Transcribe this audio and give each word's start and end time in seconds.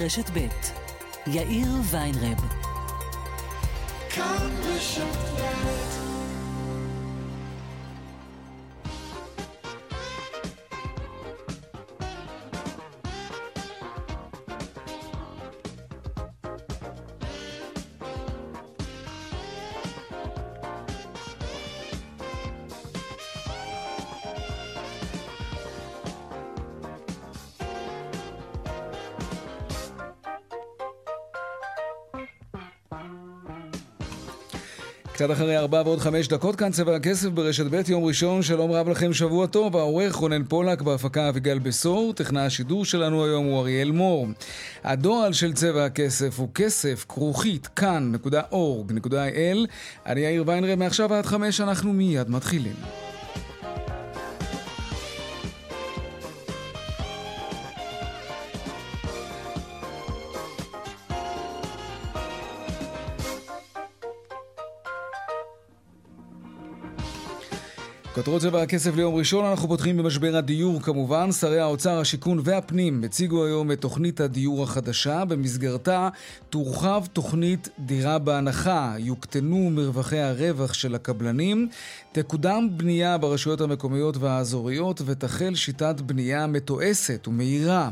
רשת 0.00 0.30
ב' 0.30 0.48
יאיר 1.26 1.68
ויינרב. 1.90 2.38
כאן 4.10 4.50
רשת 4.64 5.32
קצת 35.22 35.30
אחרי 35.30 35.56
ארבע 35.56 35.82
ועוד 35.84 35.98
חמש 35.98 36.28
דקות 36.28 36.56
כאן 36.56 36.70
צבע 36.70 36.96
הכסף 36.96 37.28
ברשת 37.28 37.66
ב' 37.70 37.90
יום 37.90 38.04
ראשון, 38.04 38.42
שלום 38.42 38.72
רב 38.72 38.88
לכם, 38.88 39.12
שבוע 39.12 39.46
טוב. 39.46 39.76
העורך 39.76 40.14
רונן 40.14 40.44
פולק, 40.44 40.82
בהפקה 40.82 41.28
אביגל 41.28 41.58
בשור, 41.58 42.12
טכנה 42.12 42.46
השידור 42.46 42.84
שלנו 42.84 43.24
היום 43.24 43.44
הוא 43.44 43.60
אריאל 43.60 43.90
מור. 43.90 44.26
הדואל 44.84 45.32
של 45.32 45.52
צבע 45.52 45.84
הכסף 45.84 46.38
הוא 46.38 46.48
כסף, 46.54 47.04
כרוכית, 47.08 47.66
כאן.org.il. 47.66 49.58
אני 50.06 50.20
יאיר 50.20 50.44
ויינרב, 50.46 50.78
מעכשיו 50.78 51.14
עד 51.14 51.26
חמש 51.26 51.60
אנחנו 51.60 51.92
מיד 51.92 52.30
מתחילים. 52.30 52.74
כותרות 68.22 68.42
צבע 68.42 68.62
הכסף 68.62 68.96
ליום 68.96 69.14
ראשון, 69.14 69.44
אנחנו 69.44 69.68
פותחים 69.68 69.96
במשבר 69.96 70.36
הדיור 70.36 70.82
כמובן. 70.82 71.32
שרי 71.32 71.60
האוצר, 71.60 71.98
השיכון 71.98 72.40
והפנים 72.44 73.04
הציגו 73.04 73.44
היום 73.44 73.72
את 73.72 73.80
תוכנית 73.80 74.20
הדיור 74.20 74.62
החדשה. 74.62 75.24
במסגרתה 75.24 76.08
תורחב 76.50 77.04
תוכנית 77.12 77.68
דירה 77.78 78.18
בהנחה, 78.18 78.94
יוקטנו 78.98 79.70
מרווחי 79.70 80.18
הרווח 80.18 80.72
של 80.72 80.94
הקבלנים, 80.94 81.68
תקודם 82.12 82.68
בנייה 82.76 83.18
ברשויות 83.18 83.60
המקומיות 83.60 84.16
והאזוריות 84.16 85.02
ותחל 85.04 85.54
שיטת 85.54 86.00
בנייה 86.00 86.46
מתועסת 86.46 87.28
ומהירה. 87.28 87.90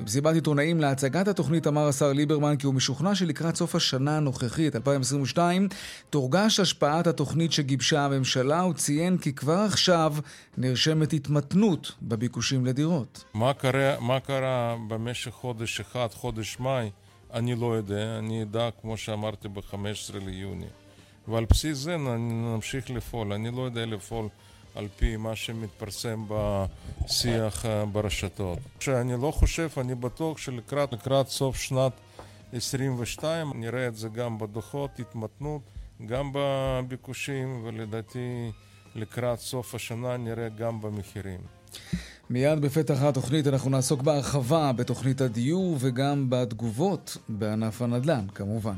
במסיבת 0.00 0.34
עיתונאים 0.34 0.80
להצגת 0.80 1.28
התוכנית 1.28 1.66
אמר 1.66 1.88
השר 1.88 2.12
ליברמן 2.12 2.56
כי 2.56 2.66
הוא 2.66 2.74
משוכנע 2.74 3.14
שלקראת 3.14 3.56
סוף 3.56 3.74
השנה 3.74 4.16
הנוכחית, 4.16 4.76
2022, 4.76 5.68
תורגש 6.10 6.60
השפעת 6.60 7.06
התוכנית 7.06 7.52
שגיבשה 7.52 8.04
הממשלה. 8.04 8.60
הוא 8.60 8.74
ציין 8.74 9.18
כי 9.18 9.32
כבר 9.32 9.69
עכשיו 9.70 10.14
נרשמת 10.56 11.12
התמתנות 11.12 11.92
בביקושים 12.02 12.66
לדירות. 12.66 13.24
מה 13.34 13.52
קרה, 13.52 14.00
מה 14.00 14.20
קרה 14.20 14.76
במשך 14.88 15.30
חודש 15.30 15.80
אחד, 15.80 16.08
חודש 16.12 16.56
מאי, 16.60 16.90
אני 17.32 17.54
לא 17.54 17.76
יודע. 17.76 18.18
אני 18.18 18.42
אדע, 18.42 18.68
כמו 18.80 18.96
שאמרתי, 18.96 19.48
ב-15 19.48 20.18
ליוני. 20.26 20.66
ועל 21.28 21.44
בסיס 21.44 21.78
זה 21.78 21.96
נמשיך 21.96 22.90
לפעול. 22.90 23.32
אני 23.32 23.50
לא 23.50 23.62
יודע 23.62 23.86
לפעול 23.86 24.28
על 24.74 24.88
פי 24.96 25.16
מה 25.16 25.36
שמתפרסם 25.36 26.24
בשיח 26.28 27.66
אה, 27.66 27.84
ברשתות. 27.86 28.58
שאני 28.80 29.22
לא 29.22 29.30
חושב, 29.30 29.68
אני 29.76 29.94
בטוח 29.94 30.38
שלקראת 30.38 31.28
סוף 31.28 31.56
שנת 31.56 31.92
22 32.52 33.52
נראה 33.54 33.86
את 33.86 33.96
זה 33.96 34.08
גם 34.08 34.38
בדוחות, 34.38 34.90
התמתנות, 34.98 35.62
גם 36.06 36.30
בביקושים, 36.34 37.62
ולדעתי 37.64 38.50
לקראת 38.94 39.38
סוף 39.38 39.74
השנה 39.74 40.16
נראה 40.16 40.48
גם 40.48 40.80
במחירים. 40.80 41.40
מיד 42.30 42.60
בפתח 42.60 43.02
התוכנית 43.02 43.46
אנחנו 43.46 43.70
נעסוק 43.70 44.02
בהרחבה 44.02 44.72
בתוכנית 44.72 45.20
הדיור 45.20 45.76
וגם 45.80 46.26
בתגובות 46.28 47.16
בענף 47.28 47.82
הנדל"ן, 47.82 48.26
כמובן. 48.34 48.76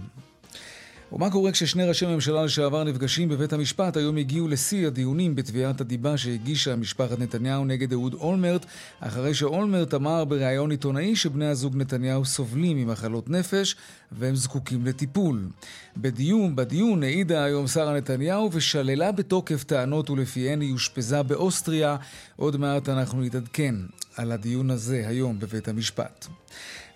ומה 1.13 1.31
קורה 1.31 1.53
כששני 1.53 1.85
ראשי 1.85 2.07
ממשלה 2.07 2.45
לשעבר 2.45 2.85
נפגשים 2.85 3.29
בבית 3.29 3.53
המשפט? 3.53 3.97
היום 3.97 4.17
הגיעו 4.17 4.49
לשיא 4.49 4.87
הדיונים 4.87 5.35
בתביעת 5.35 5.81
הדיבה 5.81 6.17
שהגישה 6.17 6.77
משפחת 6.77 7.19
נתניהו 7.19 7.65
נגד 7.65 7.93
אהוד 7.93 8.15
אולמרט, 8.15 8.67
אחרי 9.01 9.35
שאולמרט 9.35 9.95
אמר 9.95 10.25
בריאיון 10.25 10.71
עיתונאי 10.71 11.17
שבני 11.17 11.47
הזוג 11.47 11.77
נתניהו 11.77 12.25
סובלים 12.25 12.77
ממחלות 12.77 13.31
נפש 13.31 13.77
והם 14.13 14.37
זקוקים 14.37 14.87
לטיפול. 14.87 15.49
בדיון, 15.97 16.57
בדיון 16.57 17.03
העידה 17.03 17.45
היום 17.45 17.67
שרה 17.67 17.97
נתניהו 17.97 18.51
ושללה 18.53 19.13
בתוקף 19.13 19.65
טענות 19.65 20.11
ולפיהן 20.11 20.61
היא 20.61 20.73
אושפזה 20.73 21.23
באוסטריה. 21.23 21.97
עוד 22.37 22.57
מעט 22.57 22.89
אנחנו 22.89 23.21
נתעדכן 23.21 23.75
על 24.17 24.33
הדיון 24.33 24.71
הזה 24.71 25.05
היום 25.07 25.39
בבית 25.39 25.69
המשפט. 25.69 26.27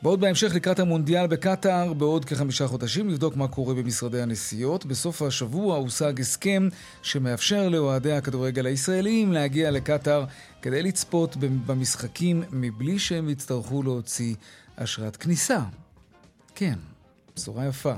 ועוד 0.03 0.21
בהמשך 0.21 0.54
לקראת 0.54 0.78
המונדיאל 0.78 1.27
בקטאר, 1.27 1.93
בעוד 1.93 2.25
כחמישה 2.25 2.66
חודשים, 2.66 3.09
לבדוק 3.09 3.37
מה 3.37 3.49
קורה 3.49 3.75
במשרדי 3.75 4.22
הנסיעות. 4.22 4.87
בסוף 4.87 5.22
השבוע 5.22 5.77
הושג 5.77 6.21
הסכם 6.21 6.69
שמאפשר 7.03 7.69
לאוהדי 7.69 8.12
הכדורגל 8.12 8.66
הישראלים 8.66 9.32
להגיע 9.32 9.71
לקטאר 9.71 10.25
כדי 10.62 10.82
לצפות 10.82 11.37
במשחקים 11.37 12.43
מבלי 12.53 12.99
שהם 12.99 13.28
יצטרכו 13.28 13.83
להוציא 13.83 14.34
אשרת 14.77 15.16
כניסה. 15.16 15.60
כן, 16.54 16.78
בשורה 17.37 17.66
יפה. 17.66 17.94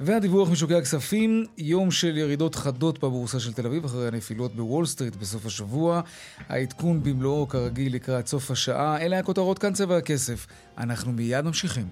והדיווח 0.00 0.50
משוקי 0.50 0.74
הכספים, 0.74 1.44
יום 1.58 1.90
של 1.90 2.16
ירידות 2.16 2.54
חדות 2.54 2.98
בבורסה 2.98 3.40
של 3.40 3.52
תל 3.52 3.66
אביב 3.66 3.84
אחרי 3.84 4.08
הנפילות 4.08 4.56
בוול 4.56 4.86
סטריט 4.86 5.16
בסוף 5.16 5.46
השבוע. 5.46 6.00
העדכון 6.48 7.02
במלואו 7.02 7.48
כרגיל 7.48 7.94
לקראת 7.94 8.26
סוף 8.26 8.50
השעה. 8.50 9.00
אלה 9.00 9.18
הכותרות 9.18 9.58
כאן 9.58 9.72
צבע 9.72 9.96
הכסף. 9.96 10.46
אנחנו 10.78 11.12
מיד 11.12 11.44
ממשיכים. 11.44 11.88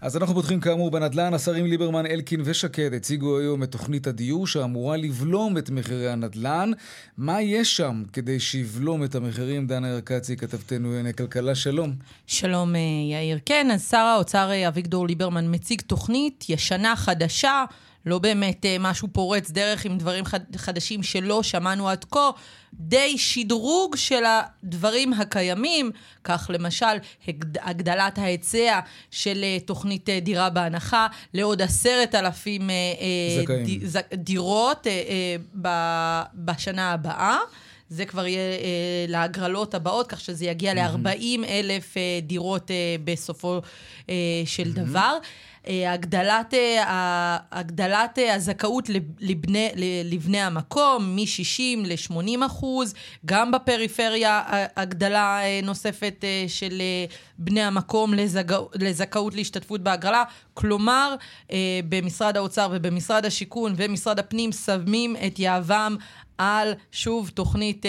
אז 0.00 0.16
אנחנו 0.16 0.34
פותחים 0.34 0.60
כאמור 0.60 0.90
בנדל"ן. 0.90 1.34
השרים 1.34 1.66
ליברמן, 1.66 2.06
אלקין 2.06 2.40
ושקד 2.44 2.94
הציגו 2.94 3.38
היום 3.38 3.62
את 3.62 3.70
תוכנית 3.72 4.06
הדיור 4.06 4.46
שאמורה 4.46 4.96
לבלום 4.96 5.58
את 5.58 5.70
מחירי 5.70 6.08
הנדל"ן. 6.08 6.70
מה 7.18 7.42
יש 7.42 7.76
שם 7.76 8.02
כדי 8.12 8.40
שיבלום 8.40 9.04
את 9.04 9.14
המחירים? 9.14 9.66
דנה 9.66 9.94
ארקצי, 9.94 10.36
כתבתנו 10.36 10.88
לענייני 10.88 11.14
כלכלה, 11.14 11.54
שלום. 11.54 11.92
שלום, 12.26 12.74
אה, 12.76 12.80
יאיר. 13.12 13.38
כן, 13.46 13.70
אז 13.70 13.88
שר 13.90 13.96
האוצר 13.96 14.50
אה, 14.50 14.68
אביגדור 14.68 15.06
ליברמן 15.06 15.54
מציג 15.54 15.80
תוכנית 15.80 16.44
ישנה, 16.48 16.96
חדשה. 16.96 17.64
לא 18.06 18.18
באמת 18.18 18.66
אה, 18.66 18.76
משהו 18.80 19.08
פורץ 19.12 19.50
דרך 19.50 19.84
עם 19.84 19.98
דברים 19.98 20.24
חדשים 20.56 21.02
שלא 21.02 21.42
שמענו 21.42 21.88
עד 21.88 22.04
כה, 22.04 22.30
די 22.74 23.18
שדרוג 23.18 23.96
של 23.96 24.22
הדברים 24.24 25.12
הקיימים, 25.12 25.90
כך 26.24 26.50
למשל 26.54 26.96
הגדלת 27.62 28.18
ההיצע 28.18 28.80
של 29.10 29.40
אה, 29.42 29.58
תוכנית 29.64 30.08
אה, 30.08 30.20
דירה 30.20 30.50
בהנחה 30.50 31.06
לעוד 31.34 31.62
עשרת 31.62 32.14
אלפים 32.14 32.70
דירות 34.14 34.86
בשנה 36.34 36.92
הבאה. 36.92 37.38
זה 37.90 38.04
כבר 38.04 38.26
יהיה 38.26 38.52
אה, 38.52 39.04
להגרלות 39.08 39.74
הבאות, 39.74 40.06
כך 40.06 40.20
שזה 40.20 40.44
יגיע 40.46 40.74
ל-40 40.74 41.46
אלף 41.48 41.96
אה, 41.96 42.02
דירות 42.22 42.70
אה, 42.70 42.96
בסופו 43.04 43.60
אה, 44.08 44.14
של 44.44 44.62
mm-hmm. 44.62 44.80
דבר. 44.80 45.18
אה, 45.68 45.92
הגדלת, 45.92 46.54
אה, 46.54 47.36
הגדלת 47.52 48.18
אה, 48.18 48.34
הזכאות 48.34 48.88
לבני, 49.20 49.68
לבני 50.04 50.40
המקום 50.40 51.16
מ-60 51.16 51.86
ל-80 51.86 52.46
אחוז, 52.46 52.94
גם 53.26 53.50
בפריפריה 53.52 54.42
הגדלה 54.76 55.40
נוספת 55.62 56.24
של 56.48 56.82
בני 57.38 57.62
המקום 57.62 58.14
לזכא, 58.14 58.58
לזכאות 58.74 59.34
להשתתפות 59.34 59.80
בהגרלה. 59.80 60.24
כלומר, 60.54 61.14
במשרד 61.88 62.36
האוצר 62.36 62.68
ובמשרד 62.72 63.24
השיכון 63.24 63.74
ומשרד 63.76 64.18
הפנים 64.18 64.52
שמים 64.52 65.16
את 65.26 65.38
יהבם 65.38 65.96
על, 66.38 66.72
שוב, 66.92 67.30
תוכנית 67.34 67.86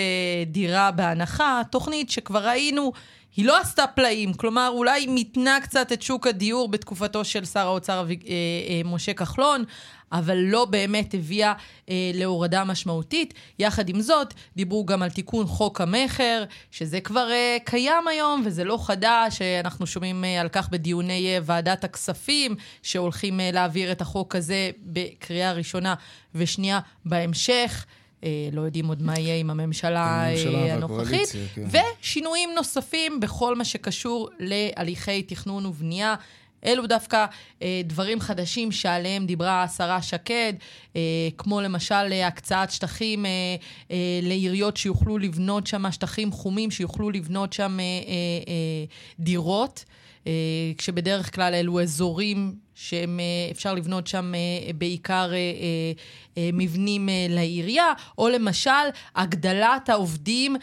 דירה 0.48 0.92
בהנחה, 0.92 1.62
תוכנית 1.72 2.10
שכבר 2.10 2.48
ראינו 2.48 2.92
היא 3.36 3.46
לא 3.46 3.60
עשתה 3.60 3.88
פלאים, 3.88 4.34
כלומר, 4.34 4.70
אולי 4.74 5.06
מיתנה 5.08 5.58
קצת 5.64 5.92
את 5.92 6.02
שוק 6.02 6.28
הדיור 6.28 6.70
בתקופתו 6.70 7.26
של 7.26 7.46
שר 7.46 7.68
האוצר 7.68 8.06
אה, 8.10 8.14
אה, 8.70 8.82
משה 8.86 9.14
כחלון, 9.14 9.64
אבל 10.12 10.38
לא 10.38 10.66
באמת 10.66 11.14
הביאה 11.14 11.54
אה, 11.90 12.12
להורדה 12.14 12.64
משמעותית. 12.64 13.34
יחד 13.60 13.90
עם 13.90 14.02
זאת, 14.02 14.34
דיברו 14.56 14.86
גם 14.86 15.02
על 15.02 15.10
תיקון 15.10 15.48
חוק 15.48 15.82
המכר, 15.82 16.44
שזה 16.72 17.02
כבר 17.02 17.32
אה, 17.32 17.58
קיים 17.66 18.08
היום 18.08 18.44
וזה 18.46 18.64
לא 18.64 18.80
חדש, 18.82 19.42
אה, 19.42 19.60
אנחנו 19.60 19.88
שומעים 19.88 20.24
אה, 20.26 20.42
על 20.42 20.50
כך 20.50 20.70
בדיוני 20.70 21.28
אה, 21.28 21.40
ועדת 21.44 21.84
הכספים, 21.84 22.56
שהולכים 22.84 23.40
אה, 23.40 23.50
להעביר 23.54 23.92
את 23.92 24.02
החוק 24.02 24.36
הזה 24.36 24.72
בקריאה 24.84 25.54
ראשונה 25.54 25.96
ושנייה 26.36 26.80
בהמשך. 27.06 27.86
לא 28.52 28.62
יודעים 28.62 28.88
עוד 28.88 29.02
מה 29.02 29.14
יהיה 29.20 29.36
עם 29.38 29.50
הממשלה, 29.50 30.28
הממשלה 30.28 30.54
אה, 30.54 30.74
הנוכחית, 30.74 31.30
כן. 31.56 31.68
ושינויים 32.02 32.50
נוספים 32.56 33.20
בכל 33.20 33.56
מה 33.56 33.66
שקשור 33.66 34.30
להליכי 34.40 35.24
תכנון 35.24 35.66
ובנייה. 35.66 36.16
אלו 36.66 36.88
דווקא 36.88 37.26
אה, 37.62 37.82
דברים 37.86 38.20
חדשים 38.20 38.72
שעליהם 38.72 39.26
דיברה 39.26 39.64
השרה 39.64 40.02
שקד, 40.02 40.54
אה, 40.96 41.02
כמו 41.38 41.62
למשל 41.62 41.96
אה, 42.12 42.28
הקצאת 42.28 42.72
שטחים 42.72 43.26
אה, 43.26 43.32
אה, 43.92 44.20
לעיריות 44.22 44.78
שיוכלו 44.78 45.18
לבנות 45.18 45.68
שם, 45.68 45.92
שטחים 45.92 46.32
חומים 46.32 46.72
שיוכלו 46.72 47.10
לבנות 47.10 47.54
שם 47.54 47.80
אה, 47.80 47.86
אה, 47.86 48.12
אה, 48.48 48.86
דירות. 49.20 49.86
אה, 50.28 50.32
כשבדרך 50.78 51.36
כלל 51.36 51.54
אלו 51.54 51.82
אזורים 51.82 52.56
שאפשר 52.76 53.70
אה, 53.70 53.76
לבנות 53.76 54.08
שם 54.08 54.34
אה, 54.36 54.74
בעיקר 54.74 55.32
מבנים 56.38 57.10
לעירייה, 57.30 57.94
או 58.18 58.30
למשל 58.30 58.72
הגדלת 59.16 59.90
העובדים 59.90 60.56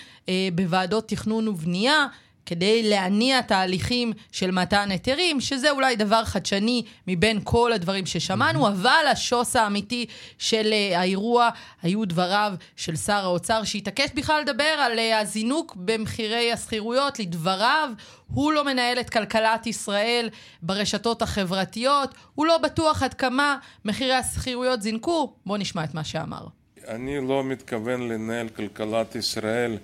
בוועדות 0.55 1.09
תכנון 1.09 1.49
ובנייה. 1.49 2.07
כדי 2.49 2.89
להניע 2.89 3.41
תהליכים 3.41 4.13
של 4.33 4.51
מתן 4.51 4.91
היתרים, 4.91 5.41
שזה 5.41 5.71
אולי 5.71 5.97
דבר 5.97 6.25
חדשני 6.25 6.83
מבין 7.07 7.41
כל 7.45 7.73
הדברים 7.73 8.07
ששמענו. 8.07 8.69
אבל 8.69 9.05
השוס 9.13 9.57
האמיתי 9.57 10.07
של 10.39 10.73
uh, 10.73 10.97
האירוע 10.97 11.49
היו 11.83 12.05
דבריו 12.05 12.53
של 12.77 12.97
שר 12.97 13.13
האוצר, 13.13 13.65
שהתעקש 13.65 14.09
בכלל 14.15 14.41
לדבר 14.41 14.65
על 14.65 14.99
uh, 14.99 15.15
הזינוק 15.21 15.77
במחירי 15.77 16.53
השכירויות. 16.53 17.19
לדבריו, 17.19 17.91
הוא 18.35 18.53
לא 18.53 18.65
מנהל 18.65 19.01
את 19.01 19.11
כלכלת 19.11 19.67
ישראל 19.67 20.29
ברשתות 20.63 21.23
החברתיות, 21.23 22.15
הוא 22.35 22.47
לא 22.47 22.59
בטוח 22.59 23.03
עד 23.03 23.15
כמה 23.15 23.57
מחירי 23.85 24.15
השכירויות 24.15 24.83
זינקו. 24.83 25.33
בואו 25.47 25.59
נשמע 25.59 25.85
את 25.85 25.95
מה 25.95 26.05
שאמר. 26.05 26.47
אני 26.87 27.29
לא 27.29 27.45
מתכוון 27.45 28.09
לנהל 28.09 28.49
כלכלת 28.49 29.15
ישראל 29.15 29.79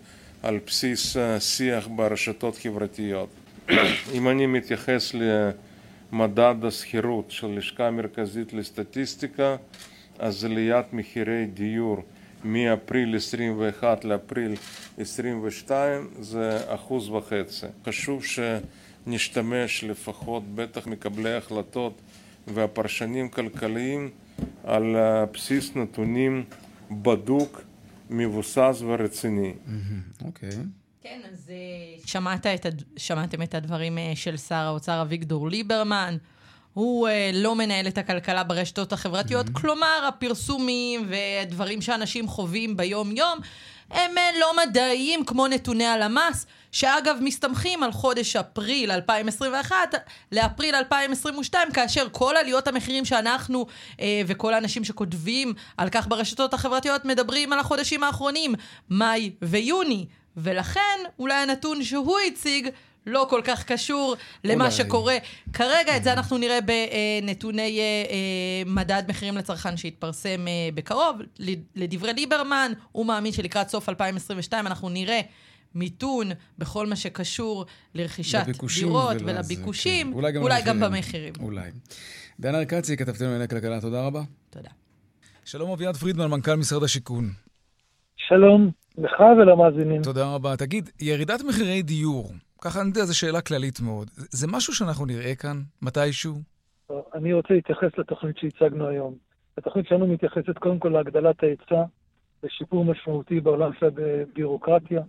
על 0.44 0.58
בסיס 0.67 1.17
אה, 1.17 1.41
שיח 1.41 1.88
ברשתות 1.96 2.56
חברתיות. 2.56 3.29
אם 4.14 4.29
אני 4.29 4.46
מתייחס 4.46 5.14
למדד 6.12 6.55
השכירות 6.64 7.31
של 7.31 7.46
לשכה 7.46 7.87
המרכזית 7.87 8.52
לסטטיסטיקה, 8.52 9.56
אז 10.19 10.44
עליית 10.44 10.93
מחירי 10.93 11.46
דיור 11.46 12.02
מאפריל 12.44 13.17
21 13.17 14.05
לאפריל 14.05 14.55
22 14.99 16.08
זה 16.20 16.58
אחוז 16.75 17.08
וחצי. 17.08 17.67
חשוב 17.87 18.23
שנשתמש 18.25 19.85
לפחות, 19.85 20.43
בטח 20.55 20.87
מקבלי 20.87 21.35
החלטות 21.35 22.00
והפרשנים 22.46 23.29
כלכליים, 23.29 24.11
על 24.64 24.96
אה, 24.96 25.26
בסיס 25.26 25.76
נתונים 25.76 26.44
בדוק 26.91 27.61
מבוסס 28.10 28.82
ורציני. 28.86 29.54
אוקיי. 30.24 30.50
כן, 31.02 31.20
אז 31.32 31.50
אה, 31.50 32.06
שמעת 32.06 32.46
את, 32.46 32.66
שמעתם 32.96 33.42
את 33.42 33.54
הדברים 33.54 33.98
אה, 33.98 34.12
של 34.14 34.36
שר 34.36 34.54
האוצר 34.54 35.02
אביגדור 35.02 35.48
ליברמן. 35.48 36.16
הוא 36.74 37.08
uh, 37.08 37.10
לא 37.32 37.54
מנהל 37.54 37.88
את 37.88 37.98
הכלכלה 37.98 38.44
ברשתות 38.44 38.92
החברתיות, 38.92 39.46
mm-hmm. 39.46 39.60
כלומר, 39.60 40.08
הפרסומים 40.08 41.08
ודברים 41.08 41.82
שאנשים 41.82 42.28
חווים 42.28 42.76
ביום-יום 42.76 43.38
הם 43.90 44.19
אה, 44.19 44.31
לא 44.40 44.52
מדעיים 44.56 45.25
כמו 45.25 45.46
נתוני 45.46 45.86
הלמ"ס, 45.86 46.46
שאגב 46.72 47.16
מסתמכים 47.20 47.82
על 47.82 47.92
חודש 47.92 48.36
אפריל 48.36 48.90
2021 48.90 49.76
לאפריל 50.32 50.75
2022, 50.75 51.72
כאשר 51.72 52.06
כל 52.12 52.36
עליות 52.36 52.69
המחירים 52.69 53.04
שאנחנו 53.04 53.66
אה, 54.00 54.22
וכל 54.26 54.54
האנשים 54.54 54.84
שכותבים 54.84 55.52
על 55.76 55.88
כך 55.88 56.08
ברשתות 56.08 56.54
החברתיות 56.54 57.04
מדברים 57.04 57.52
על 57.52 57.58
החודשים 57.58 58.02
האחרונים, 58.02 58.54
מאי 58.90 59.31
ויוני. 59.42 60.06
ולכן 60.36 60.98
אולי 61.19 61.34
הנתון 61.34 61.84
שהוא 61.84 62.19
הציג 62.26 62.69
לא 63.06 63.26
כל 63.30 63.40
כך 63.44 63.64
קשור 63.64 64.16
למה 64.44 64.64
אולי. 64.64 64.70
שקורה. 64.70 65.16
כרגע 65.52 65.96
את 65.96 66.04
זה 66.04 66.12
אנחנו 66.12 66.38
נראה 66.38 66.58
בנתוני 66.60 67.78
אה, 67.80 67.84
אה, 68.10 68.62
מדד 68.66 69.02
מחירים 69.08 69.36
לצרכן 69.36 69.76
שהתפרסם 69.76 70.48
אה, 70.48 70.68
בקרוב. 70.74 71.16
לדברי 71.76 72.12
ליברמן, 72.12 72.72
הוא 72.92 73.06
מאמין 73.06 73.32
שלקראת 73.32 73.68
סוף 73.68 73.88
2022 73.88 74.66
אנחנו 74.66 74.88
נראה 74.88 75.20
מיתון 75.74 76.30
בכל 76.58 76.86
מה 76.86 76.96
שקשור 76.96 77.64
לרכישת 77.94 78.44
דירות 78.78 79.16
ולביקושים, 79.24 80.06
כן. 80.06 80.12
אולי 80.12 80.32
גם, 80.32 80.42
אולי 80.42 80.62
גם 80.62 80.80
במחירים. 80.80 81.32
אולי. 81.40 81.70
דנה 82.40 82.58
ארקצי, 82.58 82.96
כתבתם 82.96 83.24
לענייני 83.24 83.48
כלכלה, 83.48 83.80
תודה 83.80 84.06
רבה. 84.06 84.22
תודה. 84.50 84.70
שלום 85.44 85.70
אביעד 85.70 85.96
פרידמן, 85.96 86.26
מנכ"ל 86.26 86.54
משרד 86.54 86.82
השיכון. 86.82 87.24
שלום 88.16 88.70
לך 88.98 89.20
ולמאזינים. 89.20 90.02
תודה 90.02 90.34
רבה. 90.34 90.56
תגיד, 90.56 90.90
ירידת 91.00 91.42
מחירי 91.42 91.82
דיור, 91.82 92.32
ככה 92.64 92.81
אני 92.81 92.88
יודע, 92.88 93.05
זו 93.05 93.19
שאלה 93.19 93.40
כללית 93.40 93.81
מאוד. 93.81 94.11
זה 94.16 94.46
משהו 94.46 94.75
שאנחנו 94.75 95.06
נראה 95.06 95.34
כאן, 95.34 95.56
מתישהו? 95.82 96.34
אני 97.14 97.32
רוצה 97.32 97.55
להתייחס 97.55 97.99
לתוכנית 97.99 98.38
שהצגנו 98.38 98.88
היום. 98.88 99.14
התוכנית 99.58 99.87
שלנו 99.87 100.06
מתייחסת 100.06 100.58
קודם 100.58 100.78
כל 100.78 100.88
להגדלת 100.88 101.43
ההיצע, 101.43 101.82
לשיפור 102.43 102.84
משמעותי 102.84 103.40
בעולם 103.40 103.70
של 103.81 103.87
הביורוקרטיה, 103.87 105.00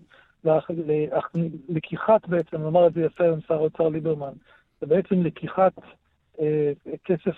לקיחת 1.70 2.28
בעצם, 2.28 2.58
נאמר 2.58 2.88
את 2.88 2.94
זה 2.94 3.02
יפה 3.02 3.24
היום 3.24 3.40
שר 3.48 3.54
האוצר 3.54 3.90
ליברמן, 3.90 4.34
זה 4.82 4.88
בעצם 4.88 5.24
לקיחת 5.24 5.74
אה, 6.40 6.72
כסף 7.06 7.36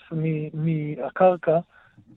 מהקרקע 0.53 1.59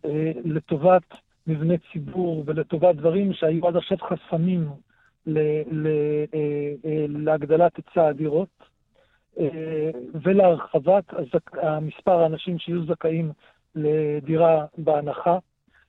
אה, 0.04 0.32
לטובת 0.44 1.08
מבני 1.46 1.76
ציבור 1.92 2.44
ולטובת 2.46 2.96
דברים 2.96 3.32
שהיו 3.32 3.68
עד 3.68 3.76
עכשיו 3.76 3.98
חסמים 3.98 4.68
להגדלת 7.08 7.76
היצע 7.76 8.06
הדירות 8.06 8.48
אה, 9.38 9.90
ולהרחבת 10.22 11.04
מספר 11.80 12.20
האנשים 12.20 12.58
שיהיו 12.58 12.84
זכאים 12.84 13.32
לדירה 13.74 14.64
בהנחה. 14.78 15.38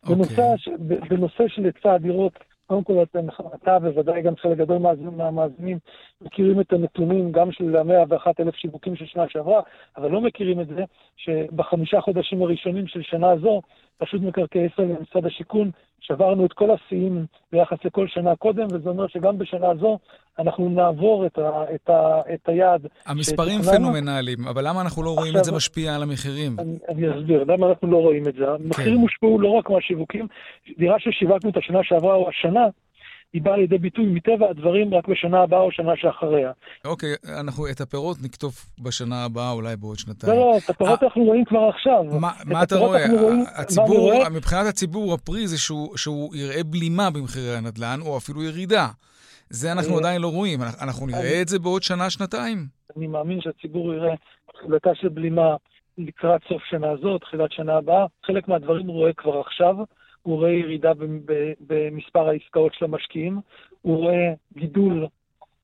Okay. 0.05 0.09
אוקיי. 0.09 0.15
בנושא, 0.15 0.71
בנושא 1.09 1.47
של 1.47 1.65
היצע 1.65 1.93
הדירות, 1.93 2.33
קודם 2.71 2.83
כל 2.83 3.03
אתה, 3.03 3.19
אתה 3.55 3.79
בוודאי 3.79 4.21
גם 4.21 4.35
חלק 4.35 4.57
גדול 4.57 4.77
מהמאזינים 5.17 5.79
מכירים 6.21 6.59
את 6.61 6.73
הנתונים 6.73 7.31
גם 7.31 7.51
של 7.51 7.75
המאה 7.75 8.03
ואחת 8.09 8.39
אלף 8.39 8.55
שיווקים 8.55 8.95
של 8.95 9.05
שנה 9.05 9.29
שעברה, 9.29 9.61
אבל 9.97 10.11
לא 10.11 10.21
מכירים 10.21 10.61
את 10.61 10.67
זה 10.67 10.83
שבחמישה 11.17 12.01
חודשים 12.01 12.41
הראשונים 12.41 12.87
של 12.87 13.01
שנה 13.01 13.37
זו, 13.37 13.61
פשוט 13.97 14.21
מקרקעי 14.21 14.65
ישראל 14.65 14.91
ומשרד 14.91 15.25
השיכון 15.25 15.71
שברנו 16.01 16.45
את 16.45 16.53
כל 16.53 16.69
השיאים 16.71 17.25
ביחס 17.51 17.77
לכל 17.85 18.07
שנה 18.07 18.35
קודם, 18.35 18.67
וזה 18.71 18.89
אומר 18.89 19.07
שגם 19.07 19.37
בשנה 19.37 19.67
זו 19.79 19.99
אנחנו 20.39 20.69
נעבור 20.69 21.25
את, 21.25 21.37
ה, 21.37 21.63
את, 21.75 21.89
ה, 21.89 22.21
את 22.33 22.49
היעד. 22.49 22.87
המספרים 23.05 23.61
פנומנליים, 23.61 24.47
אבל 24.47 24.67
למה 24.67 24.81
אנחנו 24.81 25.03
לא 25.03 25.09
רואים 25.09 25.27
עכשיו, 25.27 25.39
את 25.39 25.45
זה 25.45 25.51
משפיע 25.51 25.95
על 25.95 26.03
המחירים? 26.03 26.55
אני, 26.59 26.77
אני 26.89 27.09
אסביר, 27.09 27.43
למה 27.47 27.69
אנחנו 27.69 27.91
לא 27.91 27.97
רואים 27.97 28.27
את 28.27 28.33
זה. 28.33 28.43
המחירים 28.49 28.95
כן. 28.95 29.01
הושפעו 29.01 29.39
לא 29.39 29.49
רק 29.49 29.69
מהשיווקים, 29.69 30.27
דירה 30.77 30.99
ששיווקנו 30.99 31.49
את 31.49 31.57
השנה 31.57 31.79
שעברה 31.83 32.15
או 32.15 32.29
השנה, 32.29 32.65
היא 33.33 33.41
באה 33.41 33.57
לידי 33.57 33.77
ביטוי 33.77 34.05
מטבע 34.05 34.49
הדברים 34.49 34.93
רק 34.93 35.07
בשנה 35.07 35.41
הבאה 35.43 35.59
או 35.59 35.71
שנה 35.71 35.91
שאחריה. 35.95 36.51
אוקיי, 36.85 37.15
אנחנו 37.39 37.67
את 37.67 37.81
הפירות 37.81 38.17
נכתוב 38.23 38.53
בשנה 38.79 39.25
הבאה, 39.25 39.51
אולי 39.51 39.75
בעוד 39.75 39.99
שנתיים. 39.99 40.33
לא, 40.33 40.39
לא, 40.39 40.57
את 40.57 40.69
הפירות 40.69 41.03
אנחנו 41.03 41.23
רואים 41.23 41.45
כבר 41.45 41.69
עכשיו. 41.75 42.03
מה 42.45 42.63
אתה 42.63 42.75
רואה? 42.75 43.05
הציבור, 43.55 44.29
מבחינת 44.29 44.65
הציבור, 44.65 45.13
הפרי 45.13 45.47
זה 45.47 45.57
שהוא 45.95 46.35
יראה 46.35 46.63
בלימה 46.63 47.09
במחירי 47.09 47.55
הנדל"ן, 47.55 47.99
או 48.01 48.17
אפילו 48.17 48.43
ירידה. 48.43 48.87
זה 49.49 49.71
אנחנו 49.71 49.97
עדיין 49.97 50.21
לא 50.21 50.27
רואים. 50.27 50.59
אנחנו 50.81 51.07
נראה 51.07 51.41
את 51.41 51.47
זה 51.47 51.59
בעוד 51.59 51.83
שנה, 51.83 52.09
שנתיים. 52.09 52.57
אני 52.97 53.07
מאמין 53.07 53.41
שהציבור 53.41 53.93
יראה 53.93 54.13
תחילתה 54.53 54.89
של 54.95 55.09
בלימה 55.09 55.55
לקראת 55.97 56.41
סוף 56.49 56.61
שנה 56.69 56.87
זו, 57.01 57.17
תחילת 57.17 57.51
שנה 57.51 57.77
הבאה. 57.77 58.05
חלק 58.25 58.47
מהדברים 58.47 58.87
הוא 58.87 58.95
רואה 58.95 59.13
כבר 59.13 59.39
עכשיו. 59.39 59.75
הוא 60.21 60.35
רואה 60.37 60.51
ירידה 60.51 60.91
במספר 61.59 62.29
העסקאות 62.29 62.73
של 62.73 62.85
המשקיעים, 62.85 63.39
הוא 63.81 63.97
רואה 63.97 64.33
גידול 64.57 65.07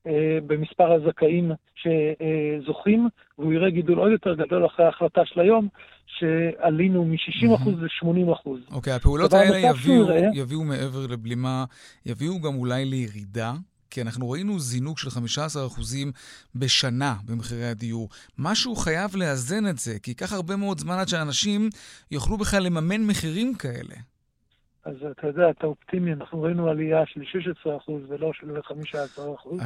אה, 0.08 0.38
במספר 0.48 0.92
הזכאים 0.92 1.52
שזוכים, 1.76 3.08
והוא 3.38 3.54
יראה 3.54 3.70
גידול 3.70 3.98
עוד 3.98 4.12
יותר 4.12 4.34
גדול 4.34 4.66
אחרי 4.66 4.86
ההחלטה 4.86 5.22
של 5.26 5.40
היום, 5.40 5.68
שעלינו 6.08 7.06
מ-60% 7.06 7.70
ל-80%. 7.70 8.50
אוקיי, 8.72 8.94
הפעולות 8.94 9.34
האלה 9.34 9.58
יביאו, 9.58 10.06
יביאו 10.34 10.64
מעבר 10.64 11.08
לבלימה, 11.08 11.66
יביאו 12.06 12.42
גם 12.42 12.56
אולי 12.56 12.86
לירידה 12.86 13.54
כי 13.90 14.02
אנחנו 14.02 14.30
ראינו 14.30 14.60
זינוק 14.60 15.00
של 15.00 15.08
15% 15.08 15.12
בשנה 16.56 17.16
במחירי 17.26 17.66
הדיור. 17.66 18.10
משהו 18.38 18.76
חייב 18.76 19.16
לאזן 19.16 19.68
את 19.68 19.78
זה, 19.78 20.00
כי 20.04 20.12
ייקח 20.12 20.34
הרבה 20.34 20.56
מאוד 20.56 20.80
זמן 20.80 20.96
עד 21.00 21.08
שאנשים 21.08 21.70
יוכלו 22.12 22.38
בכלל 22.38 22.64
לממן 22.64 23.02
מחירים 23.02 23.56
כאלה. 23.56 23.96
אז 24.88 24.96
אתה 25.12 25.28
יודע, 25.28 25.50
אתה 25.50 25.68
אופטימי, 25.68 26.14
אנחנו 26.14 26.42
ראינו 26.42 26.70
עלייה 26.70 27.06
של 27.06 27.22
16% 27.66 27.92
ולא 28.08 28.32
של 28.34 28.58
15%. 28.58 28.70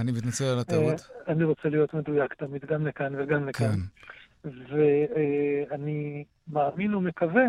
אני 0.02 0.12
מתנצל 0.12 0.46
על 0.46 0.60
הטעות. 0.60 1.10
אני 1.28 1.44
רוצה 1.44 1.70
להיות 1.70 1.94
מדויק 1.94 2.34
תמיד, 2.34 2.66
גם 2.66 2.88
לכאן 2.88 3.14
וגם 3.18 3.50
לכאן. 3.50 3.68
כן. 3.68 4.50
ואני 4.70 6.24
מאמין 6.48 6.96
ומקווה 6.96 7.44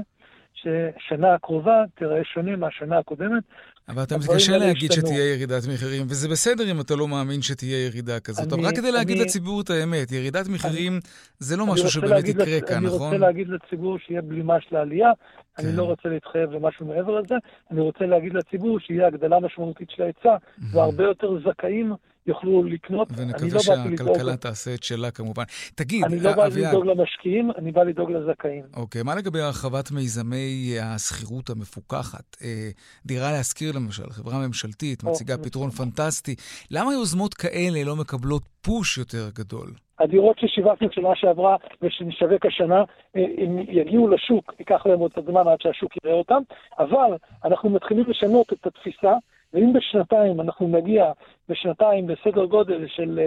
ששנה 0.55 1.35
הקרובה 1.35 1.85
תראה 1.95 2.25
שונה 2.25 2.57
מהשנה 2.57 2.99
הקודמת. 2.99 3.43
אבל 3.88 4.02
אתה 4.02 4.18
מתקשה 4.18 4.58
להגיד 4.58 4.92
שתהיה 4.92 5.32
ירידת 5.32 5.62
מחירים, 5.74 6.06
וזה 6.08 6.28
בסדר 6.28 6.70
אם 6.70 6.80
אתה 6.80 6.96
לא 6.96 7.08
מאמין 7.08 7.42
שתהיה 7.42 7.86
ירידה 7.86 8.20
כזאת. 8.20 8.52
אבל 8.52 8.66
רק 8.66 8.76
כדי 8.76 8.92
להגיד 8.92 9.18
לציבור 9.18 9.60
את 9.60 9.70
האמת, 9.70 10.12
ירידת 10.12 10.48
מחירים 10.48 11.00
זה 11.38 11.56
לא 11.56 11.66
משהו 11.66 11.90
שבאמת 11.90 12.28
יקרה 12.28 12.60
כאן, 12.60 12.84
נכון? 12.84 13.00
אני 13.00 13.04
רוצה 13.04 13.18
להגיד 13.18 13.48
לציבור 13.48 13.98
שיהיה 13.98 14.22
בלימה 14.22 14.60
של 14.60 14.76
העלייה, 14.76 15.10
אני 15.58 15.66
כן. 15.66 15.76
לא 15.76 15.82
רוצה 15.82 16.08
להתחייב 16.08 16.50
למשהו 16.50 16.86
מעבר 16.86 17.20
לזה, 17.20 17.34
אני 17.70 17.80
רוצה 17.80 18.06
להגיד 18.06 18.34
לציבור 18.34 18.80
שיהיה 18.80 19.06
הגדלה 19.06 19.40
משמעותית 19.40 19.90
של 19.90 20.02
ההיצע, 20.02 20.36
והרבה 20.72 21.04
יותר 21.04 21.38
זכאים 21.40 21.92
יוכלו 22.26 22.64
לקנות. 22.64 23.09
ונקווה 23.17 23.49
לא 23.55 23.61
שהכלכלה 23.61 24.37
תעשה 24.37 24.75
את 24.75 24.83
שלה 24.83 25.11
כמובן. 25.11 25.43
תגיד, 25.75 26.05
אני 26.05 26.21
לא 26.21 26.33
בא 26.33 26.47
לדאוג 26.47 26.87
למשקיעים, 26.87 27.50
אני 27.59 27.73
בא 27.73 27.83
לדאוג 27.83 28.11
לזכאים. 28.11 28.64
אוקיי, 28.76 29.02
מה 29.02 29.14
לגבי 29.14 29.41
הרחבת 29.41 29.91
מיזמי 29.91 30.76
השכירות 30.83 31.50
המפוקחת? 31.50 32.37
אה, 32.43 32.71
דירה 33.07 33.33
להשכיר 33.33 33.73
למשל, 33.76 34.11
חברה 34.11 34.47
ממשלתית, 34.47 35.05
מציגה 35.05 35.38
פתרון 35.38 35.71
פנטסטי. 35.71 36.35
למה 36.71 36.93
יוזמות 36.93 37.35
כאלה 37.35 37.85
לא 37.85 37.97
מקבלות 37.97 38.43
פוש 38.61 38.99
יותר 38.99 39.29
גדול? 39.35 39.71
הדירות 39.99 40.38
ששיווקנו 40.38 40.88
שנה 40.93 41.09
שעברה 41.14 41.57
ושנשווק 41.83 42.47
השנה, 42.47 42.85
אה, 43.17 43.25
אם 43.38 43.59
יגיעו 43.69 44.09
לשוק, 44.09 44.55
ייקח 44.59 44.87
להם 44.87 44.99
עוד 44.99 45.11
את 45.12 45.19
הזמן 45.19 45.49
עד 45.49 45.61
שהשוק 45.61 45.93
יראה 46.05 46.17
אותם, 46.17 46.43
אבל 46.79 47.17
אנחנו 47.45 47.71
מתחילים 47.71 48.05
לשנות 48.09 48.52
את 48.52 48.67
התפיסה, 48.67 49.12
ואם 49.54 49.73
בשנתיים 49.73 50.40
אנחנו 50.40 50.68
נגיע, 50.68 51.04
בשנתיים 51.49 52.06
בסדר 52.06 52.44
גודל 52.44 52.87
של 52.88 53.21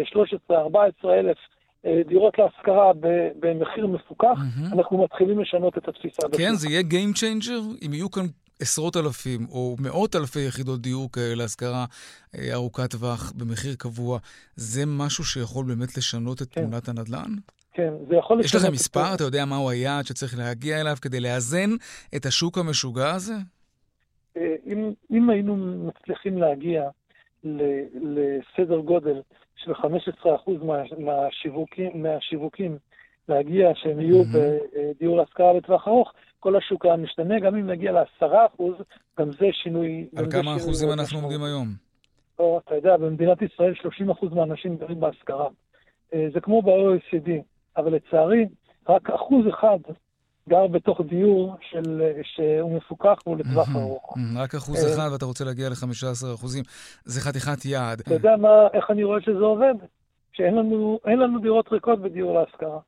13-14 0.51 0.51
אה, 0.51 1.19
אלף 1.19 1.37
אה, 1.85 2.01
דירות 2.07 2.33
להשכרה 2.39 2.91
במחיר 3.39 3.87
מפוקח, 3.87 4.27
mm-hmm. 4.37 4.73
אנחנו 4.73 5.03
מתחילים 5.03 5.39
לשנות 5.39 5.77
את 5.77 5.87
התפיסה. 5.87 6.27
כן, 6.37 6.53
זה 6.53 6.69
יהיה 6.69 6.81
Game 6.81 7.17
Changer? 7.17 7.85
אם 7.85 7.93
יהיו 7.93 8.11
כאן 8.11 8.25
עשרות 8.61 8.97
אלפים 8.97 9.47
או 9.51 9.75
מאות 9.79 10.15
אלפי 10.15 10.39
יחידות 10.39 10.81
דיור 10.81 11.11
כאלה 11.11 11.35
להשכרה 11.35 11.85
אה, 12.35 12.53
ארוכת 12.53 12.91
טווח 12.91 13.31
במחיר 13.35 13.75
קבוע, 13.75 14.19
זה 14.55 14.83
משהו 14.85 15.23
שיכול 15.23 15.65
באמת 15.65 15.97
לשנות 15.97 16.41
את 16.41 16.47
כן. 16.51 16.61
תמונת 16.61 16.89
הנדל"ן? 16.89 17.35
כן, 17.73 17.93
זה 18.09 18.15
יכול 18.15 18.39
לשנות... 18.39 18.45
יש 18.45 18.55
לכם 18.55 18.73
מספר? 18.73 19.13
אתה 19.13 19.23
יודע 19.23 19.45
מהו 19.45 19.69
היעד 19.69 20.05
שצריך 20.05 20.37
להגיע 20.37 20.81
אליו 20.81 20.95
כדי 21.01 21.19
לאזן 21.19 21.69
את 22.15 22.25
השוק 22.25 22.57
המשוגע 22.57 23.11
הזה? 23.11 23.33
אה, 24.37 24.55
אם, 24.65 24.93
אם 25.11 25.29
היינו 25.29 25.55
מצליחים 25.87 26.37
להגיע 26.37 26.89
לסדר 27.93 28.79
גודל 28.79 29.21
של 29.55 29.71
15% 29.71 29.85
מה, 30.61 30.83
מהשיווקים, 30.97 32.03
מהשיווקים 32.03 32.77
להגיע 33.29 33.71
שהם 33.75 33.99
יהיו 33.99 34.21
mm-hmm. 34.21 34.37
בדיור 34.95 35.17
להשכרה 35.17 35.53
לטווח 35.53 35.87
ארוך, 35.87 36.13
כל 36.39 36.55
השוק 36.55 36.85
היה 36.85 36.95
משתנה, 36.95 37.39
גם 37.39 37.55
אם 37.55 37.67
נגיע 37.67 37.91
לעשרה 37.91 38.45
אחוז, 38.45 38.75
גם 39.19 39.31
זה 39.31 39.45
שינוי... 39.51 40.07
על 40.15 40.31
כמה 40.31 40.41
שינוי 40.41 40.57
אחוזים 40.57 40.89
אנחנו 40.91 41.19
עומדים 41.19 41.43
היום? 41.43 41.67
לא, 42.39 42.59
אתה 42.65 42.75
יודע, 42.75 42.97
במדינת 42.97 43.41
ישראל 43.41 43.73
30 43.75 44.09
אחוז 44.09 44.33
מהאנשים 44.33 44.77
גרים 44.77 44.99
בהשכרה. 44.99 45.47
אה, 46.13 46.27
זה 46.33 46.39
כמו 46.39 46.61
ב-OECD, 46.61 47.29
אבל 47.77 47.95
לצערי, 47.95 48.45
רק 48.89 49.09
אחוז 49.09 49.47
אחד 49.49 49.79
גר 50.49 50.67
בתוך 50.67 51.01
דיור 51.09 51.55
של, 51.71 52.01
שהוא 52.23 52.77
מפוקח 52.77 53.17
והוא 53.25 53.37
לטווח 53.37 53.67
ארוך. 53.75 54.17
רק 54.35 54.55
אחוז 54.55 54.85
אה, 54.85 54.93
אחד 54.93 55.09
ואתה 55.11 55.25
רוצה 55.25 55.45
להגיע 55.45 55.69
ל-15 55.69 56.35
אחוזים, 56.35 56.63
זה 57.03 57.21
חתיכת 57.21 57.65
יעד. 57.65 57.99
אתה 57.99 58.13
יודע 58.13 58.35
מה, 58.37 58.67
איך 58.73 58.91
אני 58.91 59.03
רואה 59.03 59.21
שזה 59.21 59.39
עובד? 59.39 59.73
שאין 60.33 60.55
לנו, 60.55 60.99
לנו 61.05 61.39
דירות 61.39 61.71
ריקות 61.71 62.01
בדיור 62.01 62.39
להשכרה. 62.39 62.79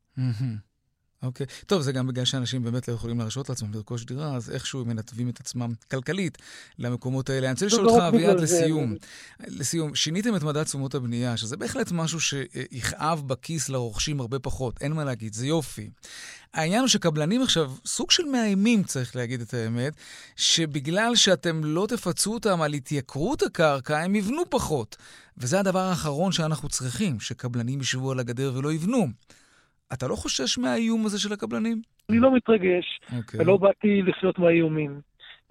אוקיי. 1.23 1.45
Okay. 1.45 1.65
טוב, 1.65 1.81
זה 1.81 1.91
גם 1.91 2.07
בגלל 2.07 2.25
שאנשים 2.25 2.63
באמת 2.63 2.87
לא 2.87 2.93
יכולים 2.93 3.19
להרשות 3.19 3.49
לעצמם 3.49 3.73
לרכוש 3.73 4.05
דירה, 4.05 4.35
אז 4.35 4.49
איכשהו 4.49 4.81
הם 4.81 4.87
מנתבים 4.87 5.29
את 5.29 5.39
עצמם 5.39 5.73
כלכלית 5.91 6.37
למקומות 6.79 7.29
האלה. 7.29 7.47
אני 7.47 7.53
רוצה 7.53 7.65
לשאול 7.65 7.89
אותך, 7.89 8.03
אביעד, 8.03 8.39
לסיום. 8.39 8.95
לסיום, 9.47 9.95
שיניתם 9.95 10.35
את 10.35 10.43
מדד 10.43 10.63
תשומות 10.63 10.95
הבנייה, 10.95 11.37
שזה 11.37 11.57
בהחלט 11.57 11.91
משהו 11.91 12.19
שיכאב 12.19 13.27
בכיס 13.27 13.69
לרוכשים 13.69 14.19
הרבה 14.19 14.39
פחות, 14.39 14.81
אין 14.81 14.93
מה 14.93 15.03
להגיד, 15.03 15.33
זה 15.33 15.47
יופי. 15.47 15.89
העניין 16.53 16.79
הוא 16.79 16.87
שקבלנים 16.87 17.41
עכשיו, 17.41 17.73
סוג 17.85 18.11
של 18.11 18.25
מאיימים, 18.25 18.83
צריך 18.83 19.15
להגיד 19.15 19.41
את 19.41 19.53
האמת, 19.53 19.93
שבגלל 20.35 21.15
שאתם 21.15 21.63
לא 21.63 21.85
תפצו 21.89 22.33
אותם 22.33 22.61
על 22.61 22.73
התייקרות 22.73 23.43
הקרקע, 23.43 23.99
הם 23.99 24.15
יבנו 24.15 24.43
פחות. 24.49 24.97
וזה 25.37 25.59
הדבר 25.59 25.79
האחרון 25.79 26.31
שאנחנו 26.31 26.69
צריכים, 26.69 27.19
שקבלנים 27.19 27.81
ישבו 27.81 28.11
על 28.11 28.19
הגדר 28.19 28.53
ולא 28.55 28.73
יבנו. 28.73 29.07
אתה 29.93 30.07
לא 30.07 30.15
חושש 30.15 30.57
מהאיום 30.57 31.05
הזה 31.05 31.19
של 31.19 31.33
הקבלנים? 31.33 31.81
אני 32.09 32.19
לא 32.19 32.35
מתרגש, 32.35 32.99
okay. 33.09 33.15
אוקיי. 33.17 33.41
ולא 33.41 33.57
באתי 33.57 34.01
לחיות 34.01 34.39
מהאיומים. 34.39 35.01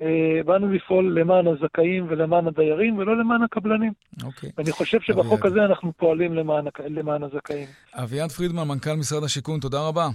Uh, 0.00 0.02
באנו 0.46 0.72
לפעול 0.72 1.18
למען 1.20 1.46
הזכאים 1.46 2.06
ולמען 2.08 2.46
הדיירים, 2.46 2.98
ולא 2.98 3.18
למען 3.18 3.42
הקבלנים. 3.42 3.92
אוקיי. 4.24 4.48
Okay. 4.48 4.52
ואני 4.58 4.72
חושב 4.72 5.00
שבחוק 5.00 5.40
אביעד. 5.40 5.52
הזה 5.52 5.64
אנחנו 5.64 5.92
פועלים 5.96 6.34
למען, 6.34 6.64
למען 6.88 7.22
הזכאים. 7.22 7.66
אביעד 7.94 8.30
פרידמן, 8.30 8.68
מנכ"ל 8.68 8.94
משרד 8.94 9.24
השיכון, 9.24 9.60
תודה 9.60 9.88
רבה. 9.88 10.08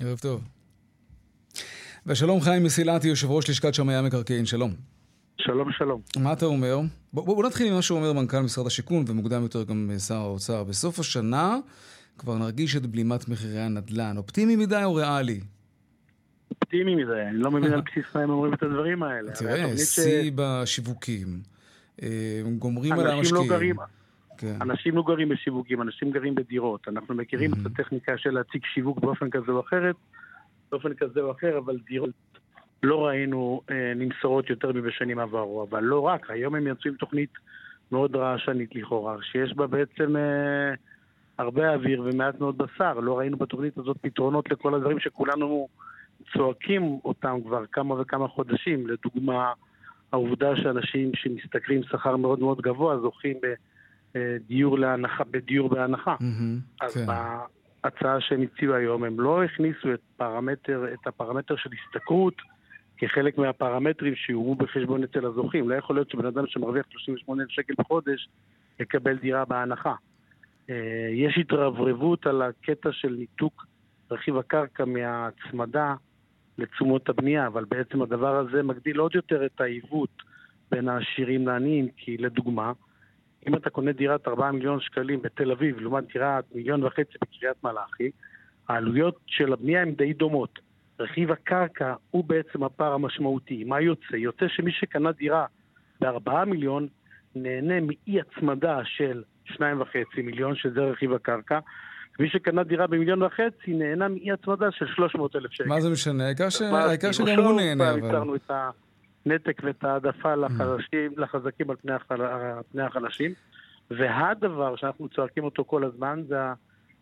ערב 0.00 0.18
טוב. 0.18 0.44
ושלום 2.06 2.40
חיים 2.40 2.64
מסילתי, 2.64 3.08
יושב 3.08 3.30
ראש 3.30 3.50
לשכת 3.50 3.74
שמאי 3.74 3.94
המקרקעין, 3.94 4.46
שלום. 4.46 4.70
שלום, 5.38 5.72
שלום. 5.72 6.00
מה 6.16 6.32
אתה 6.32 6.46
אומר? 6.46 6.78
בוא, 7.12 7.26
בוא 7.26 7.46
נתחיל 7.46 7.66
עם 7.66 7.74
מה 7.74 7.82
שאומר 7.82 8.12
מנכ"ל 8.12 8.40
משרד 8.40 8.66
השיכון, 8.66 9.04
ומוקדם 9.06 9.42
יותר 9.42 9.62
גם 9.62 9.90
שר 10.06 10.14
האוצר. 10.14 10.64
בסוף 10.64 10.98
השנה 10.98 11.56
כבר 12.18 12.38
נרגיש 12.38 12.76
את 12.76 12.86
בלימת 12.86 13.28
מחירי 13.28 13.60
הנדל"ן. 13.60 14.16
אופטימי 14.16 14.56
מדי 14.56 14.84
או 14.84 14.94
ריאלי? 14.94 15.40
אופטימי 16.50 16.94
מדי, 16.94 17.22
אני 17.30 17.38
לא 17.38 17.50
מבין 17.50 17.72
על 17.72 17.80
בסיס 17.80 18.04
מה 18.14 18.22
הם 18.22 18.30
אומרים 18.30 18.54
את 18.54 18.62
הדברים 18.62 19.02
האלה. 19.02 19.32
תראה, 19.32 19.76
שיא 19.76 20.32
בשיווקים. 20.34 21.26
אה, 22.02 22.42
גומרים 22.58 22.92
על 22.92 23.06
המשקיעים. 23.06 23.50
לא 23.50 23.56
גרים, 23.56 23.76
כן. 24.38 24.56
אנשים 24.60 24.96
לא 24.96 25.02
גרים 25.06 25.28
בשיווקים, 25.28 25.82
אנשים 25.82 26.10
גרים 26.10 26.34
בדירות. 26.34 26.88
אנחנו 26.88 27.14
מכירים 27.14 27.52
את 27.52 27.66
הטכניקה 27.66 28.18
של 28.18 28.30
להציג 28.30 28.62
שיווק 28.74 28.98
באופן 28.98 29.30
כזה 29.30 29.52
או 29.52 29.60
אחרת, 29.60 29.96
באופן 30.72 30.94
כזה 30.94 31.20
או 31.20 31.32
אחר, 31.32 31.58
אבל 31.58 31.76
דירות 31.88 32.10
לא 32.82 33.06
ראינו 33.06 33.60
אה, 33.70 33.92
נמסורות 33.96 34.50
יותר 34.50 34.72
מבשנים 34.72 35.18
עברו. 35.18 35.66
אבל 35.70 35.84
לא 35.84 36.00
רק, 36.00 36.30
היום 36.30 36.54
הם 36.54 36.66
יצאו 36.66 36.90
עם 36.90 36.96
תוכנית 36.96 37.30
מאוד 37.92 38.16
רעשנית 38.16 38.74
לכאורה, 38.74 39.16
שיש 39.22 39.52
בה 39.56 39.66
בעצם... 39.66 40.16
אה, 40.16 40.74
הרבה 41.38 41.74
אוויר 41.74 42.02
ומעט 42.04 42.40
מאוד 42.40 42.58
בשר. 42.58 43.00
לא 43.00 43.18
ראינו 43.18 43.36
בתוכנית 43.36 43.78
הזאת 43.78 43.96
פתרונות 44.00 44.50
לכל 44.50 44.74
הדברים 44.74 45.00
שכולנו 45.00 45.68
צועקים 46.32 46.98
אותם 47.04 47.38
כבר 47.44 47.66
כמה 47.72 48.00
וכמה 48.00 48.28
חודשים. 48.28 48.86
לדוגמה, 48.86 49.52
העובדה 50.12 50.56
שאנשים 50.56 51.10
שמשתכרים 51.14 51.82
שכר 51.82 52.16
מאוד 52.16 52.40
מאוד 52.40 52.60
גבוה 52.60 52.98
זוכים 52.98 53.36
בדיור, 54.14 54.78
להנחה, 54.78 55.24
בדיור 55.24 55.68
בהנחה. 55.68 56.14
Mm-hmm, 56.14 56.84
אז 56.84 56.94
כן. 56.94 57.06
בהצעה 57.82 58.20
שהם 58.20 58.42
הציעו 58.42 58.74
היום 58.74 59.04
הם 59.04 59.20
לא 59.20 59.44
הכניסו 59.44 59.94
את, 59.94 60.00
פרמטר, 60.16 60.84
את 60.94 61.06
הפרמטר 61.06 61.56
של 61.56 61.70
השתכרות 61.72 62.34
כחלק 62.96 63.38
מהפרמטרים 63.38 64.14
שיובאו 64.14 64.54
בחשבון 64.54 65.02
אצל 65.02 65.26
הזוכים. 65.26 65.70
לא 65.70 65.74
יכול 65.74 65.96
להיות 65.96 66.10
שבן 66.10 66.26
אדם 66.26 66.46
שמרוויח 66.46 66.86
38,000 66.90 67.48
שקל 67.50 67.74
בחודש 67.78 68.28
יקבל 68.80 69.16
דירה 69.16 69.44
בהנחה. 69.44 69.94
אה, 70.70 71.08
יש 71.12 71.38
התרברבות 71.38 72.26
על 72.26 72.42
הקטע 72.42 72.92
של 72.92 73.16
ניתוק 73.18 73.66
רכיב 74.10 74.36
הקרקע 74.36 74.84
מההצמדה 74.84 75.94
לתשומות 76.58 77.08
הבנייה, 77.08 77.46
אבל 77.46 77.64
בעצם 77.64 78.02
הדבר 78.02 78.36
הזה 78.36 78.62
מגדיל 78.62 78.98
עוד 78.98 79.14
יותר 79.14 79.46
את 79.46 79.60
העיוות 79.60 80.22
בין 80.70 80.88
העשירים 80.88 81.46
לעניים, 81.46 81.88
כי 81.96 82.16
לדוגמה, 82.16 82.72
אם 83.48 83.54
אתה 83.54 83.70
קונה 83.70 83.92
דירת 83.92 84.28
4 84.28 84.50
מיליון 84.50 84.80
שקלים 84.80 85.22
בתל 85.22 85.50
אביב 85.52 85.80
לעומת 85.80 86.04
דירת 86.12 86.44
מיליון 86.54 86.84
וחצי 86.84 87.18
בקריית 87.22 87.64
מלאכי, 87.64 88.10
העלויות 88.68 89.20
של 89.26 89.52
הבנייה 89.52 89.82
הן 89.82 89.94
די 89.94 90.12
דומות. 90.12 90.58
רכיב 91.00 91.30
הקרקע 91.30 91.94
הוא 92.10 92.24
בעצם 92.24 92.64
הפער 92.64 92.92
המשמעותי. 92.92 93.64
מה 93.64 93.80
יוצא? 93.80 94.16
יוצא 94.16 94.48
שמי 94.48 94.72
שקנה 94.72 95.12
דירה 95.12 95.46
ב-4 96.00 96.44
מיליון 96.44 96.88
נהנה 97.34 97.80
מאי 97.80 98.20
הצמדה 98.20 98.80
של 98.84 99.22
שניים 99.48 99.80
וחצי 99.80 100.22
מיליון, 100.22 100.56
שזה 100.56 100.80
רכיב 100.80 101.12
הקרקע. 101.12 101.58
מי 102.20 102.28
שקנה 102.28 102.62
דירה 102.62 102.86
במיליון 102.86 103.22
וחצי 103.22 103.74
נהנה 103.74 104.08
מאי 104.08 104.32
הצמדה 104.32 104.70
של 104.70 104.86
300 104.86 105.36
אלף 105.36 105.52
שקל. 105.52 105.68
מה 105.68 105.80
זה 105.80 105.90
משנה? 105.90 106.24
העיקר 106.26 107.12
שגם 107.12 107.44
הוא 107.44 107.60
נהנה, 107.60 107.90
אבל... 107.90 107.98
יצרנו 107.98 108.34
את 108.34 108.50
הנתק 109.26 109.60
ואת 109.64 109.84
העדפה 109.84 110.34
לחזקים 111.16 111.70
על 111.70 111.76
פני 112.72 112.82
החלשים. 112.82 113.32
והדבר 113.90 114.76
שאנחנו 114.76 115.08
צועקים 115.08 115.44
אותו 115.44 115.64
כל 115.64 115.84
הזמן 115.84 116.22
זה 116.28 116.36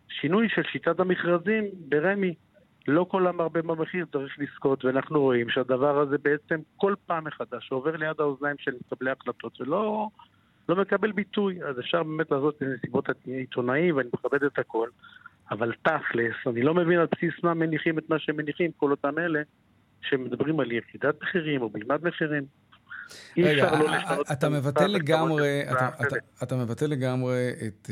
השינוי 0.09 0.49
של 0.49 0.63
שיטת 0.71 0.99
המכרזים 0.99 1.63
ברמ"י. 1.89 2.33
לא 2.87 3.05
כל 3.09 3.27
המרבה 3.27 3.61
במחיר 3.61 4.05
צריך 4.11 4.39
לזכות, 4.39 4.85
ואנחנו 4.85 5.21
רואים 5.21 5.49
שהדבר 5.49 5.99
הזה 5.99 6.17
בעצם 6.17 6.59
כל 6.77 6.95
פעם 7.05 7.23
מחדש 7.23 7.71
עובר 7.71 7.95
ליד 7.95 8.15
האוזניים 8.19 8.55
של 8.59 8.71
מקבלי 8.85 9.11
החלטות 9.11 9.61
ולא 9.61 10.07
לא 10.69 10.75
מקבל 10.75 11.11
ביטוי. 11.11 11.63
אז 11.63 11.79
אפשר 11.79 12.03
באמת 12.03 12.31
לעשות 12.31 12.61
נסיבות 12.61 13.05
עיתונאים, 13.25 13.95
ואני 13.97 14.09
מכבד 14.13 14.43
את 14.43 14.59
הכל, 14.59 14.89
אבל 15.51 15.73
תכלס, 15.81 16.35
אני 16.47 16.61
לא 16.61 16.73
מבין 16.73 16.99
על 16.99 17.07
בסיס 17.15 17.33
מה 17.43 17.53
מניחים 17.53 17.99
את 17.99 18.09
מה 18.09 18.19
שמניחים 18.19 18.71
כל 18.77 18.91
אותם 18.91 19.19
אלה 19.19 19.41
שמדברים 20.01 20.59
על 20.59 20.71
יחידת 20.71 21.21
מחירים 21.21 21.61
או 21.61 21.69
בלמד 21.69 22.05
מחירים. 22.05 22.43
רגע, 23.37 23.71
לא 23.79 24.21
אתה 24.71 24.87
לגמרי, 24.87 25.61
אתה 26.43 26.55
מבטא 26.55 26.85
לגמרי 26.85 27.49
את... 27.67 27.89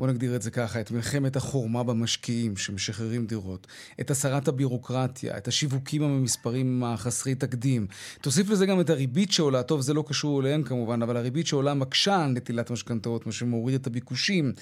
בוא 0.00 0.08
נגדיר 0.08 0.36
את 0.36 0.42
זה 0.42 0.50
ככה, 0.50 0.80
את 0.80 0.90
מלחמת 0.90 1.36
החורמה 1.36 1.84
במשקיעים 1.84 2.56
שמשחררים 2.56 3.26
דירות, 3.26 3.66
את 4.00 4.10
הסרת 4.10 4.48
הבירוקרטיה, 4.48 5.36
את 5.38 5.48
השיווקים 5.48 6.02
המספרים 6.02 6.82
החסרי 6.84 7.34
תקדים. 7.34 7.86
תוסיף 8.22 8.50
לזה 8.50 8.66
גם 8.66 8.80
את 8.80 8.90
הריבית 8.90 9.32
שעולה, 9.32 9.62
טוב, 9.62 9.80
זה 9.80 9.94
לא 9.94 10.04
קשור 10.08 10.40
אליהם 10.40 10.62
כמובן, 10.62 11.02
אבל 11.02 11.16
הריבית 11.16 11.46
שעולה 11.46 11.74
מקשה 11.74 12.24
על 12.24 12.30
נטילת 12.30 12.70
משכנתאות, 12.70 13.26
מה 13.26 13.32
שמוריד 13.32 13.80
את 13.80 13.86
הביקושים. 13.86 14.52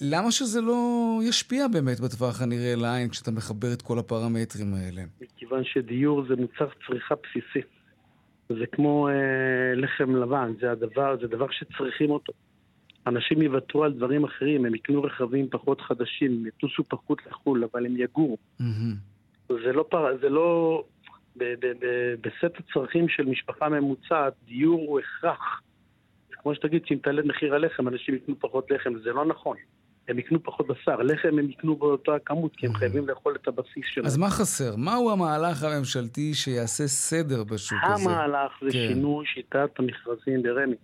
למה 0.00 0.30
שזה 0.30 0.60
לא 0.60 0.80
ישפיע 1.22 1.68
באמת 1.68 2.00
בטווח 2.00 2.42
הנראה 2.42 2.74
לעין 2.76 3.08
כשאתה 3.08 3.30
מחבר 3.30 3.72
את 3.72 3.82
כל 3.82 3.98
הפרמטרים 3.98 4.74
האלה? 4.74 5.02
מכיוון 5.20 5.64
שדיור 5.64 6.24
זה 6.28 6.34
מוצר 6.36 6.68
צריכה 6.86 7.14
בסיסי. 7.14 7.66
זה 8.48 8.66
כמו 8.72 9.08
אה, 9.08 9.14
לחם 9.74 10.16
לבן, 10.16 10.52
זה 10.60 10.70
הדבר, 10.70 11.16
זה 11.20 11.26
דבר 11.26 11.46
שצריכים 11.50 12.10
אותו. 12.10 12.32
אנשים 13.06 13.42
יוותרו 13.42 13.84
על 13.84 13.92
דברים 13.92 14.24
אחרים, 14.24 14.64
הם 14.64 14.74
יקנו 14.74 15.02
רכבים 15.02 15.48
פחות 15.50 15.80
חדשים, 15.80 16.32
הם 16.32 16.46
יטוסו 16.46 16.84
פחות 16.88 17.18
לחו"ל, 17.26 17.64
אבל 17.72 17.86
הם 17.86 17.96
יגורו. 17.96 18.36
Mm-hmm. 18.60 18.64
זה 19.48 19.72
לא, 19.72 19.84
פר... 19.90 20.16
זה 20.20 20.28
לא... 20.28 20.84
ב- 21.36 21.54
ב- 21.60 21.72
ב- 21.84 22.14
בסט 22.20 22.56
הצרכים 22.58 23.08
של 23.08 23.24
משפחה 23.26 23.68
ממוצעת, 23.68 24.32
דיור 24.46 24.80
הוא 24.88 25.00
הכרח. 25.00 25.60
זה 26.30 26.36
כמו 26.42 26.54
שתגיד 26.54 26.86
שאם 26.86 26.98
תעלה 27.02 27.22
מחיר 27.22 27.54
הלחם, 27.54 27.88
אנשים 27.88 28.14
יקנו 28.14 28.34
פחות 28.40 28.70
לחם, 28.70 28.92
זה 29.04 29.12
לא 29.12 29.24
נכון. 29.24 29.56
הם 30.08 30.18
יקנו 30.18 30.42
פחות 30.42 30.66
בשר. 30.66 30.96
לחם 30.96 31.28
הם 31.38 31.50
יקנו 31.50 31.76
באותה 31.76 32.12
כמות, 32.24 32.56
כי 32.56 32.66
הם 32.66 32.74
חייבים 32.74 33.08
לאכול 33.08 33.36
את 33.42 33.48
הבסיס 33.48 33.84
שלהם. 33.84 34.06
אז 34.06 34.16
מה 34.16 34.30
חסר? 34.30 34.76
מהו 34.76 35.10
המהלך 35.10 35.64
הממשלתי 35.64 36.34
שיעשה 36.34 36.86
סדר 36.86 37.44
בשוק 37.44 37.78
הזה? 37.82 38.10
המהלך 38.10 38.52
זה 38.60 38.70
כן. 38.72 38.88
שינוי 38.88 39.26
שיטת 39.26 39.70
המכרזים 39.78 40.42
ברמ"י. 40.42 40.76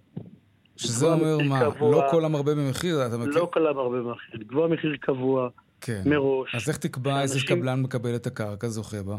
שזה 0.79 1.07
אומר 1.07 1.39
מה? 1.39 1.61
קבוע, 1.61 1.91
לא 1.91 2.03
כל 2.11 2.25
המרבה 2.25 2.55
במחיר? 2.55 3.07
אתה 3.07 3.19
מכיר? 3.19 3.33
לא 3.33 3.49
כל 3.53 3.67
המרבה 3.67 4.03
במחיר. 4.03 4.41
לקבוע 4.41 4.69
מחיר 4.69 4.97
קבוע 5.01 5.49
כן. 5.81 6.03
מראש. 6.07 6.55
אז 6.55 6.69
איך 6.69 6.77
תקבע 6.77 7.23
איזה 7.23 7.39
קבלן 7.49 7.83
מקבל 7.83 8.17
את 8.17 8.27
הקרקע, 8.27 8.69
זוכה 8.69 9.03
בה? 9.03 9.17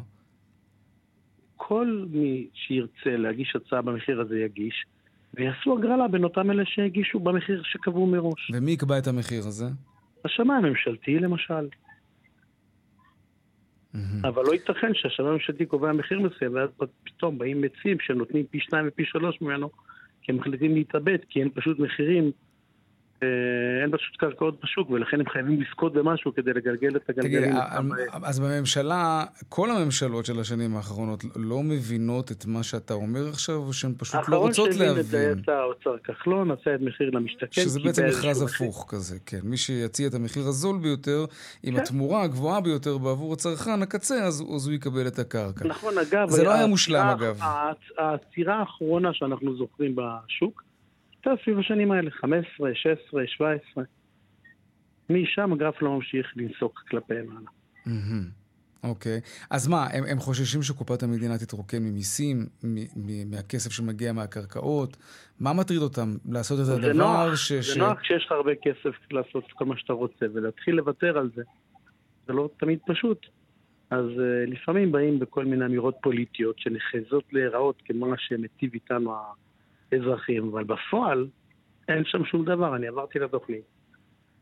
כל 1.58 2.06
מי 2.10 2.48
שירצה 2.54 3.18
להגיש 3.18 3.56
הצעה 3.56 3.82
במחיר 3.82 4.22
הזה 4.22 4.40
יגיש, 4.40 4.86
ויעשו 5.34 5.78
הגרלה 5.78 6.08
בין 6.08 6.24
אותם 6.24 6.52
אלה 6.52 6.64
שהגישו 6.66 7.20
במחיר 7.20 7.62
שקבעו 7.66 8.08
מראש. 8.08 8.52
ומי 8.54 8.72
יקבע 8.72 8.98
את 8.98 9.08
המחיר 9.08 9.40
הזה? 9.48 9.66
השמאי 10.26 10.56
הממשלתי 10.56 11.20
למשל. 11.20 11.68
אבל 14.22 14.44
לא 14.46 14.54
ייתכן 14.54 14.94
שהשמאי 14.94 15.30
הממשלתי 15.30 15.66
קובע 15.66 15.92
מחיר 15.92 16.20
מסוים, 16.20 16.56
ואז 16.56 16.70
פתאום 17.04 17.38
באים 17.38 17.62
מציעים 17.62 17.98
שנותנים 18.02 18.46
פי 18.46 18.60
שניים 18.60 18.86
ופי 18.88 19.06
שלוש 19.06 19.42
ממנו, 19.42 19.70
כי 20.22 20.32
הם 20.32 20.38
מחליטים 20.38 20.76
להתאבד, 20.76 21.18
כי 21.30 21.40
אין 21.40 21.50
פשוט 21.54 21.80
מחירים 21.80 22.32
אין 23.82 23.92
פשוט 23.92 24.18
קרקעות 24.18 24.62
בשוק, 24.64 24.90
ולכן 24.90 25.20
הם 25.20 25.30
חייבים 25.30 25.62
לזכות 25.62 25.94
במשהו 25.94 26.34
כדי 26.36 26.54
לגלגל 26.54 26.96
את 26.96 27.10
הגלגלים. 27.10 27.52
תגיד, 27.52 27.56
אה, 28.14 28.20
אז 28.24 28.40
בממשלה, 28.40 29.24
כל 29.50 29.72
הממשלות 29.72 30.26
של 30.26 30.40
השנים 30.40 30.76
האחרונות 30.76 31.24
לא 31.36 31.64
מבינות 31.64 32.32
את 32.32 32.46
מה 32.46 32.64
שאתה 32.64 32.94
אומר 32.94 33.28
עכשיו, 33.30 33.56
או 33.56 33.74
שהן 33.74 33.94
פשוט 33.98 34.22
לא 34.28 34.38
רוצות 34.38 34.68
להבין? 34.68 34.82
האחרון 34.82 35.04
שהבין 35.04 35.30
את 35.30 35.46
זה 35.46 35.52
היה 35.52 35.62
האוצר 35.62 35.98
כחלון, 36.04 36.52
עשה 36.52 36.76
את 36.76 36.82
מחיר 36.82 37.10
למשתכן. 37.10 37.62
שזה 37.62 37.80
בעצם 37.84 38.06
מכרז 38.08 38.42
הפוך 38.42 38.86
כזה, 38.90 39.18
כן. 39.26 39.40
מי 39.44 39.58
שיציע 39.58 40.08
את 40.08 40.14
המחיר 40.14 40.44
הזול 40.48 40.78
ביותר, 40.78 41.26
עם 41.64 41.76
כן. 41.76 41.82
התמורה 41.82 42.24
הגבוהה 42.24 42.62
ביותר 42.62 42.98
בעבור 42.98 43.34
הצרכן 43.34 43.82
הקצה, 43.82 44.24
אז 44.24 44.42
הוא 44.42 44.74
יקבל 44.74 45.08
את 45.08 45.20
הקרקע. 45.20 45.68
נכון, 45.68 45.94
אגב... 45.98 46.30
זה 46.30 46.44
לא 46.44 46.54
היה 46.54 46.68
מושלם, 46.68 47.06
אגב. 47.06 47.40
העצירה 47.98 48.56
האחרונה 48.56 49.14
שאנחנו 49.14 49.58
זוכרים 49.58 49.96
בשוק, 49.96 50.69
הייתה 51.26 51.44
סביב 51.44 51.60
השנים 51.60 51.92
האלה, 51.92 52.12
15, 52.12 52.70
16, 52.76 53.28
17. 53.28 53.84
משם 55.10 55.54
הגרף 55.54 55.82
לא 55.82 55.96
ממשיך 55.96 56.28
לנסוק 56.36 56.84
כלפי 56.90 57.14
מעלה. 57.14 57.50
אוקיי. 58.84 59.18
Okay. 59.18 59.48
אז 59.52 59.68
מה, 59.68 59.88
הם, 59.94 60.04
הם 60.12 60.20
חוששים 60.20 60.62
שקופת 60.64 61.04
המדינה 61.04 61.38
תתרוקן 61.38 61.78
ממיסים, 61.84 62.46
מהכסף 63.26 63.72
שמגיע 63.72 64.14
מהקרקעות? 64.14 64.98
מה 65.40 65.54
מטריד 65.54 65.82
אותם? 65.82 66.16
לעשות 66.32 66.60
את 66.60 66.66
הדבר 66.66 66.94
נוח, 66.94 67.36
ש... 67.36 67.52
זה 67.52 67.64
ש... 67.64 67.78
נוח 67.78 68.00
כשיש 68.00 68.26
לך 68.26 68.32
הרבה 68.32 68.52
כסף 68.64 69.12
לעשות 69.12 69.44
כל 69.52 69.66
מה 69.66 69.78
שאתה 69.78 69.94
רוצה, 69.94 70.26
ולהתחיל 70.34 70.76
לוותר 70.76 71.18
על 71.18 71.30
זה. 71.36 71.42
זה 72.28 72.34
לא 72.34 72.50
תמיד 72.60 72.80
פשוט. 72.88 73.26
אז 73.90 74.06
uh, 74.06 74.52
לפעמים 74.52 74.92
באים 74.92 75.20
בכל 75.20 75.46
מיני 75.46 75.66
אמירות 75.66 75.96
פוליטיות 76.02 76.60
שנחזות 76.60 77.24
להיראות 77.32 77.82
כמו 77.86 78.06
מה 78.06 78.16
שמיטיב 78.18 78.72
איתנו 78.74 79.14
אזרחים, 79.94 80.48
אבל 80.48 80.64
בפועל 80.64 81.28
אין 81.88 82.06
שם 82.06 82.26
שום 82.26 82.46
דבר. 82.46 82.76
אני 82.76 82.88
עברתי 82.88 83.20
לתוכנית, 83.20 83.64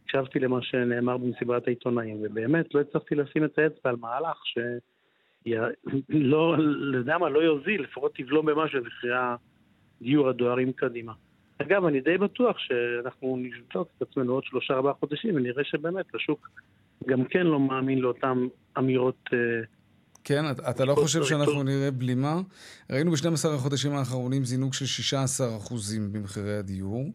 הקשבתי 0.03 0.39
למה 0.39 0.61
שנאמר 0.61 1.17
במסיבת 1.17 1.67
העיתונאים, 1.67 2.17
ובאמת 2.21 2.75
לא 2.75 2.79
הצלחתי 2.81 3.15
לשים 3.15 3.43
את 3.43 3.59
האצבע 3.59 3.89
על 3.89 3.95
מהלך 3.95 4.37
ש... 4.43 4.57
לא, 6.09 6.55
יודע 6.93 7.17
מה, 7.17 7.29
לא 7.29 7.39
יוזיל, 7.39 7.81
לפחות 7.81 8.15
תבלום 8.15 8.45
במשהו 8.45 8.79
את 8.79 8.83
מחירי 8.85 9.15
הדיור 10.01 10.29
הדוהרים 10.29 10.71
קדימה. 10.73 11.13
אגב, 11.57 11.85
אני 11.85 12.01
די 12.01 12.17
בטוח 12.17 12.57
שאנחנו 12.59 13.37
נבדוק 13.37 13.89
את 13.97 14.01
עצמנו 14.01 14.33
עוד 14.33 14.43
שלושה 14.43 14.73
ארבעה 14.73 14.93
חודשים 14.93 15.35
ונראה 15.35 15.63
שבאמת 15.63 16.15
השוק 16.15 16.49
גם 17.07 17.23
כן 17.23 17.47
לא 17.47 17.59
מאמין 17.59 17.99
לאותן 17.99 18.37
אמירות 18.77 19.29
אה, 19.33 19.37
כן, 20.27 20.45
אתה 20.69 20.85
לא 20.85 20.95
חושב 20.95 21.23
שאנחנו 21.23 21.63
נראה 21.63 21.91
בלימה? 21.91 22.41
ראינו 22.89 23.11
ב-12 23.11 23.49
החודשים 23.55 23.95
האחרונים 23.95 24.45
זינוק 24.45 24.73
של 24.73 24.85
16 24.85 25.57
אחוזים 25.57 26.13
במחירי 26.13 26.57
הדיור. 26.57 27.05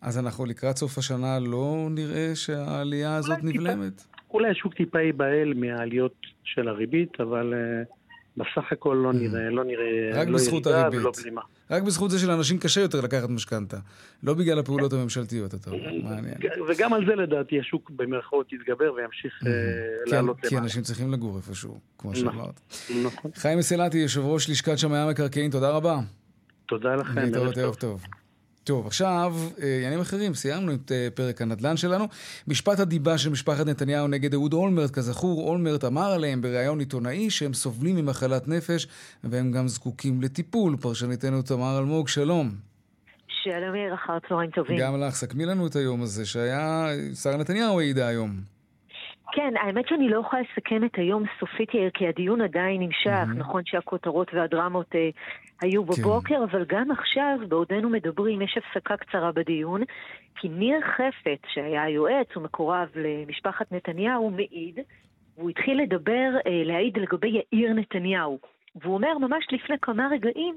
אז 0.00 0.18
אנחנו 0.18 0.46
לקראת 0.46 0.76
סוף 0.76 0.98
השנה 0.98 1.38
לא 1.38 1.88
נראה 1.90 2.32
שהעלייה 2.34 3.16
הזאת 3.16 3.38
נבלמת? 3.42 4.04
אולי 4.30 4.50
השוק 4.50 4.74
טיפה 4.74 5.00
ייבהל 5.00 5.54
מהעליות 5.54 6.14
של 6.44 6.68
הריבית, 6.68 7.20
אבל 7.20 7.54
uh, 7.54 7.88
בסך 8.36 8.72
הכל 8.72 9.00
לא 9.02 9.10
mm. 9.10 9.12
נראה, 9.12 9.50
לא 9.50 9.64
נראה, 9.64 10.10
רק 10.12 10.28
לא 10.28 10.34
בזכות 10.34 10.66
הריבית. 10.66 11.00
ולא 11.00 11.12
בלימה. 11.22 11.42
רק 11.70 11.82
בזכות 11.82 12.10
זה 12.10 12.18
שלאנשים 12.18 12.58
קשה 12.58 12.80
יותר 12.80 13.00
לקחת 13.00 13.28
משכנתה. 13.28 13.76
לא 14.22 14.34
בגלל 14.34 14.58
הפעולות 14.58 14.92
הממשלתיות, 14.92 15.54
אתה 15.54 15.70
אומר. 15.70 15.92
מעניין. 16.02 16.34
וגם 16.68 16.92
על 16.94 17.06
זה 17.06 17.14
לדעתי 17.14 17.60
השוק 17.60 17.90
במרכאות 17.90 18.52
יתגבר 18.52 18.92
וימשיך 18.92 19.32
אה, 19.46 19.50
לעלות 20.06 20.36
למעלה. 20.36 20.48
כי 20.48 20.58
אנשים 20.58 20.82
צריכים 20.82 21.12
לגור 21.12 21.36
איפשהו, 21.36 21.78
כמו 21.98 22.10
נכון, 22.10 22.22
שאמרת. 22.22 22.60
נכון. 23.04 23.30
חיים 23.34 23.58
מסילתי, 23.58 23.98
יושב 23.98 24.20
ראש 24.20 24.50
לשכת 24.50 24.78
שמאי 24.78 24.98
המקרקעין, 24.98 25.50
תודה 25.50 25.70
רבה. 25.70 25.98
תודה 26.66 26.94
לכם. 26.94 27.18
להתראות 27.20 27.58
ערב 27.58 27.74
טוב. 27.74 28.04
טוב, 28.64 28.86
עכשיו, 28.86 29.34
עניינים 29.76 29.98
אה, 29.98 30.02
אחרים, 30.02 30.34
סיימנו 30.34 30.74
את 30.74 30.92
אה, 30.92 31.08
פרק 31.14 31.42
הנדל"ן 31.42 31.76
שלנו. 31.76 32.04
משפט 32.48 32.80
הדיבה 32.80 33.18
של 33.18 33.30
משפחת 33.30 33.66
נתניהו 33.66 34.08
נגד 34.08 34.34
אהוד 34.34 34.52
אולמרט, 34.52 34.90
כזכור, 34.90 35.48
אולמרט 35.48 35.84
אמר 35.84 36.12
עליהם 36.12 36.42
בריאיון 36.42 36.78
עיתונאי 36.78 37.30
שהם 37.30 37.52
סובלים 37.52 37.96
ממחלת 37.96 38.48
נפש 38.48 38.86
והם 39.24 39.52
גם 39.52 39.68
זקוקים 39.68 40.22
לטיפול. 40.22 40.76
פרשניתנו 40.76 41.42
תמר 41.42 41.78
אלמוג, 41.78 42.08
שלום. 42.08 42.50
שלום 43.42 43.74
יאיר, 43.74 43.94
אחר 43.94 44.18
צהריים 44.28 44.50
טובים. 44.50 44.78
גם 44.78 45.00
לך, 45.00 45.14
סכמי 45.14 45.46
לנו 45.46 45.66
את 45.66 45.76
היום 45.76 46.02
הזה, 46.02 46.26
שהיה, 46.26 46.86
שר 47.22 47.36
נתניהו 47.36 47.80
העידה 47.80 48.06
היום. 48.06 48.59
כן, 49.32 49.54
האמת 49.56 49.88
שאני 49.88 50.08
לא 50.08 50.20
יכולה 50.20 50.42
לסכם 50.42 50.84
את 50.84 50.94
היום 50.94 51.24
סופית, 51.38 51.74
יאיר, 51.74 51.90
כי 51.90 52.08
הדיון 52.08 52.40
עדיין 52.40 52.82
נמשך. 52.82 53.10
Mm-hmm. 53.10 53.38
נכון 53.38 53.62
שהכותרות 53.66 54.34
והדרמות 54.34 54.94
אה, 54.94 55.08
היו 55.62 55.86
כן. 55.86 55.92
בבוקר, 55.92 56.36
כן. 56.36 56.42
אבל 56.42 56.64
גם 56.68 56.90
עכשיו, 56.90 57.38
בעודנו 57.48 57.88
מדברים, 57.88 58.42
יש 58.42 58.58
הפסקה 58.58 58.96
קצרה 58.96 59.32
בדיון, 59.32 59.82
כי 60.36 60.48
ניר 60.48 60.80
חפץ, 60.80 61.40
שהיה 61.52 61.82
היועץ 61.82 62.36
ומקורב 62.36 62.88
למשפחת 62.94 63.72
נתניהו, 63.72 64.30
מעיד, 64.30 64.78
והוא 65.36 65.50
התחיל 65.50 65.82
לדבר, 65.82 66.30
אה, 66.46 66.62
להעיד 66.64 66.98
לגבי 66.98 67.28
יאיר 67.52 67.72
נתניהו. 67.72 68.38
והוא 68.74 68.94
אומר 68.94 69.18
ממש 69.18 69.46
לפני 69.52 69.76
כמה 69.82 70.08
רגעים, 70.12 70.54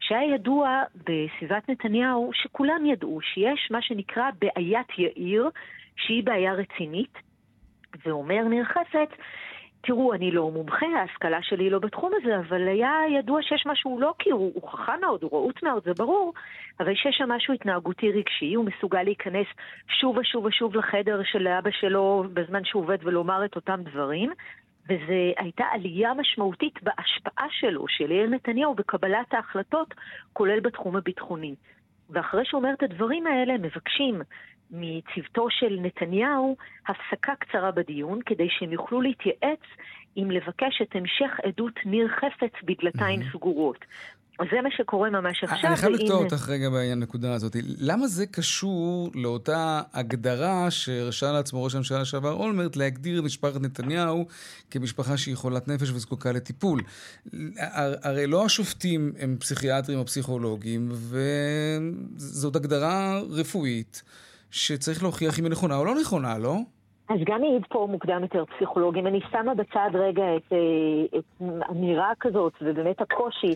שהיה 0.00 0.34
ידוע 0.34 0.82
בסביבת 0.94 1.68
נתניהו, 1.68 2.30
שכולם 2.34 2.86
ידעו 2.86 3.20
שיש 3.20 3.68
מה 3.70 3.82
שנקרא 3.82 4.30
בעיית 4.40 4.98
יאיר, 4.98 5.50
שהיא 5.96 6.24
בעיה 6.24 6.52
רצינית. 6.52 7.31
ואומר 8.06 8.42
ניר 8.48 8.64
חפץ, 8.64 9.10
תראו, 9.84 10.14
אני 10.14 10.30
לא 10.30 10.50
מומחה, 10.50 10.86
ההשכלה 10.86 11.42
שלי 11.42 11.70
לא 11.70 11.78
בתחום 11.78 12.12
הזה, 12.16 12.38
אבל 12.38 12.68
היה 12.68 12.92
ידוע 13.18 13.42
שיש 13.42 13.66
משהו 13.66 14.00
לא 14.00 14.14
כי 14.18 14.30
הוא, 14.30 14.52
הוא 14.54 14.70
חכם 14.70 15.00
מאוד, 15.00 15.22
הוא 15.22 15.30
רהוט 15.32 15.62
מאוד, 15.62 15.84
זה 15.84 15.94
ברור, 15.94 16.32
אבל 16.80 16.94
שיש 16.94 17.16
שם 17.16 17.28
משהו 17.28 17.54
התנהגותי 17.54 18.12
רגשי, 18.12 18.54
הוא 18.54 18.64
מסוגל 18.64 19.02
להיכנס 19.02 19.46
שוב 20.00 20.16
ושוב 20.16 20.44
ושוב 20.44 20.76
לחדר 20.76 21.20
של 21.24 21.48
אבא 21.48 21.70
שלו 21.70 22.24
בזמן 22.34 22.64
שהוא 22.64 22.82
עובד 22.82 22.98
ולומר 23.02 23.44
את 23.44 23.56
אותם 23.56 23.80
דברים, 23.82 24.30
וזו 24.88 25.12
הייתה 25.38 25.64
עלייה 25.72 26.14
משמעותית 26.14 26.82
בהשפעה 26.82 27.46
שלו, 27.50 27.84
של 27.88 28.10
יאיר 28.10 28.30
נתניהו, 28.30 28.74
בקבלת 28.74 29.34
ההחלטות, 29.34 29.94
כולל 30.32 30.60
בתחום 30.60 30.96
הביטחוני. 30.96 31.54
ואחרי 32.10 32.44
שהוא 32.44 32.58
אומר 32.58 32.72
את 32.72 32.82
הדברים 32.82 33.26
האלה, 33.26 33.58
מבקשים 33.58 34.22
מצוותו 34.72 35.46
של 35.50 35.78
נתניהו 35.80 36.56
הפסקה 36.88 37.32
קצרה 37.38 37.70
בדיון, 37.70 38.20
כדי 38.26 38.48
שהם 38.50 38.72
יוכלו 38.72 39.00
להתייעץ 39.00 39.60
אם 40.16 40.30
לבקש 40.30 40.82
את 40.82 40.88
המשך 40.94 41.40
עדות 41.42 41.74
ניר 41.84 42.08
חפץ 42.08 42.52
בדלתיים 42.64 43.20
mm-hmm. 43.20 43.32
סגורות. 43.32 43.84
זה 44.50 44.60
מה 44.62 44.68
שקורה 44.76 45.10
ממש 45.10 45.44
עכשיו. 45.44 45.68
אני 45.68 45.76
חייב 45.76 45.92
לקטוע 45.92 46.16
אותך 46.16 46.48
רגע 46.48 46.70
בנקודה 46.70 47.32
הזאת. 47.34 47.56
למה 47.78 48.06
זה 48.06 48.26
קשור 48.26 49.10
לאותה 49.14 49.82
הגדרה 49.92 50.70
שהרשה 50.70 51.32
לעצמו 51.32 51.64
ראש 51.64 51.74
הממשלה 51.74 52.00
לשעבר 52.00 52.32
אולמרט 52.32 52.76
להגדיר 52.76 53.18
את 53.18 53.24
משפחת 53.24 53.60
נתניהו 53.60 54.26
כמשפחה 54.70 55.16
שהיא 55.16 55.36
חולת 55.36 55.68
נפש 55.68 55.90
וזקוקה 55.90 56.32
לטיפול? 56.32 56.80
הרי 58.02 58.26
לא 58.26 58.44
השופטים 58.44 59.12
הם 59.18 59.36
פסיכיאטרים 59.40 59.98
או 59.98 60.06
פסיכולוגים, 60.06 60.88
וזאת 60.92 62.56
הגדרה 62.56 63.20
רפואית 63.30 64.02
שצריך 64.52 65.02
להוכיח 65.02 65.38
אם 65.38 65.44
היא 65.44 65.52
נכונה 65.52 65.76
או 65.76 65.84
לא 65.84 65.94
נכונה, 66.00 66.38
לא? 66.38 66.56
אז 67.08 67.18
גם 67.26 67.42
העיד 67.42 67.62
פה 67.68 67.88
מוקדם 67.90 68.22
יותר 68.22 68.44
פסיכולוגים. 68.44 69.06
אני 69.06 69.20
שמה 69.30 69.54
בצד 69.54 69.90
רגע 69.94 70.22
את, 70.36 70.52
אה, 70.52 71.18
את 71.18 71.42
אמירה 71.70 72.12
כזאת, 72.20 72.52
ובאמת 72.60 73.00
הקושי 73.00 73.54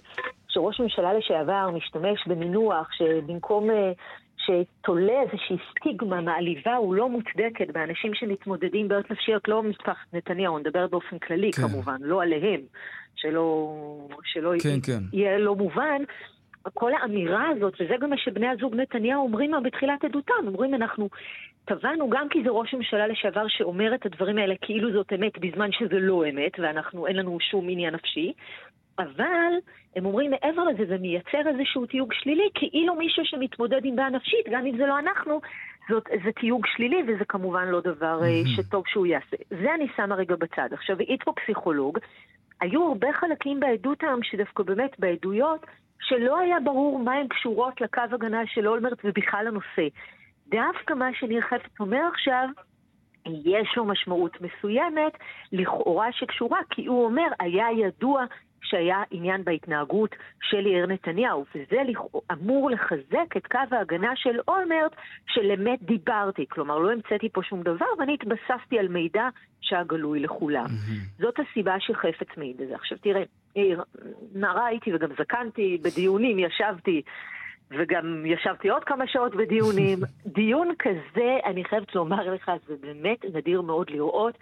שראש 0.49 0.81
ממשלה 0.81 1.15
לשעבר 1.15 1.71
משתמש 1.71 2.27
במינוח 2.27 2.89
שבמקום 2.93 3.71
אה, 3.71 3.93
שתולה 4.37 5.23
איזושהי 5.23 5.57
סטיגמה 5.71 6.21
מעליבה 6.21 6.75
הוא 6.77 6.95
לא 6.95 7.09
מוצדקת 7.09 7.71
באנשים 7.73 8.15
שמתמודדים 8.15 8.89
בעיות 8.89 9.11
נפשיות, 9.11 9.49
לא 9.49 9.63
משפחת 9.63 10.07
נתניהו, 10.13 10.59
נדבר 10.59 10.87
באופן 10.87 11.19
כללי 11.19 11.53
כן. 11.53 11.63
כמובן, 11.63 11.97
לא 12.01 12.23
עליהם, 12.23 12.61
שלא, 13.17 13.69
שלא 14.25 14.53
כן, 14.63 14.79
כן. 14.83 15.03
יהיה 15.13 15.39
לא 15.39 15.55
מובן. 15.57 16.03
כל 16.75 16.93
האמירה 16.95 17.49
הזאת, 17.49 17.75
וזה 17.81 17.95
גם 18.01 18.11
מה 18.11 18.19
שבני 18.19 18.49
הזוג 18.49 18.75
נתניהו 18.75 19.23
אומרים 19.23 19.53
בתחילת 19.65 20.05
עדותם, 20.05 20.47
אומרים 20.47 20.75
אנחנו 20.75 21.09
טבענו 21.65 22.11
גם 22.11 22.29
כי 22.29 22.43
זה 22.45 22.51
ראש 22.51 22.75
ממשלה 22.75 23.07
לשעבר 23.07 23.49
שאומר 23.49 23.95
את 23.95 24.07
הדברים 24.07 24.39
האלה 24.39 24.55
כאילו 24.61 24.93
זאת 24.93 25.13
אמת 25.13 25.39
בזמן 25.39 25.73
שזה 25.73 25.99
לא 25.99 26.29
אמת, 26.29 26.53
ואנחנו, 26.59 27.07
אין 27.07 27.17
לנו 27.17 27.39
שום 27.41 27.69
עניין 27.69 27.95
נפשי, 27.95 28.33
אבל 28.99 29.53
הם 29.97 30.07
אומרים 30.07 30.31
מעבר 30.31 30.65
לזה 30.65 30.85
זה 30.89 30.99
מייצר 30.99 31.49
איזשהו 31.49 31.87
תיוג 31.87 32.13
שלילי, 32.13 32.49
כאילו 32.55 32.95
מישהו 32.95 33.23
שמתמודד 33.25 33.85
עם 33.85 33.97
בעיה 33.97 34.11
נפשית, 34.11 34.49
גם 34.51 34.67
אם 34.67 34.77
זה 34.77 34.87
לא 34.87 34.99
אנחנו, 34.99 35.41
זאת, 35.91 36.05
זה 36.25 36.33
תיוג 36.33 36.67
שלילי 36.67 37.03
וזה 37.03 37.25
כמובן 37.25 37.69
לא 37.69 37.81
דבר 37.81 38.21
mm-hmm. 38.21 38.57
שטוב 38.57 38.85
שהוא 38.87 39.07
יעשה. 39.07 39.37
זה 39.51 39.75
אני 39.75 39.87
שמה 39.97 40.15
רגע 40.15 40.37
בצד. 40.37 40.69
עכשיו, 40.73 40.97
העיד 40.99 41.23
פה 41.25 41.33
פסיכולוג, 41.33 41.99
היו 42.61 42.89
הרבה 42.89 43.13
חלקים 43.13 43.61
בעדות 43.61 44.03
העם 44.03 44.23
שדווקא 44.23 44.63
באמת 44.63 44.91
בעדויות 44.99 45.67
שלא 46.01 46.39
היה 46.39 46.57
ברור 46.65 46.99
מה 46.99 47.13
הן 47.13 47.29
קשורות 47.29 47.81
לקו 47.81 48.01
הגנה 48.13 48.43
של 48.47 48.69
אולמרט 48.69 48.99
ובכלל 49.05 49.47
הנושא. 49.47 49.89
דווקא 50.49 50.95
מה 50.95 51.09
שניר 51.15 51.41
חפץ 51.41 51.81
אומר 51.81 52.03
עכשיו, 52.13 52.49
יש 53.27 53.77
לו 53.77 53.85
משמעות 53.85 54.37
מסוימת, 54.41 55.13
לכאורה 55.53 56.13
שקשורה, 56.13 56.59
כי 56.71 56.87
הוא 56.87 57.05
אומר, 57.05 57.27
היה 57.41 57.67
ידוע 57.79 58.25
שהיה 58.63 59.03
עניין 59.11 59.45
בהתנהגות 59.45 60.17
של 60.43 60.67
יאיר 60.67 60.87
נתניהו, 60.87 61.45
וזה 61.55 61.77
אמור 62.33 62.71
לחזק 62.71 63.37
את 63.37 63.47
קו 63.47 63.59
ההגנה 63.71 64.13
של 64.15 64.41
אולמרט, 64.49 64.97
של 65.27 65.51
אמת 65.51 65.83
דיברתי. 65.83 66.47
כלומר, 66.49 66.79
לא 66.79 66.93
המצאתי 66.93 67.29
פה 67.29 67.43
שום 67.43 67.63
דבר, 67.63 67.87
ואני 67.99 68.15
התבססתי 68.15 68.79
על 68.79 68.89
מידע 68.89 69.29
שהיה 69.61 69.85
גלוי 69.85 70.21
לכולם. 70.21 70.67
Mm-hmm. 70.67 71.23
זאת 71.23 71.35
הסיבה 71.39 71.81
שחפץ 71.81 72.37
מעיד 72.37 72.57
בזה. 72.57 72.75
עכשיו 72.75 72.99
תראה, 72.99 73.23
נערה 74.35 74.67
הייתי 74.67 74.95
וגם 74.95 75.09
זקנתי, 75.19 75.79
בדיונים 75.83 76.39
ישבתי. 76.39 77.03
וגם 77.71 78.27
ישבתי 78.27 78.69
עוד 78.69 78.85
כמה 78.85 79.05
שעות 79.07 79.35
בדיונים. 79.35 79.99
דיון 80.37 80.69
כזה, 80.79 81.39
אני 81.45 81.65
חייבת 81.65 81.95
לומר 81.95 82.35
לך, 82.35 82.51
זה 82.67 82.75
באמת 82.81 83.25
נדיר 83.35 83.63
מאוד 83.63 83.91
לראות. 83.91 84.39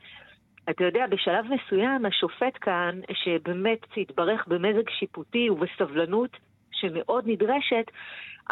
אתה 0.70 0.84
יודע, 0.84 1.06
בשלב 1.10 1.44
מסוים 1.44 2.06
השופט 2.06 2.58
כאן, 2.60 3.00
שבאמת 3.12 3.78
התברך 3.96 4.46
במזג 4.46 4.90
שיפוטי 4.98 5.50
ובסבלנות 5.50 6.30
שמאוד 6.72 7.24
נדרשת, 7.26 7.90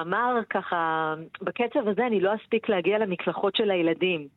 אמר 0.00 0.34
ככה, 0.50 1.14
בקצב 1.42 1.88
הזה 1.88 2.06
אני 2.06 2.20
לא 2.20 2.34
אספיק 2.34 2.68
להגיע 2.68 2.98
למקלחות 2.98 3.56
של 3.56 3.70
הילדים. 3.70 4.28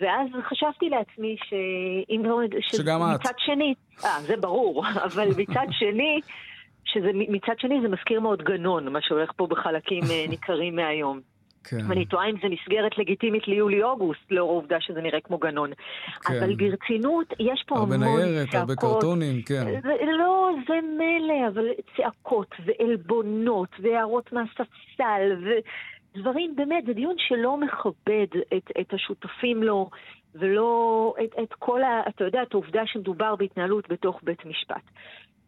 ואז 0.00 0.28
חשבתי 0.48 0.88
לעצמי 0.88 1.36
שאם... 1.44 2.24
לא- 2.24 2.40
שגם 2.60 3.00
את. 3.02 3.20
מצד 3.20 3.34
שני, 3.38 3.74
אה, 4.04 4.20
זה 4.20 4.36
ברור, 4.36 4.84
אבל 5.06 5.28
מצד 5.38 5.66
שני, 5.70 6.20
שזה 6.84 7.10
מצד 7.14 7.54
שני 7.58 7.80
זה 7.82 7.88
מזכיר 7.88 8.20
מאוד 8.20 8.42
גנון, 8.42 8.88
מה 8.88 8.98
שהולך 9.02 9.30
פה 9.36 9.46
בחלקים 9.46 10.02
אה, 10.10 10.24
ניכרים 10.30 10.76
מהיום. 10.76 11.20
כן. 11.64 11.76
ואני 11.88 12.04
תוהה 12.04 12.30
אם 12.30 12.36
זה 12.42 12.48
מסגרת 12.48 12.98
לגיטימית 12.98 13.48
ליולי-אוגוסט, 13.48 14.30
לאור 14.30 14.50
העובדה 14.50 14.76
שזה 14.80 15.00
נראה 15.00 15.20
כמו 15.20 15.38
גנון. 15.38 15.70
כן. 16.20 16.36
אבל 16.36 16.54
ברצינות, 16.54 17.26
יש 17.40 17.64
פה 17.68 17.76
המון 17.78 17.98
צעקות. 17.98 18.08
הרבה 18.08 18.26
ניירת, 18.26 18.54
הרבה 18.54 18.74
קרטונים, 18.74 19.42
כן. 19.42 19.64
זה, 19.82 19.94
לא, 20.18 20.50
זה 20.68 20.74
מילא, 20.98 21.48
אבל 21.48 21.64
צעקות 21.96 22.54
ועלבונות 22.66 23.68
והערות 23.82 24.32
מהספסל 24.32 25.52
ודברים, 26.14 26.56
באמת, 26.56 26.86
זה 26.86 26.92
דיון 26.92 27.14
שלא 27.18 27.56
מכבד 27.56 28.26
את, 28.56 28.70
את 28.80 28.94
השותפים 28.94 29.62
לו. 29.62 29.90
ולא 30.34 31.14
את, 31.24 31.34
את 31.42 31.52
כל 31.58 31.82
ה... 31.82 32.02
אתה 32.08 32.24
יודע, 32.24 32.42
את 32.42 32.54
העובדה 32.54 32.82
שמדובר 32.86 33.36
בהתנהלות 33.36 33.88
בתוך 33.88 34.20
בית 34.22 34.46
משפט. 34.46 34.82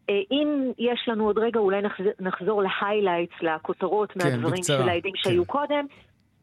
אה, 0.09 0.21
אם 0.31 0.71
יש 0.77 1.05
לנו 1.07 1.25
עוד 1.25 1.37
רגע, 1.37 1.59
אולי 1.59 1.81
נחזור, 1.81 2.11
נחזור 2.19 2.63
להיילייטס, 2.63 3.41
לכותרות 3.41 4.11
כן, 4.11 4.19
מהדברים 4.19 4.53
בקצרה. 4.53 4.83
של 4.83 4.89
העדים 4.89 5.11
כן. 5.11 5.17
שהיו 5.17 5.45
קודם. 5.45 5.85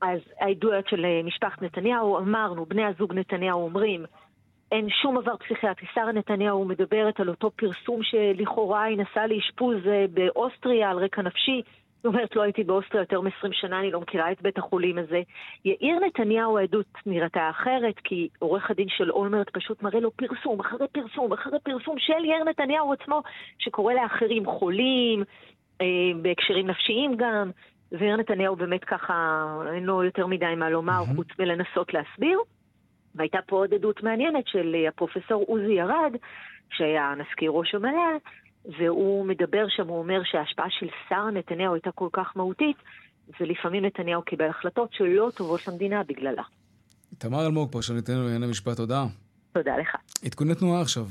אז 0.00 0.20
העדויות 0.40 0.88
של 0.88 1.04
אה, 1.04 1.20
משפחת 1.24 1.62
נתניהו, 1.62 2.18
אמרנו, 2.18 2.66
בני 2.66 2.84
הזוג 2.84 3.14
נתניהו 3.14 3.62
אומרים, 3.62 4.04
אין 4.72 4.88
שום 5.02 5.18
עבר 5.18 5.36
פסיכיאטרי. 5.36 5.88
שרה 5.94 6.12
נתניהו 6.12 6.64
מדברת 6.64 7.20
על 7.20 7.28
אותו 7.28 7.50
פרסום 7.50 8.02
שלכאורה 8.02 8.82
היא 8.82 8.98
נסעה 8.98 9.26
לאשפוז 9.26 9.76
אה, 9.86 10.04
באוסטריה 10.10 10.90
על 10.90 10.98
רקע 10.98 11.22
נפשי. 11.22 11.62
זאת 12.02 12.14
אומרת, 12.14 12.36
לא 12.36 12.42
הייתי 12.42 12.64
באוסטריה 12.64 13.02
יותר 13.02 13.20
מ-20 13.20 13.48
שנה, 13.52 13.80
אני 13.80 13.90
לא 13.90 14.00
מכירה 14.00 14.32
את 14.32 14.42
בית 14.42 14.58
החולים 14.58 14.98
הזה. 14.98 15.22
יאיר 15.64 15.98
נתניהו, 15.98 16.58
העדות 16.58 16.86
נראתה 17.06 17.50
אחרת, 17.50 17.94
כי 18.04 18.28
עורך 18.38 18.70
הדין 18.70 18.88
של 18.88 19.10
אולמרט 19.10 19.50
פשוט 19.50 19.82
מראה 19.82 20.00
לו 20.00 20.10
פרסום 20.10 20.60
אחרי 20.60 20.86
פרסום 20.92 21.32
אחרי 21.32 21.58
פרסום 21.62 21.98
של 21.98 22.24
יאיר 22.24 22.44
נתניהו 22.44 22.92
עצמו, 22.92 23.22
שקורא 23.58 23.94
לאחרים 23.94 24.46
חולים, 24.46 25.24
אה, 25.80 25.86
בהקשרים 26.22 26.66
נפשיים 26.66 27.14
גם, 27.16 27.50
ויאיר 27.92 28.16
נתניהו 28.16 28.56
באמת 28.56 28.84
ככה, 28.84 29.46
אין 29.74 29.84
לו 29.84 30.04
יותר 30.04 30.26
מדי 30.26 30.54
מה 30.56 30.70
לומר, 30.70 31.02
mm-hmm. 31.02 31.16
חוץ 31.16 31.28
מלנסות 31.38 31.94
להסביר. 31.94 32.38
והייתה 33.14 33.38
פה 33.46 33.56
עוד 33.56 33.74
עדות 33.74 34.02
מעניינת 34.02 34.46
של 34.46 34.74
אה, 34.74 34.88
הפרופסור 34.88 35.44
עוזי 35.48 35.72
ירד, 35.72 36.16
שהיה 36.70 37.14
נזכיר 37.18 37.50
ראש 37.50 37.74
המל"ל, 37.74 38.16
והוא 38.78 39.26
מדבר 39.26 39.64
שם, 39.68 39.88
הוא 39.88 39.98
אומר 39.98 40.20
שההשפעה 40.24 40.66
של 40.70 40.86
שרה 41.08 41.30
נתניהו 41.30 41.74
הייתה 41.74 41.90
כל 41.90 42.08
כך 42.12 42.32
מהותית, 42.36 42.76
ולפעמים 43.40 43.84
נתניהו 43.84 44.22
קיבל 44.22 44.48
החלטות 44.48 44.88
שלא 44.92 45.30
טובות 45.36 45.68
למדינה 45.68 46.02
בגללה. 46.02 46.42
תמר 47.18 47.46
אלמוג, 47.46 47.72
פרשניתנו 47.72 48.24
לענייני 48.24 48.46
משפט, 48.46 48.76
תודה. 48.76 49.04
תודה 49.52 49.76
לך. 49.76 49.96
עדכוני 50.24 50.54
תנועה 50.54 50.80
עכשיו. 50.80 51.06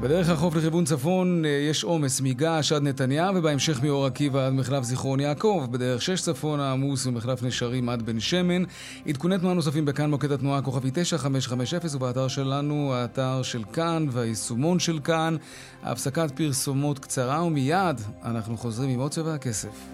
בדרך 0.00 0.28
החוף 0.28 0.54
לכיוון 0.54 0.84
צפון 0.84 1.44
אה, 1.44 1.50
יש 1.50 1.84
עומס 1.84 2.20
מגעש 2.20 2.72
עד 2.72 2.82
נתניה 2.82 3.30
ובהמשך 3.34 3.82
מאור 3.82 4.06
עקיבא 4.06 4.46
עד 4.46 4.52
מחלף 4.52 4.84
זיכרון 4.84 5.20
יעקב. 5.20 5.66
בדרך 5.70 6.02
שש 6.02 6.20
צפון 6.20 6.60
העמוס 6.60 7.06
ומחלף 7.06 7.42
נשרים 7.42 7.88
עד 7.88 8.02
בן 8.02 8.20
שמן. 8.20 8.62
עדכוני 9.06 9.38
תנועה 9.38 9.54
נוספים 9.54 9.84
בכאן 9.84 10.10
מוקד 10.10 10.32
התנועה 10.32 10.62
כוכבי 10.62 10.90
9550 10.92 11.78
ובאתר 11.94 12.28
שלנו, 12.28 12.94
האתר 12.94 13.42
של 13.42 13.64
כאן 13.72 14.06
והיישומון 14.10 14.78
של 14.78 14.98
כאן. 15.04 15.36
הפסקת 15.82 16.30
פרסומות 16.34 16.98
קצרה 16.98 17.44
ומיד 17.44 18.00
אנחנו 18.24 18.56
חוזרים 18.56 18.90
עם 18.90 19.00
עוד 19.00 19.10
צבע 19.10 19.34
הכסף. 19.34 19.88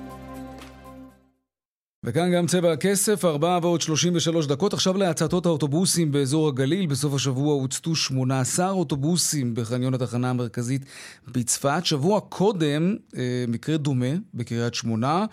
וכאן 2.05 2.33
גם 2.33 2.47
צבע 2.47 2.73
הכסף, 2.73 3.25
4 3.25 3.59
ועוד 3.63 3.81
33 3.81 4.47
דקות. 4.47 4.73
עכשיו 4.73 4.97
להצתות 4.97 5.47
האוטובוסים 5.47 6.13
באזור 6.13 6.49
הגליל. 6.49 6.87
בסוף 6.87 7.15
השבוע 7.15 7.55
הוצתו 7.55 7.95
18 7.95 8.71
אוטובוסים 8.71 9.55
בחניון 9.55 9.95
התחנה 9.95 10.31
המרכזית 10.31 10.85
בצפת. 11.29 11.81
שבוע 11.85 12.21
קודם, 12.21 12.97
אה, 13.17 13.45
מקרה 13.49 13.77
דומה 13.77 14.07
בקריית 14.35 14.75
שמונה, 14.75 15.25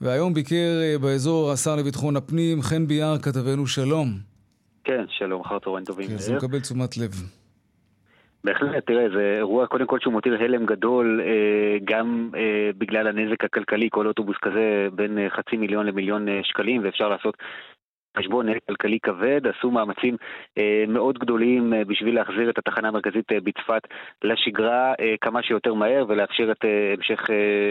והיום 0.00 0.34
ביקר 0.34 0.80
אה, 0.82 0.98
באזור 0.98 1.52
השר 1.52 1.76
לביטחון 1.76 2.16
הפנים, 2.16 2.62
חן 2.62 2.86
ביאר, 2.86 3.18
כתבנו 3.18 3.66
שלום. 3.66 4.18
כן, 4.84 5.04
שלום, 5.08 5.40
אחר 5.40 5.58
צהריים 5.58 5.84
טובים. 5.84 6.08
כן, 6.08 6.18
זה 6.18 6.34
מקבל 6.36 6.60
תשומת 6.60 6.96
לב. 6.96 7.37
בהחלט, 8.44 8.86
תראה, 8.86 9.08
זה 9.14 9.34
אירוע 9.36 9.66
קודם 9.66 9.86
כל 9.86 9.98
שהוא 10.00 10.12
מותיר 10.12 10.34
הלם 10.34 10.66
גדול 10.66 11.20
אה, 11.24 11.78
גם 11.84 12.30
אה, 12.36 12.70
בגלל 12.78 13.06
הנזק 13.06 13.44
הכלכלי, 13.44 13.88
כל 13.90 14.06
אוטובוס 14.06 14.36
כזה 14.42 14.88
בין 14.92 15.18
אה, 15.18 15.30
חצי 15.30 15.56
מיליון 15.56 15.86
למיליון 15.86 16.26
שקלים, 16.42 16.84
ואפשר 16.84 17.08
לעשות 17.08 17.36
חשבון 18.18 18.46
כלכלי 18.68 18.98
כבד, 19.02 19.40
עשו 19.46 19.70
מאמצים 19.70 20.16
אה, 20.58 20.84
מאוד 20.88 21.18
גדולים 21.18 21.74
אה, 21.74 21.84
בשביל 21.84 22.14
להחזיר 22.14 22.50
את 22.50 22.58
התחנה 22.58 22.88
המרכזית 22.88 23.32
אה, 23.32 23.40
בצפת 23.40 23.82
לשגרה 24.24 24.92
כמה 25.20 25.42
שיותר 25.42 25.74
מהר 25.74 26.04
ולאפשר 26.08 26.50
את 26.50 26.64
המשך 26.98 27.30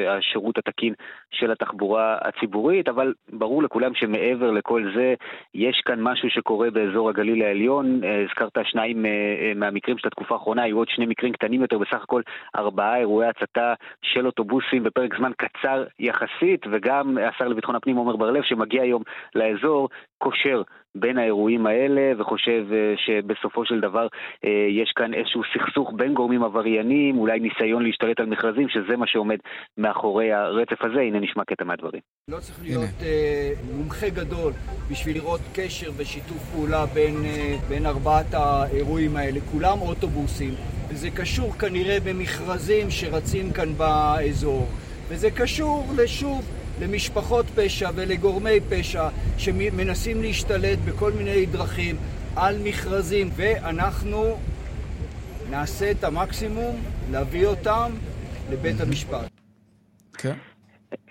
השירות 0.09 0.57
התקין 0.57 0.93
של 1.31 1.51
התחבורה 1.51 2.17
הציבורית, 2.21 2.89
אבל 2.89 3.13
ברור 3.33 3.63
לכולם 3.63 3.95
שמעבר 3.95 4.51
לכל 4.51 4.91
זה, 4.95 5.13
יש 5.53 5.81
כאן 5.85 6.01
משהו 6.01 6.29
שקורה 6.29 6.71
באזור 6.71 7.09
הגליל 7.09 7.43
העליון. 7.43 8.01
הזכרת 8.29 8.57
שניים 8.63 9.05
מהמקרים 9.55 9.97
של 9.97 10.07
התקופה 10.07 10.35
האחרונה, 10.35 10.63
היו 10.63 10.77
עוד 10.77 10.87
שני 10.89 11.05
מקרים 11.05 11.33
קטנים 11.33 11.61
יותר, 11.61 11.77
בסך 11.77 12.03
הכל 12.03 12.21
ארבעה 12.55 12.97
אירועי 12.97 13.27
הצתה 13.27 13.73
של 14.01 14.25
אוטובוסים 14.25 14.83
בפרק 14.83 15.17
זמן 15.17 15.31
קצר 15.37 15.83
יחסית, 15.99 16.65
וגם 16.71 17.17
השר 17.17 17.47
לביטחון 17.47 17.75
הפנים 17.75 17.97
עמר 17.97 18.15
בר-לב 18.15 18.43
שמגיע 18.43 18.81
היום 18.81 19.03
לאזור, 19.35 19.89
קושר 20.17 20.61
בין 20.95 21.17
האירועים 21.17 21.65
האלה 21.65 22.21
וחושב 22.21 22.65
אה, 22.71 22.93
שבסופו 22.97 23.65
של 23.65 23.79
דבר 23.79 24.07
אה, 24.45 24.67
יש 24.69 24.91
כאן 24.95 25.13
איזשהו 25.13 25.41
סכסוך 25.53 25.91
בין 25.95 26.13
גורמים 26.13 26.43
עבריינים, 26.43 27.17
אולי 27.17 27.39
ניסיון 27.39 27.83
להשתלט 27.83 28.19
על 28.19 28.25
מכרזים, 28.25 28.69
שזה 28.69 28.95
מה 28.97 29.07
שעומד 29.07 29.37
מאחורי 29.77 30.33
הרצף 30.33 30.81
הזה. 30.81 30.99
הנה 30.99 31.19
נשמע 31.19 31.43
קטע 31.45 31.63
מהדברים. 31.63 32.01
לא 32.27 32.37
צריך 32.39 32.59
להיות 32.63 32.97
uh, 32.99 33.03
מומחה 33.77 34.09
גדול 34.09 34.53
בשביל 34.91 35.15
לראות 35.15 35.41
קשר 35.55 35.91
ושיתוף 35.97 36.51
פעולה 36.53 36.85
בין, 36.85 37.15
uh, 37.15 37.69
בין 37.69 37.85
ארבעת 37.85 38.33
האירועים 38.33 39.17
האלה. 39.17 39.39
כולם 39.51 39.77
אוטובוסים, 39.81 40.53
וזה 40.89 41.09
קשור 41.09 41.51
כנראה 41.51 41.97
במכרזים 42.05 42.89
שרצים 42.89 43.51
כאן 43.53 43.73
באזור, 43.77 44.67
וזה 45.09 45.31
קשור 45.31 45.85
לשוב 45.97 46.66
למשפחות 46.81 47.45
פשע 47.55 47.89
ולגורמי 47.95 48.59
פשע 48.69 49.07
שמנסים 49.37 50.21
להשתלט 50.21 50.79
בכל 50.87 51.11
מיני 51.11 51.45
דרכים 51.45 51.95
על 52.35 52.55
מכרזים, 52.63 53.29
ואנחנו 53.35 54.37
נעשה 55.49 55.91
את 55.91 56.03
המקסימום 56.03 56.75
להביא 57.11 57.45
אותם 57.47 57.91
לבית 58.51 58.81
המשפט. 58.81 59.29
כן. 60.17 60.33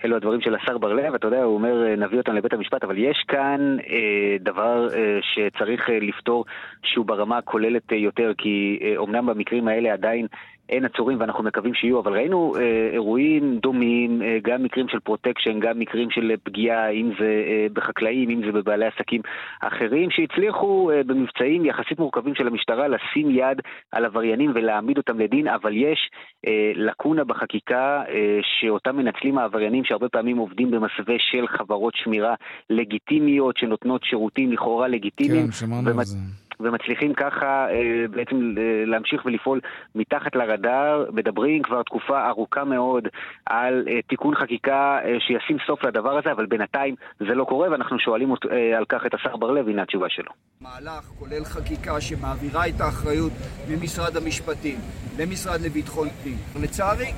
אלו 0.05 0.15
הדברים 0.15 0.41
של 0.41 0.55
השר 0.55 0.77
בר-לב, 0.77 1.13
אתה 1.13 1.27
יודע, 1.27 1.43
הוא 1.43 1.55
אומר 1.55 1.95
נביא 1.97 2.17
אותם 2.17 2.35
לבית 2.35 2.53
המשפט, 2.53 2.83
אבל 2.83 2.97
יש 2.97 3.25
כאן 3.27 3.77
אה, 3.89 4.37
דבר 4.39 4.87
אה, 4.93 5.19
שצריך 5.21 5.89
אה, 5.89 5.99
לפתור 6.01 6.45
שהוא 6.83 7.05
ברמה 7.05 7.37
הכוללת 7.37 7.91
אה, 7.91 7.97
יותר, 7.97 8.31
כי 8.37 8.79
אה, 8.81 8.93
אומנם 8.97 9.25
במקרים 9.25 9.67
האלה 9.67 9.93
עדיין 9.93 10.27
אין 10.69 10.85
עצורים 10.85 11.19
ואנחנו 11.19 11.43
מקווים 11.43 11.73
שיהיו, 11.73 11.99
אבל 11.99 12.13
ראינו 12.13 12.53
אה, 12.55 12.89
אירועים 12.93 13.59
דומים, 13.59 14.21
אה, 14.21 14.37
גם 14.43 14.63
מקרים 14.63 14.87
של 14.89 14.99
פרוטקשן, 14.99 15.59
גם 15.59 15.79
מקרים 15.79 16.09
של 16.11 16.31
פגיעה, 16.43 16.89
אם 16.89 17.11
זה 17.19 17.43
אה, 17.47 17.67
בחקלאים, 17.73 18.29
אם 18.29 18.41
זה 18.45 18.51
בבעלי 18.51 18.85
עסקים 18.85 19.21
אחרים, 19.61 20.09
שהצליחו 20.11 20.91
אה, 20.91 21.03
במבצעים 21.03 21.65
יחסית 21.65 21.99
מורכבים 21.99 22.35
של 22.35 22.47
המשטרה 22.47 22.87
לשים 22.87 23.29
יד 23.31 23.61
על 23.91 24.05
עבריינים 24.05 24.51
ולהעמיד 24.55 24.97
אותם 24.97 25.19
לדין, 25.19 25.47
אבל 25.47 25.73
יש 25.77 26.09
אה, 26.47 26.71
לקונה 26.75 27.23
בחקיקה 27.23 28.03
אה, 28.09 28.39
שאותם 28.59 28.97
מנצלים 28.97 29.37
העבריינים 29.37 29.83
שהרבה 29.83 30.09
פעמים 30.09 30.37
עובדים 30.37 30.71
במסווה 30.71 31.15
של 31.19 31.47
חברות 31.47 31.93
שמירה 31.95 32.35
לגיטימיות, 32.69 33.57
שנותנות 33.57 34.03
שירותים 34.03 34.51
לכאורה 34.51 34.87
לגיטימיים. 34.87 35.45
כן, 35.45 35.51
שמענו 35.51 35.89
על 35.89 36.05
זה. 36.05 36.46
ומצליחים 36.59 37.13
ככה 37.13 37.67
אה, 37.69 38.07
בעצם 38.09 38.35
אה, 38.57 38.85
להמשיך 38.85 39.25
ולפעול 39.25 39.59
מתחת 39.95 40.35
לרדאר. 40.35 41.05
מדברים 41.11 41.61
כבר 41.61 41.83
תקופה 41.83 42.27
ארוכה 42.27 42.63
מאוד 42.63 43.07
על 43.45 43.87
אה, 43.87 44.01
תיקון 44.01 44.35
חקיקה 44.35 44.99
שישים 45.19 45.57
סוף 45.67 45.83
לדבר 45.83 46.17
הזה, 46.17 46.31
אבל 46.31 46.45
בינתיים 46.45 46.95
זה 47.19 47.35
לא 47.35 47.43
קורה, 47.43 47.71
ואנחנו 47.71 47.99
שואלים 47.99 48.33
על 48.77 48.85
כך 48.89 49.05
את 49.05 49.13
השר 49.13 49.37
בר-לב, 49.37 49.67
הנה 49.67 49.81
התשובה 49.81 50.09
שלו. 50.09 50.31
מהלך 50.61 51.03
כולל 51.19 51.45
חקיקה 51.45 52.01
שמעבירה 52.01 52.67
את 52.67 52.81
האחריות 52.81 53.31
ממשרד 53.69 54.17
המשפטים 54.17 54.79
למשרד 55.19 55.61
לביטחון 55.61 56.07
פנים. 56.09 56.37
לצערי, 56.61 57.11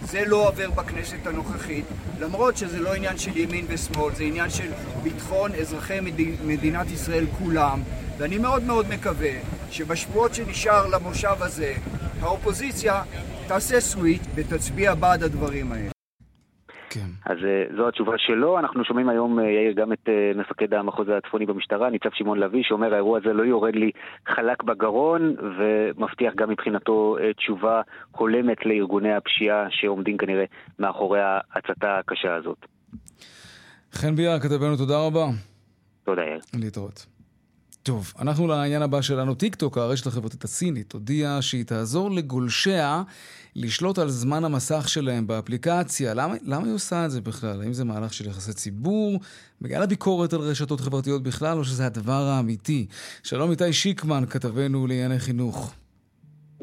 זה 0.00 0.24
לא 0.26 0.48
עובר 0.48 0.70
בכנסת 0.70 1.26
הנוכחית, 1.26 1.84
למרות 2.20 2.56
שזה 2.56 2.80
לא 2.80 2.94
עניין 2.94 3.18
של 3.18 3.36
ימין 3.36 3.66
ושמאל, 3.68 4.14
זה 4.14 4.24
עניין 4.24 4.50
של 4.50 4.70
ביטחון 5.02 5.50
אזרחי 5.60 5.98
מדינת 6.46 6.90
ישראל 6.90 7.24
כולם. 7.38 7.78
ואני 8.18 8.38
מאוד 8.38 8.62
מאוד 8.62 8.86
מקווה 8.94 9.32
שבשבועות 9.70 10.34
שנשאר 10.34 10.86
למושב 10.86 11.36
הזה, 11.38 11.74
האופוזיציה 12.20 13.02
תעשה 13.48 13.80
סוויט 13.80 14.22
ותצביע 14.34 14.94
בעד 14.94 15.22
הדברים 15.22 15.72
האלה. 15.72 15.90
כן. 16.90 17.06
אז 17.24 17.36
uh, 17.38 17.76
זו 17.76 17.88
התשובה 17.88 18.12
שלו. 18.18 18.58
אנחנו 18.58 18.84
שומעים 18.84 19.08
היום, 19.08 19.38
uh, 19.38 19.42
יאיר, 19.42 19.72
גם 19.72 19.92
את 19.92 20.08
uh, 20.08 20.38
מפקד 20.38 20.74
המחוז 20.74 21.06
הצפוני 21.08 21.46
במשטרה, 21.46 21.90
ניצב 21.90 22.08
שמעון 22.14 22.38
לביא, 22.38 22.62
שאומר 22.64 22.92
האירוע 22.92 23.18
הזה 23.18 23.32
לא 23.32 23.42
יורד 23.42 23.74
לי 23.74 23.90
חלק 24.28 24.62
בגרון, 24.62 25.36
ומבטיח 25.58 26.34
גם 26.34 26.50
מבחינתו 26.50 27.16
אה, 27.18 27.36
תשובה 27.36 27.80
הולמת 28.10 28.66
לארגוני 28.66 29.12
הפשיעה 29.14 29.66
שעומדים 29.70 30.16
כנראה 30.16 30.44
מאחורי 30.78 31.20
ההצתה 31.22 31.98
הקשה 31.98 32.34
הזאת. 32.34 32.66
חן 33.92 34.16
ביאר, 34.16 34.40
כתבנו, 34.40 34.76
תודה 34.76 35.06
רבה. 35.06 35.26
תודה, 36.04 36.22
יאיר. 36.22 36.40
להתראות. 36.54 37.15
טוב, 37.86 38.12
אנחנו 38.18 38.46
לעניין 38.46 38.82
הבא 38.82 39.00
שלנו. 39.00 39.34
טיקטוק, 39.34 39.78
הרשת 39.78 40.06
החברתית 40.06 40.44
הסינית, 40.44 40.92
הודיעה 40.92 41.42
שהיא 41.42 41.64
תעזור 41.64 42.10
לגולשיה 42.10 43.02
לשלוט 43.56 43.98
על 43.98 44.08
זמן 44.08 44.44
המסך 44.44 44.88
שלהם 44.88 45.26
באפליקציה. 45.26 46.14
למה, 46.14 46.34
למה 46.42 46.66
היא 46.66 46.74
עושה 46.74 47.04
את 47.04 47.10
זה 47.10 47.20
בכלל? 47.20 47.62
האם 47.62 47.72
זה 47.72 47.84
מהלך 47.84 48.12
של 48.12 48.28
יחסי 48.28 48.52
ציבור, 48.52 49.20
בגלל 49.62 49.82
הביקורת 49.82 50.32
על 50.32 50.40
רשתות 50.40 50.80
חברתיות 50.80 51.22
בכלל, 51.22 51.58
או 51.58 51.64
שזה 51.64 51.86
הדבר 51.86 52.22
האמיתי? 52.22 52.86
שלום 53.22 53.50
איתי 53.50 53.72
שיקמן, 53.72 54.24
כתבנו 54.30 54.86
לענייני 54.86 55.18
חינוך. 55.18 55.74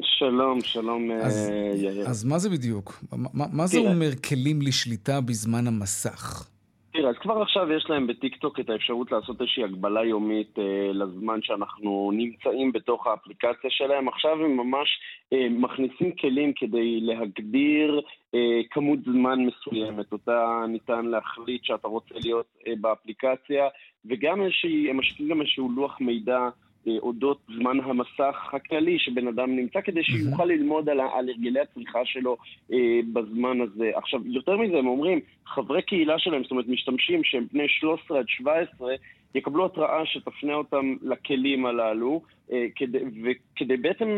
שלום, 0.02 0.60
שלום 0.60 1.10
אז, 1.22 1.48
יאיר. 1.74 2.08
אז 2.08 2.24
מה 2.24 2.38
זה 2.38 2.50
בדיוק? 2.50 3.04
מה, 3.12 3.44
מה 3.52 3.66
זה 3.66 3.78
אומר 3.78 4.10
כלים 4.14 4.62
לשליטה 4.62 5.20
בזמן 5.20 5.66
המסך? 5.66 6.48
תראה, 6.96 7.10
אז 7.10 7.16
כבר 7.16 7.42
עכשיו 7.42 7.72
יש 7.72 7.90
להם 7.90 8.06
בטיקטוק 8.06 8.60
את 8.60 8.70
האפשרות 8.70 9.12
לעשות 9.12 9.40
איזושהי 9.40 9.64
הגבלה 9.64 10.04
יומית 10.04 10.58
אה, 10.58 10.90
לזמן 10.92 11.42
שאנחנו 11.42 12.10
נמצאים 12.14 12.72
בתוך 12.72 13.06
האפליקציה 13.06 13.70
שלהם. 13.70 14.08
עכשיו 14.08 14.44
הם 14.44 14.56
ממש 14.56 14.88
אה, 15.32 15.46
מכניסים 15.50 16.12
כלים 16.12 16.52
כדי 16.56 17.00
להגדיר 17.00 18.00
אה, 18.34 18.60
כמות 18.70 18.98
זמן 19.04 19.38
מסוימת. 19.46 20.12
אותה 20.12 20.64
ניתן 20.68 21.06
להחליט 21.06 21.64
שאתה 21.64 21.88
רוצה 21.88 22.14
להיות 22.24 22.46
אה, 22.66 22.72
באפליקציה, 22.80 23.68
וגם 24.04 24.42
איזושהי, 24.42 24.90
הם 24.90 24.98
משקיעים 24.98 25.30
גם 25.30 25.40
איזשהו 25.40 25.72
לוח 25.76 26.00
מידע 26.00 26.48
אודות 26.86 27.38
זמן 27.58 27.80
המסך 27.80 28.50
הכללי 28.52 28.98
שבן 28.98 29.28
אדם 29.28 29.56
נמצא, 29.56 29.80
כדי 29.80 30.04
שיוכל 30.04 30.44
ללמוד 30.44 30.88
על, 30.88 31.00
על 31.00 31.28
הרגלי 31.28 31.60
הצריכה 31.60 32.04
שלו 32.04 32.36
אה, 32.72 33.00
בזמן 33.12 33.60
הזה. 33.60 33.90
עכשיו, 33.94 34.20
יותר 34.24 34.56
מזה, 34.56 34.78
הם 34.78 34.86
אומרים, 34.86 35.20
חברי 35.46 35.82
קהילה 35.82 36.18
שלהם, 36.18 36.42
זאת 36.42 36.50
אומרת, 36.50 36.68
משתמשים 36.68 37.24
שהם 37.24 37.46
בני 37.52 37.68
13 37.68 38.18
עד 38.18 38.28
17, 38.28 38.94
יקבלו 39.34 39.66
התראה 39.66 40.06
שתפנה 40.06 40.54
אותם 40.54 40.94
לכלים 41.02 41.66
הללו, 41.66 42.22
אה, 42.43 42.43
כדי, 42.76 42.98
וכדי 43.22 43.76
בעצם, 43.76 44.08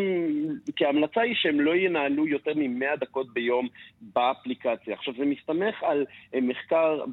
כי 0.77 0.85
ההמלצה 0.85 1.21
היא 1.21 1.35
שהם 1.35 1.61
לא 1.61 1.77
ינהלו 1.77 2.27
יותר 2.27 2.53
מ-100 2.55 2.97
דקות 3.01 3.33
ביום 3.33 3.69
באפליקציה. 4.01 4.95
עכשיו, 4.95 5.15
זה 5.19 5.25
מסתמך 5.25 5.83
על 5.83 6.05
אה, 6.35 6.41
מחקר, 6.41 7.05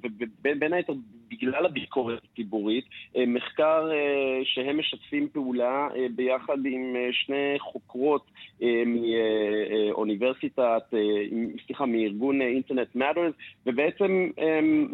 ובין 0.43 0.73
היתר 0.73 0.93
בגלל 1.32 1.65
הביקורת 1.65 2.19
הציבורית, 2.32 2.86
אה, 3.17 3.26
מחקר 3.28 3.89
שהם 4.43 4.80
משתפים 4.80 5.28
פעולה 5.34 5.88
ביחד 6.15 6.58
עם 6.65 6.95
שני 7.12 7.56
חוקרות 7.60 8.32
מאוניברסיטת, 8.86 10.84
סליחה, 11.65 11.86
מארגון 11.86 12.41
אינטרנט 12.41 12.95
מאטרס, 12.95 13.34
ובעצם 13.65 14.30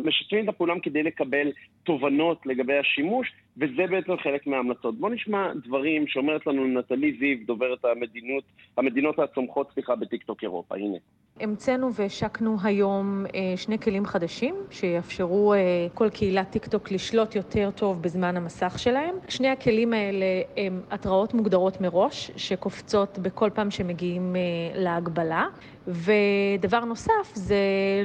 משתפים 0.05 0.43
את 0.43 0.49
הפעולה 0.49 0.73
כדי 0.84 1.03
לקבל 1.03 1.51
תובנות 1.84 2.45
לגבי 2.45 2.77
השימוש, 2.77 3.32
וזה 3.60 3.88
בעצם 3.89 4.17
חלק 4.24 4.48
מההמלצות. 4.48 5.00
בואו 5.00 5.13
נשמע 5.13 5.54
דברים 5.65 6.08
שאומרת 6.08 6.48
לנו 6.48 6.80
נטלי 6.80 7.17
זיו, 7.19 7.38
דוברת 7.45 7.86
המדינות, 7.86 8.43
המדינות 8.78 9.19
הצומחות, 9.19 9.72
סליחה, 9.74 9.95
בטיקטוק 9.95 10.43
אירופה. 10.43 10.76
הנה. 10.76 10.98
המצאנו 11.39 11.93
והשקנו 11.93 12.58
היום 12.63 13.26
אה, 13.36 13.58
שני 13.58 13.80
כלים 13.80 14.06
חדשים 14.06 14.56
שיאפשרו 14.72 15.54
אה, 15.54 15.60
כל 15.93 16.10
קהילת 16.10 16.50
טיקטוק 16.50 16.91
לשלוט 16.91 17.36
יותר 17.36 17.69
טוב 17.76 18.02
בזמן 18.02 18.38
המסך 18.38 18.80
שלהם. 18.80 19.15
שני 19.28 19.48
הכלים 19.48 19.93
האלה 19.93 20.26
הם 20.58 20.82
התראות 20.91 21.34
מוגדרות 21.34 21.82
מראש, 21.82 22.32
שקופצות 22.36 23.19
בכל 23.19 23.50
פעם 23.54 23.72
שמגיעים 23.72 24.36
אה, 24.36 24.41
להגבלה. 24.82 25.45
ודבר 25.88 26.86
נוסף 26.86 27.34
זה 27.34 27.56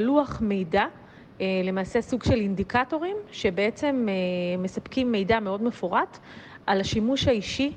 לוח 0.00 0.40
מידע 0.40 0.84
למעשה 1.40 2.00
סוג 2.00 2.24
של 2.24 2.34
אינדיקטורים 2.34 3.16
שבעצם 3.32 4.06
מספקים 4.58 5.12
מידע 5.12 5.40
מאוד 5.40 5.62
מפורט 5.62 6.18
על 6.66 6.80
השימוש 6.80 7.28
האישי 7.28 7.72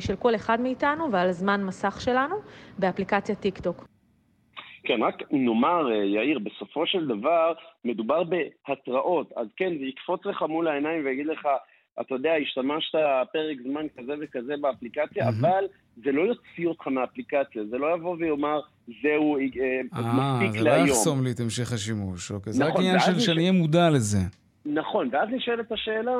של 0.00 0.16
כל 0.16 0.34
אחד 0.34 0.60
מאיתנו 0.60 1.12
ועל 1.12 1.28
הזמן 1.28 1.64
מסך 1.64 2.00
שלנו 2.00 2.36
באפליקציית 2.78 3.40
טיק 3.40 3.58
טוק. 3.58 3.86
כן, 4.84 5.02
רק 5.02 5.22
נאמר, 5.30 5.92
יאיר, 5.92 6.38
בסופו 6.38 6.86
של 6.86 7.06
דבר 7.06 7.52
מדובר 7.84 8.22
בהתראות. 8.24 9.32
אז 9.36 9.46
כן, 9.56 9.78
זה 9.78 9.84
יקפוץ 9.84 10.26
לך 10.26 10.42
מול 10.42 10.68
העיניים 10.68 11.04
ויגיד 11.04 11.26
לך, 11.26 11.48
אתה 12.00 12.14
יודע, 12.14 12.32
השתמשת 12.42 12.98
פרק 13.32 13.56
זמן 13.62 13.86
כזה 13.98 14.12
וכזה 14.20 14.54
באפליקציה, 14.60 15.24
mm-hmm. 15.24 15.32
אבל 15.40 15.64
זה 16.04 16.12
לא 16.12 16.22
יוציא 16.22 16.66
אותך 16.66 16.86
מהאפליקציה, 16.86 17.62
זה 17.70 17.78
לא 17.78 17.94
יבוא 17.94 18.16
ויאמר, 18.18 18.60
זהו, 19.02 19.36
אה, 19.36 19.42
מספיק 19.92 20.56
להיום. 20.56 20.56
אה, 20.56 20.62
זה 20.62 20.62
לא 20.62 20.90
יחסום 20.90 21.24
לי 21.24 21.30
את 21.30 21.40
המשך 21.40 21.72
השימוש, 21.72 22.30
אוקיי. 22.30 22.52
זה 22.52 22.64
נכון, 22.64 22.72
רק 22.72 22.78
עניין 22.80 22.98
של 23.00 23.20
שאני 23.20 23.40
אהיה 23.40 23.52
מודע 23.52 23.90
לזה. 23.90 24.18
נכון, 24.66 25.08
ואז 25.12 25.28
נשאלת 25.32 25.72
השאלה, 25.72 26.12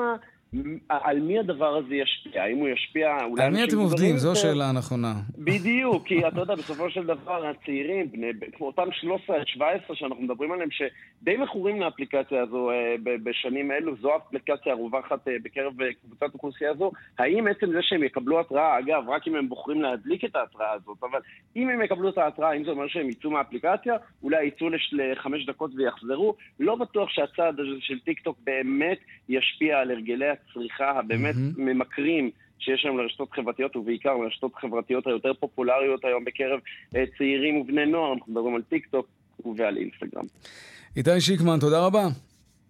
על 0.89 1.19
מי 1.19 1.39
הדבר 1.39 1.75
הזה 1.75 1.95
ישפיע? 1.95 2.43
האם 2.43 2.57
הוא 2.57 2.69
ישפיע... 2.69 3.17
על 3.39 3.49
מי 3.51 3.63
אתם 3.63 3.77
עובדים? 3.77 4.17
זו 4.17 4.31
השאלה 4.31 4.69
הנכונה. 4.69 5.13
בדיוק, 5.37 6.07
כי 6.07 6.19
אתה 6.27 6.39
יודע, 6.39 6.55
בסופו 6.55 6.89
של 6.89 7.03
דבר 7.03 7.45
הצעירים, 7.45 8.11
בני, 8.11 8.27
כמו 8.57 8.67
אותם 8.67 8.91
13 8.91 9.35
עד 9.35 9.47
17 9.47 9.95
שאנחנו 9.95 10.23
מדברים 10.23 10.51
עליהם, 10.51 10.69
שדי 10.71 11.37
מכורים 11.37 11.81
לאפליקציה 11.81 12.41
הזו 12.41 12.71
אה, 12.71 12.95
בשנים 13.23 13.71
אלו, 13.71 13.95
זו 14.01 14.13
האפליקציה 14.13 14.73
הרווחת 14.73 15.27
אה, 15.27 15.33
בקרב 15.43 15.81
אה, 15.81 15.87
קבוצת 16.05 16.33
אוכלוסייה 16.33 16.71
הזו, 16.71 16.91
האם 17.19 17.47
עצם 17.47 17.71
זה 17.71 17.79
שהם 17.81 18.03
יקבלו 18.03 18.39
התראה, 18.39 18.79
אגב, 18.79 19.09
רק 19.09 19.27
אם 19.27 19.35
הם 19.35 19.49
בוחרים 19.49 19.81
להדליק 19.81 20.25
את 20.25 20.35
ההתראה 20.35 20.71
הזאת, 20.71 20.97
אבל 21.03 21.19
אם 21.55 21.69
הם 21.69 21.81
יקבלו 21.81 22.09
את 22.09 22.17
ההתראה, 22.17 22.49
האם 22.49 22.63
זה 22.63 22.71
אומר 22.71 22.87
שהם 22.87 23.09
יצאו 23.09 23.31
מהאפליקציה, 23.31 23.95
אולי 24.23 24.45
יצאו 24.45 24.67
לחמש 24.91 25.45
דקות 25.45 25.71
ויחזרו, 25.75 26.35
לא 26.59 26.75
בטוח 26.75 27.09
שהצעד 27.09 27.59
הזה 27.59 27.75
של 27.79 27.99
טיקטוק 27.99 28.37
באמת 28.43 28.99
ישפיע 29.29 29.79
על 29.79 29.91
הרגלי 29.91 30.31
הצריכה 30.49 30.91
הבאמת 30.99 31.35
אמ. 31.35 31.61
ממכרים 31.61 32.29
שיש 32.59 32.85
היום 32.85 32.97
לרשתות 32.97 33.31
חברתיות, 33.31 33.75
ובעיקר 33.75 34.13
לרשתות 34.13 34.55
חברתיות 34.55 35.07
היותר 35.07 35.33
פופולריות 35.33 36.05
היום 36.05 36.25
בקרב 36.25 36.59
אה, 36.95 37.03
צעירים 37.17 37.55
ובני 37.55 37.85
נוער, 37.85 38.13
אנחנו 38.13 38.31
מדברים 38.31 38.55
על 38.55 38.61
טיק 38.61 38.87
טוק 38.87 39.07
ועל 39.57 39.77
אינסטגרם. 39.77 40.25
איתי 40.97 41.21
שיקמן, 41.21 41.59
תודה 41.59 41.85
רבה. 41.85 42.07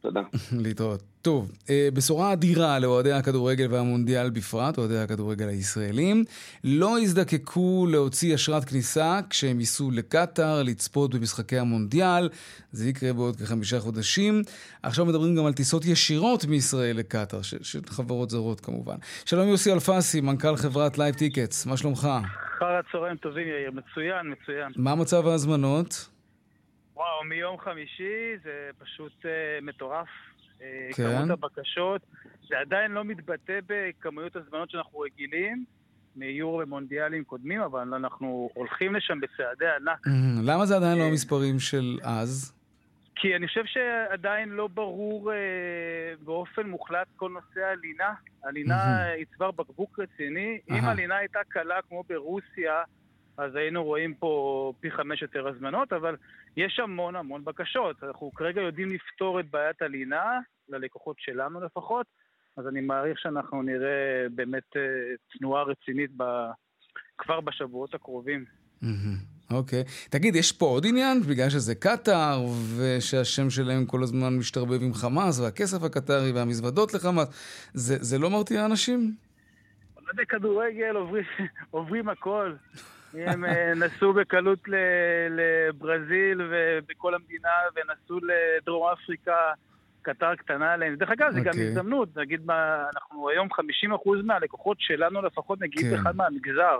תודה. 0.01 0.21
להתראות. 0.63 1.03
טוב, 1.21 1.51
אה, 1.69 1.89
בשורה 1.93 2.33
אדירה 2.33 2.79
לאוהדי 2.79 3.11
הכדורגל 3.11 3.67
והמונדיאל 3.69 4.29
בפרט, 4.29 4.77
אוהדי 4.77 4.97
הכדורגל 4.97 5.47
הישראלים, 5.47 6.23
לא 6.63 6.99
יזדקקו 6.99 7.87
להוציא 7.91 8.35
אשרת 8.35 8.65
כניסה 8.65 9.19
כשהם 9.29 9.59
ייסעו 9.59 9.91
לקטאר 9.91 10.63
לצפות 10.63 11.15
במשחקי 11.15 11.57
המונדיאל. 11.57 12.29
זה 12.71 12.89
יקרה 12.89 13.13
בעוד 13.13 13.35
כחמישה 13.35 13.79
חודשים. 13.79 14.41
עכשיו 14.83 15.05
מדברים 15.05 15.35
גם 15.35 15.45
על 15.45 15.53
טיסות 15.53 15.85
ישירות 15.85 16.45
מישראל 16.45 16.97
לקטאר, 16.97 17.41
של, 17.41 17.63
של 17.63 17.79
חברות 17.89 18.29
זרות 18.29 18.59
כמובן. 18.59 18.95
שלום 19.25 19.47
יוסי 19.47 19.73
אלפסי, 19.73 20.21
מנכ"ל 20.21 20.55
חברת 20.55 20.97
Live 20.97 21.15
Tickets, 21.15 21.65
מה 21.65 21.77
שלומך? 21.77 22.07
אחר 22.57 22.65
הצהריים 22.65 23.17
טובים 23.17 23.47
יאיר, 23.47 23.71
מצוין, 23.71 24.31
מצוין. 24.31 24.71
מה 24.75 24.95
מצב 24.95 25.27
ההזמנות? 25.27 26.09
מיום 27.23 27.57
חמישי 27.57 28.37
זה 28.43 28.69
פשוט 28.79 29.25
אה, 29.25 29.27
מטורף. 29.61 30.07
אה, 30.61 30.89
כן. 30.95 31.03
כמות 31.03 31.29
הבקשות. 31.29 32.01
זה 32.47 32.59
עדיין 32.59 32.91
לא 32.91 33.03
מתבטא 33.03 33.59
בכמויות 33.67 34.35
הזמנות 34.35 34.69
שאנחנו 34.69 34.99
רגילים. 34.99 35.65
מיורו 36.15 36.59
ומונדיאלים 36.63 37.23
קודמים, 37.23 37.61
אבל 37.61 37.93
אנחנו 37.93 38.49
הולכים 38.53 38.95
לשם 38.95 39.19
בצעדי 39.19 39.65
ענק. 39.79 40.07
למה 40.43 40.65
זה 40.65 40.75
עדיין 40.75 40.97
לא 40.97 41.03
המספרים 41.03 41.59
של 41.59 41.99
אז? 42.03 42.53
כי 43.15 43.35
אני 43.35 43.47
חושב 43.47 43.65
שעדיין 43.65 44.49
לא 44.49 44.67
ברור 44.67 45.33
אה, 45.33 45.37
באופן 46.23 46.69
מוחלט 46.69 47.07
כל 47.15 47.29
נושא 47.29 47.65
הלינה. 47.65 48.13
הלינה 48.43 49.03
היא 49.03 49.25
צוואר 49.37 49.51
בקבוק 49.51 49.99
רציני. 49.99 50.59
אם 50.69 50.85
הלינה 50.85 51.17
הייתה 51.17 51.39
קלה 51.49 51.75
כמו 51.89 52.03
ברוסיה, 52.09 52.83
אז 53.37 53.55
היינו 53.55 53.83
רואים 53.83 54.13
פה 54.13 54.73
פי 54.79 54.91
חמש 54.91 55.21
יותר 55.21 55.47
הזמנות, 55.47 55.93
אבל 55.93 56.15
יש 56.57 56.79
המון 56.79 57.15
המון 57.15 57.45
בקשות. 57.45 58.03
אנחנו 58.03 58.31
כרגע 58.31 58.61
יודעים 58.61 58.89
לפתור 58.89 59.39
את 59.39 59.51
בעיית 59.51 59.81
הלינה, 59.81 60.39
ללקוחות 60.69 61.15
שלנו 61.19 61.61
לפחות, 61.61 62.07
אז 62.57 62.67
אני 62.67 62.81
מעריך 62.81 63.19
שאנחנו 63.19 63.61
נראה 63.61 64.25
באמת 64.35 64.77
אה, 64.77 64.81
תנועה 65.37 65.63
רצינית 65.63 66.11
ב... 66.17 66.23
כבר 67.17 67.41
בשבועות 67.41 67.93
הקרובים. 67.93 68.45
אוקיי. 69.51 69.81
Okay. 69.81 70.09
תגיד, 70.09 70.35
יש 70.35 70.51
פה 70.51 70.65
עוד 70.65 70.85
עניין? 70.85 71.21
בגלל 71.21 71.49
שזה 71.49 71.75
קטאר, 71.75 72.45
ושהשם 72.77 73.49
שלהם 73.49 73.85
כל 73.85 74.03
הזמן 74.03 74.37
משתרבב 74.37 74.83
עם 74.83 74.93
חמאס, 74.93 75.39
והכסף 75.39 75.83
הקטארי 75.83 76.31
והמזוודות 76.31 76.93
לחמאס, 76.93 77.27
זה, 77.73 77.95
זה 77.99 78.17
לא 78.17 78.29
מרתיע 78.29 78.65
אנשים? 78.65 79.15
אוהדי 79.97 80.25
כדורגל 80.25 80.95
עוברים, 80.95 81.23
עוברים 81.71 82.09
הכל. 82.09 82.53
הם 83.13 83.45
אה, 83.45 83.73
נסעו 83.75 84.13
בקלות 84.13 84.59
לברזיל 85.29 86.41
ובכל 86.51 87.13
המדינה, 87.15 87.49
ונסעו 87.75 88.19
לדרום 88.27 88.89
אפריקה, 88.93 89.35
קטר 90.01 90.35
קטנה 90.35 90.73
עליהם. 90.73 90.95
דרך 90.95 91.09
אגב, 91.09 91.27
okay. 91.29 91.33
זה 91.33 91.39
גם 91.39 91.51
אוקיי. 91.51 91.67
הזדמנות, 91.67 92.17
נגיד, 92.17 92.45
מה, 92.45 92.85
אנחנו 92.95 93.29
היום 93.29 93.47
50% 93.47 94.23
מהלקוחות 94.23 94.77
שלנו 94.79 95.21
לפחות 95.21 95.61
מגיעים 95.61 95.91
כן. 95.91 95.97
בכלל 95.97 96.13
מהמגזר. 96.15 96.79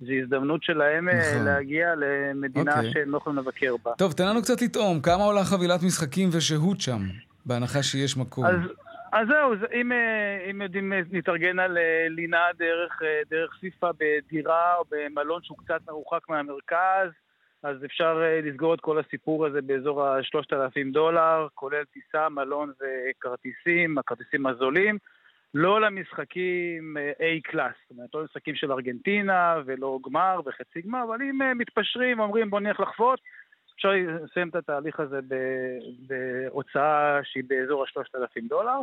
זו 0.00 0.12
הזדמנות 0.22 0.62
שלהם 0.62 1.08
אה, 1.08 1.14
נכון. 1.14 1.44
להגיע 1.44 1.94
למדינה 1.94 2.72
okay. 2.72 2.76
אוקיי. 2.76 2.92
שהם 2.92 3.10
לא 3.10 3.16
יכולים 3.16 3.38
לבקר 3.38 3.74
בה. 3.84 3.92
טוב, 3.98 4.12
תן 4.12 4.28
לנו 4.28 4.42
קצת 4.42 4.62
לטעום, 4.62 5.00
כמה 5.00 5.24
עולה 5.24 5.44
חבילת 5.44 5.82
משחקים 5.82 6.28
ושהות 6.32 6.80
שם, 6.80 7.00
בהנחה 7.46 7.82
שיש 7.82 8.16
מקום? 8.16 8.46
אז, 8.46 8.56
אז 9.14 9.28
זהו, 9.28 9.56
זה, 9.56 9.66
אם, 9.74 9.92
אה, 9.92 10.50
אם 10.50 10.62
יודעים 10.62 10.92
להתארגן 11.12 11.58
על 11.58 11.78
אה, 11.78 12.06
לינה 12.08 12.46
דרך, 12.58 13.02
אה, 13.02 13.20
דרך 13.30 13.56
סיפה 13.60 13.90
בדירה 13.98 14.76
או 14.76 14.84
במלון 14.90 15.42
שהוא 15.42 15.58
קצת 15.58 15.80
מרוחק 15.88 16.28
מהמרכז, 16.28 17.10
אז 17.62 17.84
אפשר 17.84 18.22
לסגור 18.42 18.74
את 18.74 18.80
כל 18.80 18.98
הסיפור 18.98 19.46
הזה 19.46 19.62
באזור 19.62 20.06
ה-3,000 20.06 20.92
דולר, 20.92 21.46
כולל 21.54 21.84
טיסה, 21.84 22.28
מלון 22.28 22.72
וכרטיסים, 22.80 23.98
הכרטיסים 23.98 24.46
הזולים. 24.46 24.98
לא 25.54 25.80
למשחקים 25.80 26.96
A-קלאס, 27.18 27.74
זאת 27.82 27.90
אומרת, 27.90 28.14
לא 28.14 28.20
למשחקים 28.20 28.54
של 28.54 28.72
ארגנטינה 28.72 29.56
ולא 29.64 29.98
גמר 30.04 30.40
וחצי 30.44 30.80
גמר, 30.80 31.02
אבל 31.02 31.22
אם 31.22 31.58
מתפשרים, 31.58 32.20
אומרים 32.20 32.50
בוא 32.50 32.60
נלך 32.60 32.80
לחוות, 32.80 33.20
אפשר 33.76 33.92
לסיים 34.24 34.48
את 34.48 34.54
התהליך 34.54 35.00
הזה 35.00 35.20
בהוצאה 36.06 37.20
שהיא 37.24 37.44
באזור 37.46 37.82
ה-3,000 37.82 38.48
דולר. 38.48 38.78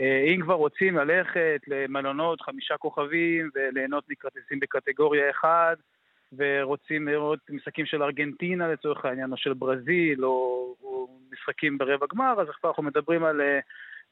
אה, 0.00 0.24
אם 0.34 0.40
כבר 0.42 0.54
רוצים 0.54 0.96
ללכת 0.96 1.60
למלונות 1.66 2.40
חמישה 2.40 2.76
כוכבים 2.76 3.50
וליהנות 3.54 4.04
מכרטיסים 4.08 4.60
בקטגוריה 4.60 5.30
1, 5.30 5.78
ורוצים 6.36 7.08
לראות 7.08 7.38
משחקים 7.50 7.86
של 7.86 8.02
ארגנטינה 8.02 8.68
לצורך 8.68 9.04
העניין, 9.04 9.32
או 9.32 9.36
של 9.36 9.52
ברזיל, 9.52 10.24
או, 10.24 10.74
או 10.82 11.08
משחקים 11.32 11.78
ברבע 11.78 12.06
גמר, 12.14 12.40
אז 12.40 12.48
עכשיו 12.48 12.70
אנחנו 12.70 12.82
מדברים 12.82 13.24
על 13.24 13.40
אה, 13.40 13.58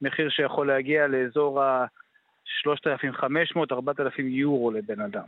מחיר 0.02 0.30
שיכול 0.30 0.66
להגיע 0.66 1.06
לאזור 1.06 1.62
ה-3,500-4,000 1.62 4.18
יורו 4.18 4.70
לבן 4.70 5.00
אדם. 5.00 5.26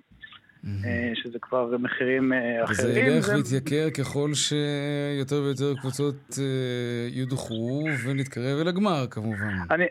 אה, 0.67 1.13
שזה 1.15 1.39
כבר 1.39 1.77
מחירים 1.79 2.33
אה, 2.33 2.65
אחרים. 2.65 2.91
וזה 2.91 3.01
ילך 3.01 3.29
ויתייקר 3.29 3.91
ככל 3.91 4.31
שיותר 4.35 5.43
ויותר 5.43 5.75
קבוצות 5.81 6.39
אה, 6.39 7.09
יודחו 7.11 7.85
ונתקרב 8.07 8.59
אל 8.61 8.69
הגמר 8.69 9.07
כמובן. 9.11 9.55
אני, 9.71 9.85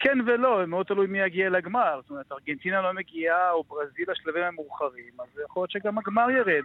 כן 0.00 0.18
ולא, 0.26 0.66
מאוד 0.66 0.86
תלוי 0.86 1.06
מי 1.06 1.18
יגיע 1.18 1.50
לגמר. 1.50 2.00
זאת 2.02 2.10
אומרת, 2.10 2.32
ארגנטינה 2.32 2.82
לא 2.82 2.92
מגיעה, 2.92 3.50
או 3.50 3.64
ברזיל 3.68 4.10
השלבים 4.10 4.42
המאוחרים, 4.42 5.12
אז 5.18 5.40
יכול 5.44 5.60
להיות 5.60 5.70
שגם 5.70 5.98
הגמר 5.98 6.30
ירד. 6.30 6.64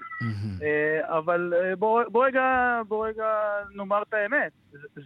אבל 1.02 1.54
בוא 1.80 2.26
רגע, 2.26 2.80
בוא 2.88 3.08
רגע 3.08 3.26
נאמר 3.76 4.02
את 4.02 4.13
האמת. 4.13 4.52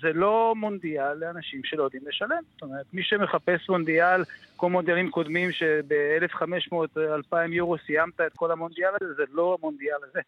זה 0.02 0.14
לא 0.14 0.54
מונדיאל 0.58 1.14
לאנשים 1.14 1.62
שלא 1.64 1.84
יודעים 1.84 2.04
לשלם. 2.08 2.42
זאת 2.52 2.62
אומרת, 2.62 2.86
מי 2.94 3.04
שמחפש 3.04 3.70
מונדיאל, 3.70 4.24
כמו 4.58 4.70
מונדיאלים 4.70 5.10
קודמים 5.10 5.52
שב-1,500-2,000 5.52 7.36
יורו 7.50 7.78
סיימת 7.86 8.22
את 8.22 8.34
כל 8.36 8.52
המונדיאל 8.52 8.92
הזה, 9.02 9.14
זה 9.14 9.24
לא 9.32 9.58
המונדיאל 9.60 9.98
הזה. 10.10 10.20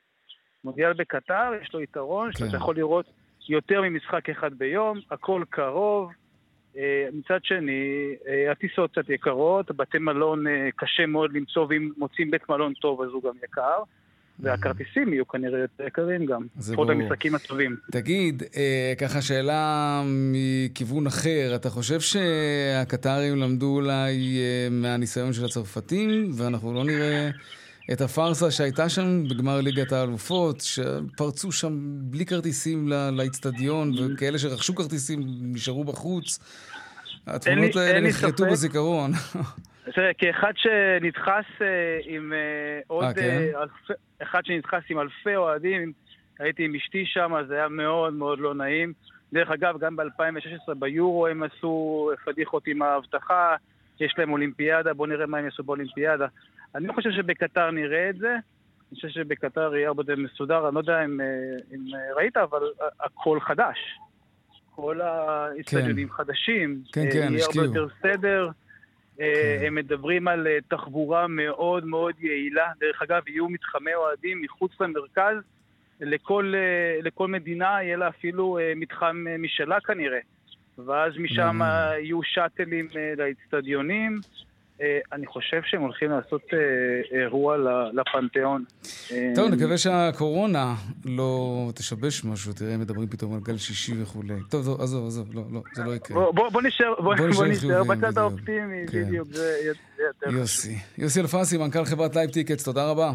מונדיאל 0.63 0.93
בקטר, 0.93 1.51
יש 1.61 1.73
לו 1.73 1.81
יתרון, 1.81 2.31
כן. 2.31 2.45
שאתה 2.45 2.57
יכול 2.57 2.75
לראות 2.75 3.05
יותר 3.49 3.81
ממשחק 3.81 4.29
אחד 4.29 4.53
ביום, 4.53 4.99
הכל 5.11 5.43
קרוב. 5.49 6.11
אה, 6.77 7.07
מצד 7.13 7.39
שני, 7.43 8.15
אה, 8.27 8.51
הטיסות 8.51 8.91
קצת 8.91 9.09
יקרות, 9.09 9.71
בתי 9.71 9.97
מלון 9.97 10.47
אה, 10.47 10.69
קשה 10.75 11.05
מאוד 11.05 11.33
למצוא, 11.33 11.65
ואם 11.69 11.91
מוצאים 11.97 12.31
בית 12.31 12.49
מלון 12.49 12.73
טוב 12.73 13.01
אז 13.01 13.09
הוא 13.09 13.23
גם 13.23 13.33
יקר. 13.43 13.83
והכרטיסים 14.41 15.13
יהיו 15.13 15.27
כנראה 15.27 15.59
יותר 15.59 15.83
יקרים 15.87 16.25
גם. 16.25 16.41
זה 16.57 16.75
ברור. 16.75 16.91
המשחקים 16.91 17.35
הטובים. 17.35 17.75
תגיד, 17.91 18.43
אה, 18.55 18.93
ככה 18.97 19.21
שאלה 19.21 20.01
מכיוון 20.05 21.07
אחר, 21.07 21.51
אתה 21.55 21.69
חושב 21.69 21.99
שהקטרים 21.99 23.37
למדו 23.37 23.75
אולי 23.75 24.37
אה, 24.37 24.67
מהניסיון 24.71 25.33
של 25.33 25.45
הצרפתים, 25.45 26.31
ואנחנו 26.33 26.73
לא 26.73 26.83
נראה 26.83 27.29
את 27.91 28.01
הפארסה 28.01 28.51
שהייתה 28.51 28.89
שם 28.89 29.23
בגמר 29.29 29.61
ליגת 29.61 29.91
האלופות, 29.91 30.61
שפרצו 30.61 31.51
שם 31.51 31.77
בלי 32.01 32.25
כרטיסים 32.25 32.91
לאיצטדיון, 33.11 33.91
וכאלה 33.97 34.39
שרכשו 34.39 34.75
כרטיסים 34.75 35.21
נשארו 35.41 35.83
בחוץ? 35.83 36.39
התמונות 37.27 37.75
האלה 37.75 38.07
נחרטו 38.07 38.45
בזיכרון. 38.51 39.11
תראה, 39.85 40.13
כאחד 40.13 40.51
שנדחס 40.55 41.45
אה, 41.61 41.99
עם 42.03 42.33
אה, 42.33 42.79
עוד... 42.87 43.03
אה, 43.03 43.13
כן? 43.13 43.47
אלפי- 43.61 43.93
אחד 44.23 44.45
שנדחס 44.45 44.81
עם 44.89 44.99
אלפי 44.99 45.35
אוהדים, 45.35 45.91
הייתי 46.39 46.65
עם 46.65 46.75
אשתי 46.75 47.05
שם, 47.05 47.31
זה 47.47 47.55
היה 47.55 47.67
מאוד 47.67 48.13
מאוד 48.13 48.39
לא 48.39 48.53
נעים. 48.53 48.93
דרך 49.33 49.51
אגב, 49.51 49.79
גם 49.79 49.95
ב-2016 49.95 50.73
ביורו 50.79 51.27
הם 51.27 51.43
עשו 51.43 52.09
פדיחות 52.25 52.67
עם 52.67 52.81
האבטחה, 52.81 53.55
יש 53.99 54.13
להם 54.17 54.31
אולימפיאדה, 54.31 54.93
בואו 54.93 55.09
נראה 55.09 55.25
מה 55.25 55.37
הם 55.37 55.45
יעשו 55.45 55.63
באולימפיאדה. 55.63 56.27
אני 56.75 56.87
לא 56.87 56.93
חושב 56.93 57.11
שבקטר 57.11 57.71
נראה 57.71 58.09
את 58.09 58.15
זה, 58.17 58.31
אני 58.31 58.95
חושב 58.95 59.07
שבקטר 59.09 59.75
יהיה 59.75 59.87
הרבה 59.87 60.01
יותר 60.01 60.15
מסודר, 60.15 60.67
אני 60.67 60.75
לא 60.75 60.79
יודע 60.79 61.05
אם, 61.05 61.21
אם 61.73 61.79
ראית, 62.15 62.37
אבל 62.37 62.61
הכל 62.99 63.39
חדש. 63.39 63.77
כל 64.75 65.01
האיצטדיונים 65.01 66.09
חדשים, 66.11 66.81
כן, 66.93 67.05
כן, 67.13 67.33
יהיה 67.33 67.45
הרבה. 67.45 67.63
יותר 67.65 67.87
סדר. 68.01 68.49
כן. 69.23 69.65
הם 69.67 69.75
מדברים 69.75 70.27
על 70.27 70.47
אה, 70.47 70.57
תחבורה 70.67 71.27
מאוד 71.27 71.85
מאוד 71.85 72.13
יעילה. 72.19 72.67
דרך 72.79 73.01
אגב, 73.01 73.27
יהיו 73.27 73.49
מתחמי 73.49 73.93
אוהדים 73.95 74.41
מחוץ 74.41 74.71
למרכז. 74.81 75.35
לכל, 76.01 76.53
אה, 76.55 77.01
לכל 77.03 77.27
מדינה 77.27 77.65
יהיה 77.65 77.97
לה 77.97 78.07
אפילו 78.07 78.57
אה, 78.57 78.73
מתחם 78.75 79.25
משלה 79.39 79.79
כנראה. 79.79 80.19
ואז 80.85 81.13
משם 81.17 81.61
אה, 81.61 81.99
יהיו 81.99 82.23
שאטלים 82.23 82.87
לאצטדיונים. 83.17 84.19
אני 85.13 85.27
חושב 85.27 85.61
שהם 85.65 85.81
הולכים 85.81 86.11
לעשות 86.11 86.41
אה, 86.53 87.19
אירוע 87.19 87.57
לפנתיאון. 87.93 88.63
אה, 89.11 89.31
טוב, 89.35 89.51
נקווה 89.51 89.77
שהקורונה 89.77 90.75
לא 91.05 91.69
תשבש 91.75 92.25
משהו, 92.25 92.53
תראה, 92.53 92.77
מדברים 92.77 93.07
פתאום 93.07 93.33
על 93.33 93.39
גל 93.39 93.57
שישי 93.57 94.01
וכולי. 94.01 94.33
טוב, 94.49 94.65
טוב, 94.65 94.81
עזוב, 94.81 95.07
עזוב, 95.07 95.27
לא, 95.33 95.43
לא, 95.51 95.61
זה 95.75 95.83
לא 95.83 95.95
יקרה. 95.95 96.31
בוא, 96.31 96.61
נשאר, 96.61 97.83
בצד. 97.83 98.17
האופטימי. 98.17 98.85
בדיוק, 98.85 99.27
זה 99.31 99.57
יותר. 100.07 100.37
יוסי. 100.37 100.77
יוסי 100.97 101.21
אלפסי, 101.21 101.57
מנכ"ל 101.57 101.85
חברת 101.85 102.15
Live 102.15 102.29
Tickets, 102.29 102.63
תודה 102.63 102.89
רבה. 102.89 103.11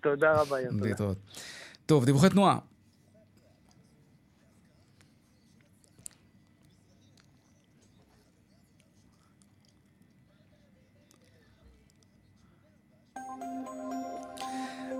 תודה 0.00 0.32
רבה. 0.32 0.56
להתראות. 0.82 1.16
טוב, 1.86 2.04
דיווחי 2.04 2.28
תנועה. 2.28 2.58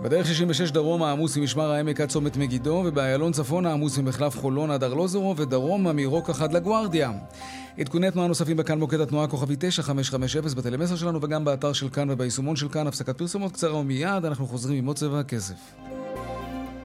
בדרך 0.04 0.26
66 0.26 0.70
דרומה 0.70 1.12
עמוס 1.12 1.36
ממשמר 1.36 1.70
העמק 1.70 2.00
עד 2.00 2.08
צומת 2.08 2.36
מגידו, 2.36 2.82
ובאיילון 2.86 3.32
צפונה 3.32 3.72
עמוס 3.72 3.98
ממחלף 3.98 4.38
חולון 4.38 4.70
עד 4.70 4.84
ארלוזורו, 4.84 5.36
ודרומה 5.36 5.92
מרוקח 5.92 6.42
עד 6.42 6.52
לגוארדיה. 6.52 7.12
עדכוני 7.78 8.10
תנועה 8.10 8.28
נוספים 8.28 8.56
בכאן 8.56 8.78
מוקד 8.78 9.00
התנועה 9.00 9.28
כוכבי 9.28 9.54
9550 9.58 10.42
בטלמסר 10.56 10.96
שלנו 10.96 11.22
וגם 11.22 11.44
באתר 11.44 11.72
של 11.72 11.88
כאן 11.88 12.10
וביישומון 12.10 12.56
של 12.56 12.68
כאן. 12.68 12.86
הפסקת 12.86 13.18
פרסומות 13.18 13.52
קצרה 13.52 13.74
ומיד 13.74 14.24
אנחנו 14.24 14.46
חוזרים 14.46 14.78
עם 14.78 14.86
עוד 14.86 14.96
צבע 14.96 15.20
הכסף. 15.20 15.74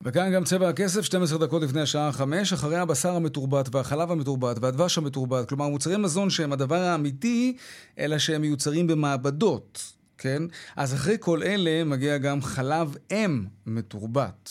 וכאן 0.04 0.32
גם 0.32 0.44
צבע 0.44 0.70
הכסף, 0.70 1.02
12 1.02 1.38
דקות 1.38 1.64
לפני 1.64 1.82
השעה 1.82 2.12
5, 2.12 2.54
אחרי 2.54 2.78
הבשר 2.78 3.16
המתורבת 3.16 3.76
והחלב 3.76 4.12
המתורבת 4.12 4.58
והדבש 4.62 4.98
המתורבת, 4.98 5.50
כלומר 5.50 5.68
מוצרי 5.68 5.98
מזון 5.98 6.30
שהם 6.30 6.54
הדבר 6.54 6.80
האמיתי, 6.80 7.58
אלא 8.00 8.18
שהם 8.18 8.42
מיוצרים 8.42 8.88
במעבדות, 8.88 9.95
כן? 10.26 10.44
אז 10.76 10.94
אחרי 10.94 11.16
כל 11.20 11.40
אלה 11.44 11.84
מגיע 11.84 12.18
גם 12.18 12.42
חלב 12.42 12.98
אם 13.12 13.44
מתורבת. 13.66 14.50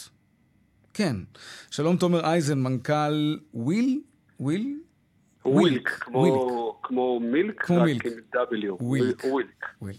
כן. 0.94 1.16
שלום 1.70 1.96
תומר 1.96 2.20
אייזן, 2.24 2.58
מנכ"ל 2.58 3.38
Wilk? 3.54 4.00
Wilk? 4.40 4.78
Wilk, 5.44 5.88
כמו, 5.88 6.80
כמו 6.82 7.20
milk, 7.20 7.62
כמו 7.62 7.76
רק 7.76 7.82
milk. 7.84 8.06
עם 8.06 8.12
W. 8.34 8.82
Wilk. 8.82 9.24
Wilk. 9.24 9.64
וויל. 9.82 9.96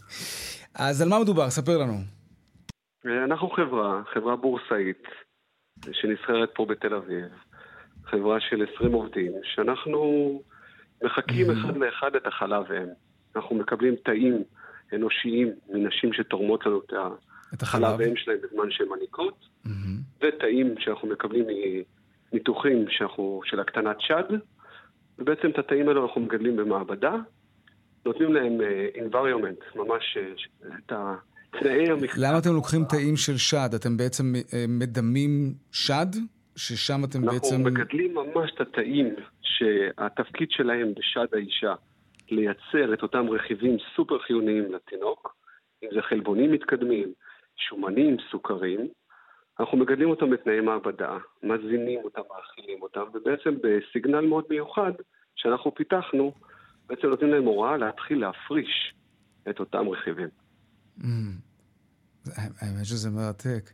אז 0.75 1.01
על 1.01 1.09
מה 1.09 1.19
מדובר? 1.19 1.49
ספר 1.49 1.77
לנו. 1.77 1.97
אנחנו 3.25 3.49
חברה, 3.49 4.01
חברה 4.13 4.35
בורסאית, 4.35 5.03
שנסחרת 5.91 6.49
פה 6.55 6.65
בתל 6.65 6.93
אביב, 6.93 7.25
חברה 8.05 8.37
של 8.39 8.65
20 8.75 8.93
עובדים, 8.93 9.31
שאנחנו 9.43 10.41
מחקים 11.03 11.51
אחד 11.51 11.77
לאחד 11.77 12.15
את 12.15 12.27
החלב 12.27 12.71
אם. 12.71 12.87
אנחנו 13.35 13.55
מקבלים 13.55 13.95
תאים 14.05 14.43
אנושיים 14.93 15.51
מנשים 15.69 16.13
שתורמות 16.13 16.65
לנו 16.65 16.79
את 16.79 16.93
את 17.53 17.61
החלב 17.61 17.83
החלב. 17.83 18.01
אם 18.01 18.15
שלהם 18.15 18.37
בזמן 18.43 18.71
שהן 18.71 18.87
מניקות, 18.97 19.45
ותאים 20.21 20.75
שאנחנו 20.79 21.07
מקבלים 21.07 21.45
מניתוחים 22.31 22.85
שאנחנו, 22.89 23.41
של 23.45 23.59
הקטנת 23.59 23.95
שד, 23.99 24.37
ובעצם 25.19 25.49
את 25.49 25.59
התאים 25.59 25.87
האלו 25.87 26.07
אנחנו 26.07 26.21
מגדלים 26.21 26.55
במעבדה, 26.55 27.15
נותנים 28.05 28.33
להם 28.33 28.61
אה, 28.61 28.87
environment, 28.95 29.77
ממש 29.77 30.17
אה, 30.17 30.77
את 30.77 30.93
תנאי 31.59 31.89
המחקר. 31.89 32.21
למה 32.21 32.39
אתם 32.39 32.53
לוקחים 32.53 32.83
תאים 32.89 33.17
של 33.17 33.37
שד? 33.37 33.69
אתם 33.75 33.97
בעצם 33.97 34.33
אה, 34.53 34.65
מדמים 34.67 35.53
שד? 35.71 36.07
ששם 36.55 37.03
אתם 37.03 37.19
אנחנו 37.19 37.33
בעצם... 37.33 37.63
מגדלים 37.63 38.15
ממש 38.15 38.51
את 38.55 38.61
התאים 38.61 39.15
שהתפקיד 39.41 40.47
שלהם 40.51 40.93
בשד 40.97 41.25
האישה 41.33 41.73
לייצר 42.31 42.93
את 42.93 43.03
אותם 43.03 43.29
רכיבים 43.29 43.77
סופר 43.95 44.19
חיוניים 44.19 44.73
לתינוק, 44.73 45.35
אם 45.83 45.89
זה 45.95 46.01
חלבונים 46.01 46.51
מתקדמים, 46.51 47.13
שומנים, 47.55 48.17
סוכרים, 48.31 48.87
אנחנו 49.59 49.77
מגדלים 49.77 50.09
אותם 50.09 50.29
בתנאי 50.29 50.59
מעבדה, 50.61 51.17
מזינים 51.43 51.99
אותם, 52.03 52.21
מאכילים 52.35 52.81
אותם, 52.81 53.03
ובעצם 53.13 53.55
בסיגנל 53.63 54.21
מאוד 54.21 54.45
מיוחד 54.49 54.91
שאנחנו 55.35 55.75
פיתחנו, 55.75 56.33
בעצם 56.87 57.07
נותנים 57.07 57.31
להם 57.31 57.43
הוראה 57.43 57.77
להתחיל 57.77 58.19
להפריש 58.21 58.93
את 59.49 59.59
אותם 59.59 59.89
רכיבים. 59.89 60.29
Mm. 60.99 61.03
האמת 62.61 62.85
שזה 62.85 63.09
מרתק. 63.09 63.71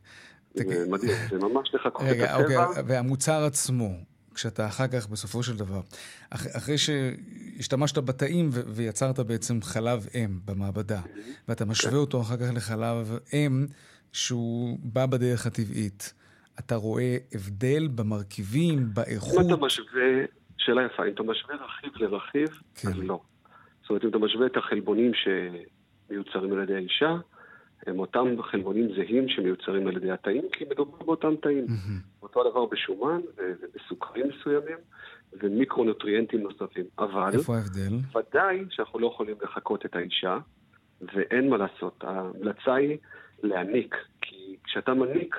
זה 0.53 0.85
מדהים, 0.89 1.11
זה 1.29 1.37
ממש 1.37 1.73
לחכות 1.73 2.01
את 2.01 2.11
רגע, 2.11 2.35
אוקיי, 2.35 2.55
הטבע. 2.55 2.81
והמוצר 2.87 3.43
עצמו, 3.47 3.89
כשאתה 4.35 4.67
אחר 4.67 4.87
כך, 4.87 5.07
בסופו 5.07 5.43
של 5.43 5.57
דבר, 5.57 5.81
אח, 6.29 6.45
אחרי 6.57 6.77
שהשתמשת 6.77 7.97
בתאים 7.97 8.49
ו- 8.51 8.61
ויצרת 8.67 9.19
בעצם 9.19 9.61
חלב 9.61 10.07
אם 10.15 10.39
במעבדה, 10.45 11.01
ואתה 11.47 11.65
משווה 11.65 11.97
אותו 11.97 12.21
אחר 12.21 12.37
כך 12.37 12.53
לחלב 12.55 13.19
אם 13.33 13.65
שהוא 14.13 14.79
בא 14.83 15.05
בדרך 15.05 15.45
הטבעית, 15.45 16.13
אתה 16.59 16.75
רואה 16.75 17.17
הבדל 17.33 17.87
במרכיבים, 17.95 18.79
אם 18.79 18.93
באיכות? 18.93 19.45
אתה 19.45 19.55
משווה, 19.55 20.11
שאלה 20.57 20.81
יפה, 20.85 21.05
אם 21.05 21.13
אתה 21.13 21.23
משווה 21.23 21.55
רכיב 21.55 21.91
לרכיב, 21.95 22.49
אז 22.87 22.97
לא. 22.97 23.21
זאת 23.81 23.89
אומרת, 23.89 24.03
אם 24.03 24.09
אתה 24.09 24.17
משווה 24.17 24.45
את 24.45 24.57
החלבונים 24.57 25.11
שמיוצרים 25.13 26.53
על 26.53 26.63
ידי 26.63 26.75
האישה, 26.75 27.15
הם 27.87 27.99
אותם 27.99 28.41
חלבונים 28.41 28.93
זהים 28.95 29.29
שמיוצרים 29.29 29.87
על 29.87 29.97
ידי 29.97 30.11
התאים, 30.11 30.43
כי 30.51 30.65
מדובר 30.71 31.05
באותם 31.05 31.35
תאים. 31.35 31.65
אותו 32.23 32.41
הדבר 32.47 32.65
בשומן 32.65 33.21
ובסוכרים 33.37 34.25
מסוימים 34.27 34.77
ומיקרונוטריאנטים 35.33 36.41
נוספים. 36.41 36.85
אבל 36.99 37.29
איפה 37.33 37.55
ההבדל? 37.55 37.97
ודאי 38.15 38.65
שאנחנו 38.69 38.99
לא 38.99 39.07
יכולים 39.07 39.35
לחקות 39.43 39.85
את 39.85 39.95
האישה, 39.95 40.37
ואין 41.13 41.49
מה 41.49 41.57
לעשות. 41.57 42.03
ההמלצה 42.03 42.73
היא 42.73 42.97
להניק, 43.43 43.95
כי 44.21 44.55
כשאתה 44.63 44.93
מניק, 44.93 45.35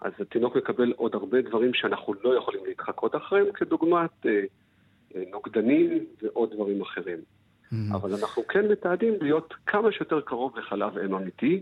אז 0.00 0.12
התינוק 0.20 0.56
מקבל 0.56 0.92
עוד 0.96 1.14
הרבה 1.14 1.42
דברים 1.42 1.74
שאנחנו 1.74 2.14
לא 2.24 2.38
יכולים 2.38 2.66
להתחקות 2.66 3.16
אחריהם, 3.16 3.52
כדוגמת 3.54 4.26
אה, 4.26 4.40
אה, 5.16 5.22
נוגדנים 5.30 6.04
ועוד 6.22 6.50
דברים 6.54 6.82
אחרים. 6.82 7.18
אבל 7.92 8.14
אנחנו 8.14 8.46
כן 8.48 8.68
מתעדים 8.68 9.14
להיות 9.20 9.54
כמה 9.66 9.92
שיותר 9.92 10.20
קרוב 10.20 10.58
לחלב 10.58 10.98
אם 10.98 11.14
אמיתי, 11.14 11.60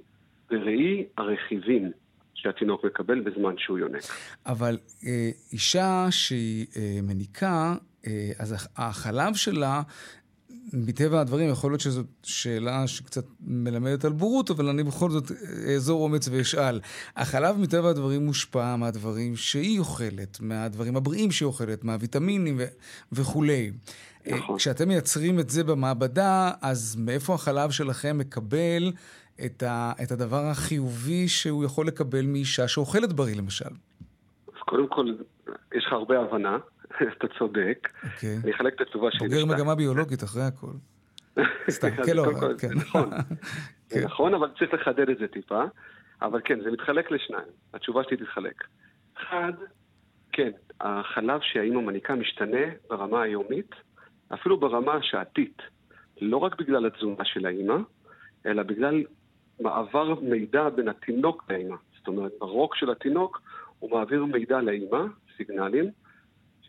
בראי 0.50 1.04
הרכיבים 1.18 1.90
שהתינוק 2.34 2.84
מקבל 2.84 3.20
בזמן 3.20 3.54
שהוא 3.58 3.78
יונק. 3.78 4.02
אבל 4.46 4.78
אה, 5.06 5.30
אישה 5.52 6.06
שהיא 6.10 6.66
אה, 6.76 6.98
מניקה, 7.02 7.74
אה, 8.06 8.30
אז 8.38 8.52
הח- 8.52 8.66
החלב 8.76 9.34
שלה, 9.34 9.82
מטבע 10.72 11.20
הדברים, 11.20 11.50
יכול 11.50 11.70
להיות 11.70 11.80
שזאת 11.80 12.06
שאלה 12.22 12.86
שקצת 12.86 13.24
מלמדת 13.40 14.04
על 14.04 14.12
בורות, 14.12 14.50
אבל 14.50 14.68
אני 14.68 14.82
בכל 14.82 15.10
זאת 15.10 15.32
אאזור 15.74 16.04
אומץ 16.04 16.28
ואשאל. 16.28 16.80
החלב 17.16 17.56
מטבע 17.58 17.88
הדברים 17.90 18.26
מושפע 18.26 18.76
מהדברים 18.76 19.36
שהיא 19.36 19.78
אוכלת, 19.78 20.38
מהדברים 20.40 20.96
הבריאים 20.96 21.30
שהיא 21.30 21.46
אוכלת, 21.46 21.84
מהוויטמינים 21.84 22.56
ו- 22.58 22.64
וכולי. 23.12 23.70
נכון. 24.30 24.56
כשאתם 24.58 24.88
מייצרים 24.88 25.40
את 25.40 25.50
זה 25.50 25.64
במעבדה, 25.64 26.50
אז 26.62 26.96
מאיפה 26.98 27.34
החלב 27.34 27.70
שלכם 27.70 28.18
מקבל 28.18 28.92
את, 29.46 29.62
ה- 29.62 29.92
את 30.02 30.10
הדבר 30.10 30.42
החיובי 30.50 31.28
שהוא 31.28 31.64
יכול 31.64 31.86
לקבל 31.86 32.26
מאישה 32.26 32.68
שאוכלת 32.68 33.12
בריא, 33.12 33.36
למשל? 33.36 33.70
אז 34.48 34.60
קודם 34.60 34.88
כל, 34.88 35.06
יש 35.74 35.84
לך 35.86 35.92
הרבה 35.92 36.20
הבנה, 36.20 36.58
אתה 37.18 37.26
צודק. 37.38 37.88
אוקיי. 38.04 38.36
אני 38.44 38.54
אחלק 38.54 38.74
את 38.74 38.80
התשובה 38.80 39.08
שלי 39.12 39.28
בוגר 39.28 39.44
מגמה 39.46 39.74
ביולוגית 39.74 40.24
אחרי 40.24 40.42
הכל. 40.42 40.70
סתם, 41.70 41.88
כן, 42.06 42.16
לא, 42.16 42.24
כן. 42.58 42.68
נכון. 42.74 43.10
זה 43.88 44.04
נכון, 44.04 44.34
אבל 44.34 44.48
צריך 44.58 44.74
לחדד 44.74 45.08
את 45.10 45.18
זה 45.18 45.26
טיפה. 45.28 45.62
אבל 46.22 46.40
כן, 46.44 46.60
זה 46.64 46.70
מתחלק 46.70 47.10
לשניים. 47.10 47.48
התשובה 47.74 48.02
שלי 48.04 48.16
תתחלק. 48.16 48.64
אחד, 49.22 49.52
כן, 50.32 50.50
החלב 50.80 51.40
שהאימא 51.42 51.80
מניקה 51.80 52.14
משתנה 52.14 52.58
ברמה 52.88 53.22
היומית, 53.22 53.70
אפילו 54.34 54.60
ברמה 54.60 54.92
השעתית. 54.94 55.62
לא 56.20 56.36
רק 56.36 56.60
בגלל 56.60 56.86
התזונה 56.86 57.24
של 57.24 57.46
האימא, 57.46 57.76
אלא 58.46 58.62
בגלל 58.62 59.04
מעבר 59.60 60.20
מידע 60.20 60.68
בין 60.68 60.88
התינוק 60.88 61.44
לאימא. 61.50 61.76
זאת 61.98 62.06
אומרת, 62.06 62.32
ברוק 62.38 62.76
של 62.76 62.90
התינוק 62.90 63.42
הוא 63.78 63.90
מעביר 63.90 64.24
מידע 64.24 64.60
לאימא, 64.60 65.02
סיגנלים. 65.36 65.90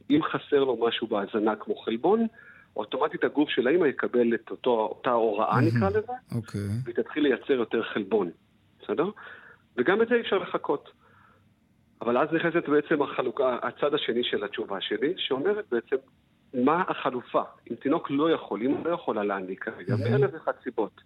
אם 0.09 0.19
חסר 0.23 0.63
לו 0.63 0.85
משהו 0.87 1.07
בהזנה 1.07 1.55
כמו 1.55 1.75
חלבון, 1.75 2.27
אוטומטית 2.75 3.23
הגוף 3.23 3.49
של 3.49 3.67
האימא 3.67 3.85
יקבל 3.85 4.33
את 4.33 4.51
אותו, 4.51 4.69
אותה 4.69 5.11
הוראה 5.11 5.61
נקרא 5.61 5.89
לזה, 5.89 6.13
אוקיי. 6.35 6.61
והיא 6.83 6.95
תתחיל 6.95 7.23
לייצר 7.23 7.53
יותר 7.53 7.83
חלבון, 7.83 8.29
בסדר? 8.81 9.09
וגם 9.77 10.01
את 10.01 10.07
זה 10.07 10.15
אי 10.15 10.21
אפשר 10.21 10.37
לחכות. 10.37 10.89
אבל 12.01 12.17
אז 12.17 12.27
נכנסת 12.33 12.69
בעצם 12.69 13.01
החלוקה, 13.01 13.57
הצד 13.61 13.93
השני 13.93 14.23
של 14.23 14.43
התשובה 14.43 14.81
שלי, 14.81 15.13
שאומרת 15.17 15.65
בעצם 15.71 15.95
מה 16.53 16.83
החלופה. 16.87 17.41
אם 17.71 17.75
תינוק 17.75 18.07
לא 18.09 18.31
יכול, 18.31 18.61
אם 18.61 18.75
לא 18.85 18.89
יכולה 18.89 19.23
להעניק 19.23 19.63
כרגע, 19.63 19.95
מאלף 19.95 20.33
ואחת 20.33 20.55
סיבות. 20.63 21.01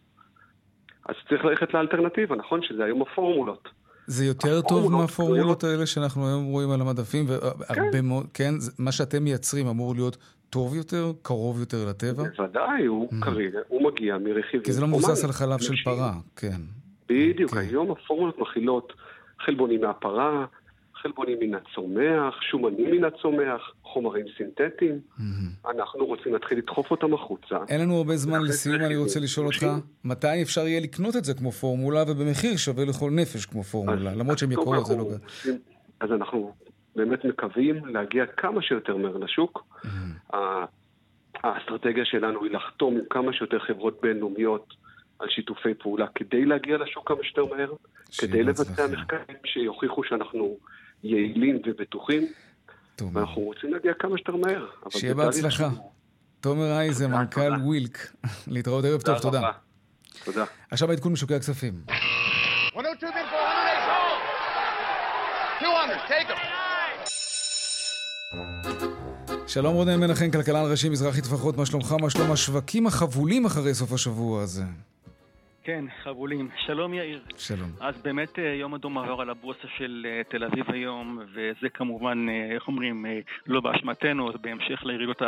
אז 1.10 1.16
צריך 1.30 1.46
ללכת 1.46 1.74
לאלטרנטיבה, 1.74 2.36
נכון? 2.36 2.62
שזה 2.64 2.84
היום 2.84 3.02
הפורמולות. 3.02 3.70
זה 4.08 4.26
יותר 4.26 4.62
טוב 4.62 4.92
מהפורמולות 4.92 5.64
האלה 5.64 5.86
שאנחנו 5.86 6.28
היום 6.28 6.46
רואים 6.46 6.72
על 6.72 6.82
המדפים, 6.82 7.26
והרבה 7.28 8.02
מאוד, 8.02 8.26
כן, 8.34 8.54
מה 8.80 8.92
שאתם 8.92 9.24
מייצרים 9.24 9.68
אמור 9.68 9.96
להיות 9.96 10.18
טוב 10.50 10.76
יותר, 10.76 11.12
קרוב 11.22 11.60
יותר 11.60 11.78
לטבע? 11.90 12.24
בוודאי, 12.38 12.86
הוא 12.86 13.10
כרגע, 13.22 13.60
הוא 13.68 13.92
מגיע 13.92 14.18
מרכיבים. 14.18 14.64
כי 14.64 14.72
זה 14.72 14.82
לא 14.82 14.88
מבוסס 14.88 15.26
על 15.26 15.32
חלב 15.32 15.60
של 15.60 15.74
פרה, 15.84 16.14
כן. 16.36 16.62
בדיוק, 17.10 17.58
היום 17.58 17.92
הפורמולות 17.92 18.40
מכילות 18.40 18.94
חלבונים 19.46 19.82
מהפרה, 19.82 20.46
חלבונים 21.02 21.38
מן 21.40 21.56
הצומח, 21.56 22.42
שומנים 22.42 22.92
מן 22.92 23.04
הצומח, 23.04 23.74
חומרים 23.84 24.26
סינתטיים. 24.38 25.00
אנחנו 25.66 26.06
רוצים 26.06 26.34
להתחיל 26.34 26.58
לדחוף 26.58 26.92
אותם 26.92 27.14
החוצה. 27.14 27.58
אין 27.70 27.82
לנו 27.82 27.98
הרבה 27.98 28.18
זמן 28.18 28.42
לסיום, 28.42 28.82
אני 28.82 28.96
רוצה 28.96 29.20
לשאול 29.20 29.46
אותך, 29.46 29.66
מתי 30.04 30.42
אפשר 30.42 30.68
יהיה 30.68 30.80
לקנות 30.80 31.16
את 31.16 31.26
זה 31.26 31.34
כמו 31.34 31.52
פורמולה 31.52 32.04
ובמחיר 32.08 32.58
שווה 32.58 32.86
לכל 32.86 33.12
נפש 33.12 33.46
כמו 33.46 33.64
פורמולה, 33.64 34.16
למרות 34.16 34.38
שהן 34.38 34.52
יקרות, 34.52 34.86
זה 34.86 34.96
לא... 34.98 35.06
אז 36.00 36.12
אנחנו 36.12 36.54
באמת 36.96 37.26
מקווים 37.26 37.86
להגיע 37.86 38.26
כמה 38.26 38.62
שיותר 38.62 38.98
מהר 38.98 39.18
לשוק. 39.18 39.64
האסטרטגיה 41.44 42.06
שלנו 42.06 42.44
היא 42.44 42.52
לחתום 42.52 42.96
עם 42.96 43.02
כמה 43.10 43.34
שיותר 43.34 43.60
חברות 43.60 44.00
בינלאומיות 44.02 44.74
על 45.20 45.30
שיתופי 45.30 45.74
פעולה 45.74 46.08
כדי 46.16 46.46
להגיע 46.46 46.78
לשוק 46.78 47.08
כמה 47.08 47.18
שיותר 47.24 47.56
מהר, 47.56 47.74
כדי 48.18 48.44
לבצע 48.44 48.88
מחקרים 48.88 49.38
שיוכיחו 49.46 50.04
שאנחנו 50.04 50.58
יעילים 51.04 51.62
ובטוחים. 51.68 52.28
טוב. 52.96 53.16
ואנחנו 53.16 53.42
רוצים 53.42 53.74
להגיע 53.74 53.94
כמה 54.00 54.18
שיותר 54.18 54.36
מהר. 54.36 54.66
שיהיה 54.90 55.14
בהצלחה. 55.14 55.70
תומר 56.42 56.72
אייזה, 56.72 57.08
מנכ"ל 57.08 57.54
ווילק. 57.64 57.98
להתראות 58.48 58.86
ערב 58.86 59.02
טוב, 59.02 59.20
תודה. 59.20 59.42
תודה. 60.24 60.46
עכשיו 60.72 60.90
העדכון 60.90 61.12
משוקי 61.12 61.36
הכספים. 61.36 61.74
שלום 69.48 69.76
רונן 69.76 70.00
מנחם, 70.00 70.32
כלכלן 70.32 70.72
ראשי 70.72 70.90
מזרחי 70.90 71.22
טפחות, 71.22 71.58
מה 71.58 71.66
שלומך? 71.66 71.96
מה 72.02 72.10
שלום 72.10 72.32
השווקים 72.32 72.88
החבולים 72.88 73.46
אחרי 73.46 73.74
סוף 73.74 73.94
השבוע 73.94 74.42
הזה? 74.42 74.64
כן, 75.70 75.86
חבולים. 76.04 76.50
שלום 76.58 76.94
יאיר. 76.94 77.22
שלום. 77.38 77.70
אז 77.80 78.02
באמת 78.02 78.38
יום 78.38 78.74
אדום 78.76 78.98
עבר 78.98 79.22
על 79.22 79.30
הבורסה 79.30 79.68
של 79.78 80.08
תל 80.30 80.44
אביב 80.44 80.72
היום, 80.72 81.20
וזה 81.34 81.70
כמובן, 81.74 82.26
איך 82.30 82.68
אומרים, 82.68 83.06
לא 83.48 83.62
באשמתנו, 83.62 84.32
זה 84.32 84.38
בהמשך 84.38 84.84
לירידות 84.86 85.22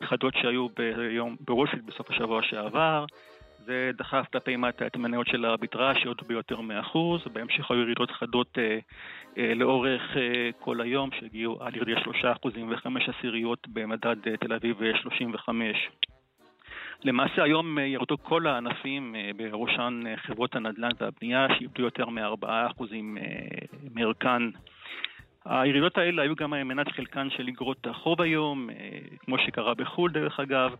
החדות 0.00 0.34
שהיו 0.42 0.68
ביום, 0.68 1.36
בוושט 1.40 1.78
בסוף 1.86 2.10
השבוע 2.10 2.42
שעבר. 2.42 3.04
זה 3.66 3.90
דחף 3.96 4.26
את 4.86 4.94
המניות 4.94 5.26
של 5.26 5.44
הארביטראז' 5.44 5.96
שירדו 5.96 6.24
ביותר 6.26 6.60
מאחוז, 6.60 7.20
בהמשך 7.32 7.70
היו 7.70 7.80
ירידות 7.80 8.10
חדות 8.10 8.58
אה, 8.58 8.78
אה, 9.38 9.54
לאורך 9.54 10.16
אה, 10.16 10.50
כל 10.60 10.80
היום, 10.80 11.10
שהגיעו 11.20 11.62
עד 11.62 11.76
ירידי 11.76 12.00
שלושה 12.04 12.32
אחוזים 12.32 12.72
וחמש 12.72 13.08
עשיריות 13.08 13.68
במדד 13.68 14.16
אה, 14.28 14.36
תל 14.36 14.52
אביב 14.52 14.76
35. 15.02 15.88
למעשה 17.04 17.42
היום 17.42 17.78
ירדו 17.78 18.18
כל 18.22 18.46
הענפים, 18.46 19.14
בראשן 19.36 20.02
חברות 20.16 20.56
הנדל"ן 20.56 20.88
והבנייה, 21.00 21.46
שאיבדו 21.58 21.82
יותר 21.82 22.06
מ-4% 22.06 22.82
מערכן. 23.94 24.42
הירידות 25.44 25.98
האלה 25.98 26.22
היו 26.22 26.34
גם 26.34 26.50
מנת 26.50 26.88
חלקן 26.88 27.30
של 27.30 27.48
אגרות 27.48 27.86
החוב 27.86 28.20
היום, 28.20 28.68
כמו 29.18 29.38
שקרה 29.38 29.74
בחו"ל 29.74 30.10
דרך 30.10 30.40
אגב. 30.40 30.74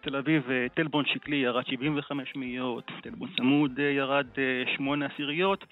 תל 0.00 0.16
אביב, 0.16 0.48
טלבון 0.74 1.04
שקלי 1.06 1.36
ירד 1.36 1.66
75 1.66 2.36
מאיות, 2.36 2.90
טלבון 3.02 3.28
צמוד 3.36 3.78
ירד 3.78 4.26
8 4.76 5.06
עשיריות. 5.06 5.64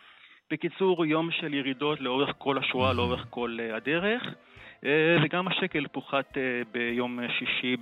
בקיצור, 0.50 1.06
יום 1.06 1.30
של 1.30 1.54
ירידות 1.54 2.00
לאורך 2.00 2.30
כל 2.38 2.58
השורה, 2.58 2.92
לאורך 2.92 3.26
כל 3.30 3.58
הדרך. 3.72 4.22
וגם 5.24 5.48
השקל 5.48 5.86
פוחת 5.92 6.38
ביום 6.72 7.18
שישי 7.38 7.76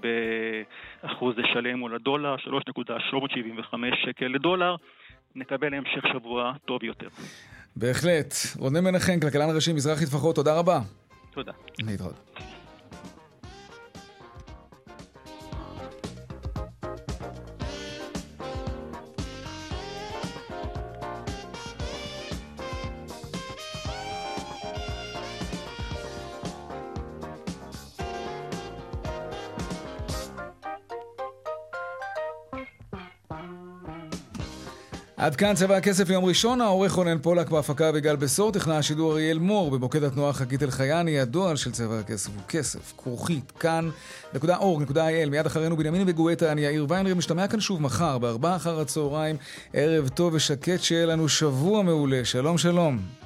באחוז 1.02 1.34
שלם 1.52 1.78
מול 1.78 1.94
הדולר, 1.94 2.36
3.375 2.36 3.74
שקל 4.04 4.26
לדולר. 4.26 4.76
נקבל 5.34 5.74
המשך 5.74 6.04
שבוע 6.12 6.52
טוב 6.64 6.84
יותר. 6.84 7.08
בהחלט. 7.76 8.34
רונן 8.58 8.84
מנחם, 8.84 9.20
כלכלן 9.20 9.54
ראשי 9.54 9.72
מזרחי 9.72 10.06
טפחות, 10.06 10.34
תודה 10.34 10.58
רבה. 10.58 10.78
תודה. 11.30 11.52
להתראות. 11.78 12.55
עד 35.26 35.36
כאן 35.36 35.54
צבע 35.54 35.76
הכסף 35.76 36.08
ליום 36.08 36.24
ראשון, 36.24 36.60
העורך 36.60 36.92
רונן 36.92 37.18
פולק 37.18 37.50
בהפקה 37.50 37.90
וגל 37.94 38.16
בשור, 38.16 38.52
תכנע 38.52 38.78
השידור 38.78 39.12
אריאל 39.12 39.38
מור, 39.38 39.70
במוקד 39.70 40.02
התנועה 40.02 40.32
חגית 40.32 40.62
אלחייני, 40.62 41.20
הדואל 41.20 41.56
של 41.56 41.72
צבע 41.72 41.98
הכסף 41.98 42.30
הוא 42.34 42.42
כסף, 42.48 42.92
כרוכית, 42.96 43.52
כאן.org.il, 43.60 45.30
מיד 45.30 45.46
אחרינו 45.46 45.76
בנימין 45.76 46.02
וגואטה, 46.06 46.52
אני 46.52 46.60
יאיר 46.60 46.86
ויינרי, 46.88 47.14
משתמע 47.14 47.48
כאן 47.48 47.60
שוב 47.60 47.82
מחר, 47.82 48.18
בארבעה 48.18 48.56
אחר 48.56 48.80
הצהריים, 48.80 49.36
ערב 49.72 50.08
טוב 50.08 50.34
ושקט, 50.34 50.80
שיהיה 50.80 51.06
לנו 51.06 51.28
שבוע 51.28 51.82
מעולה, 51.82 52.24
שלום 52.24 52.58
שלום. 52.58 53.25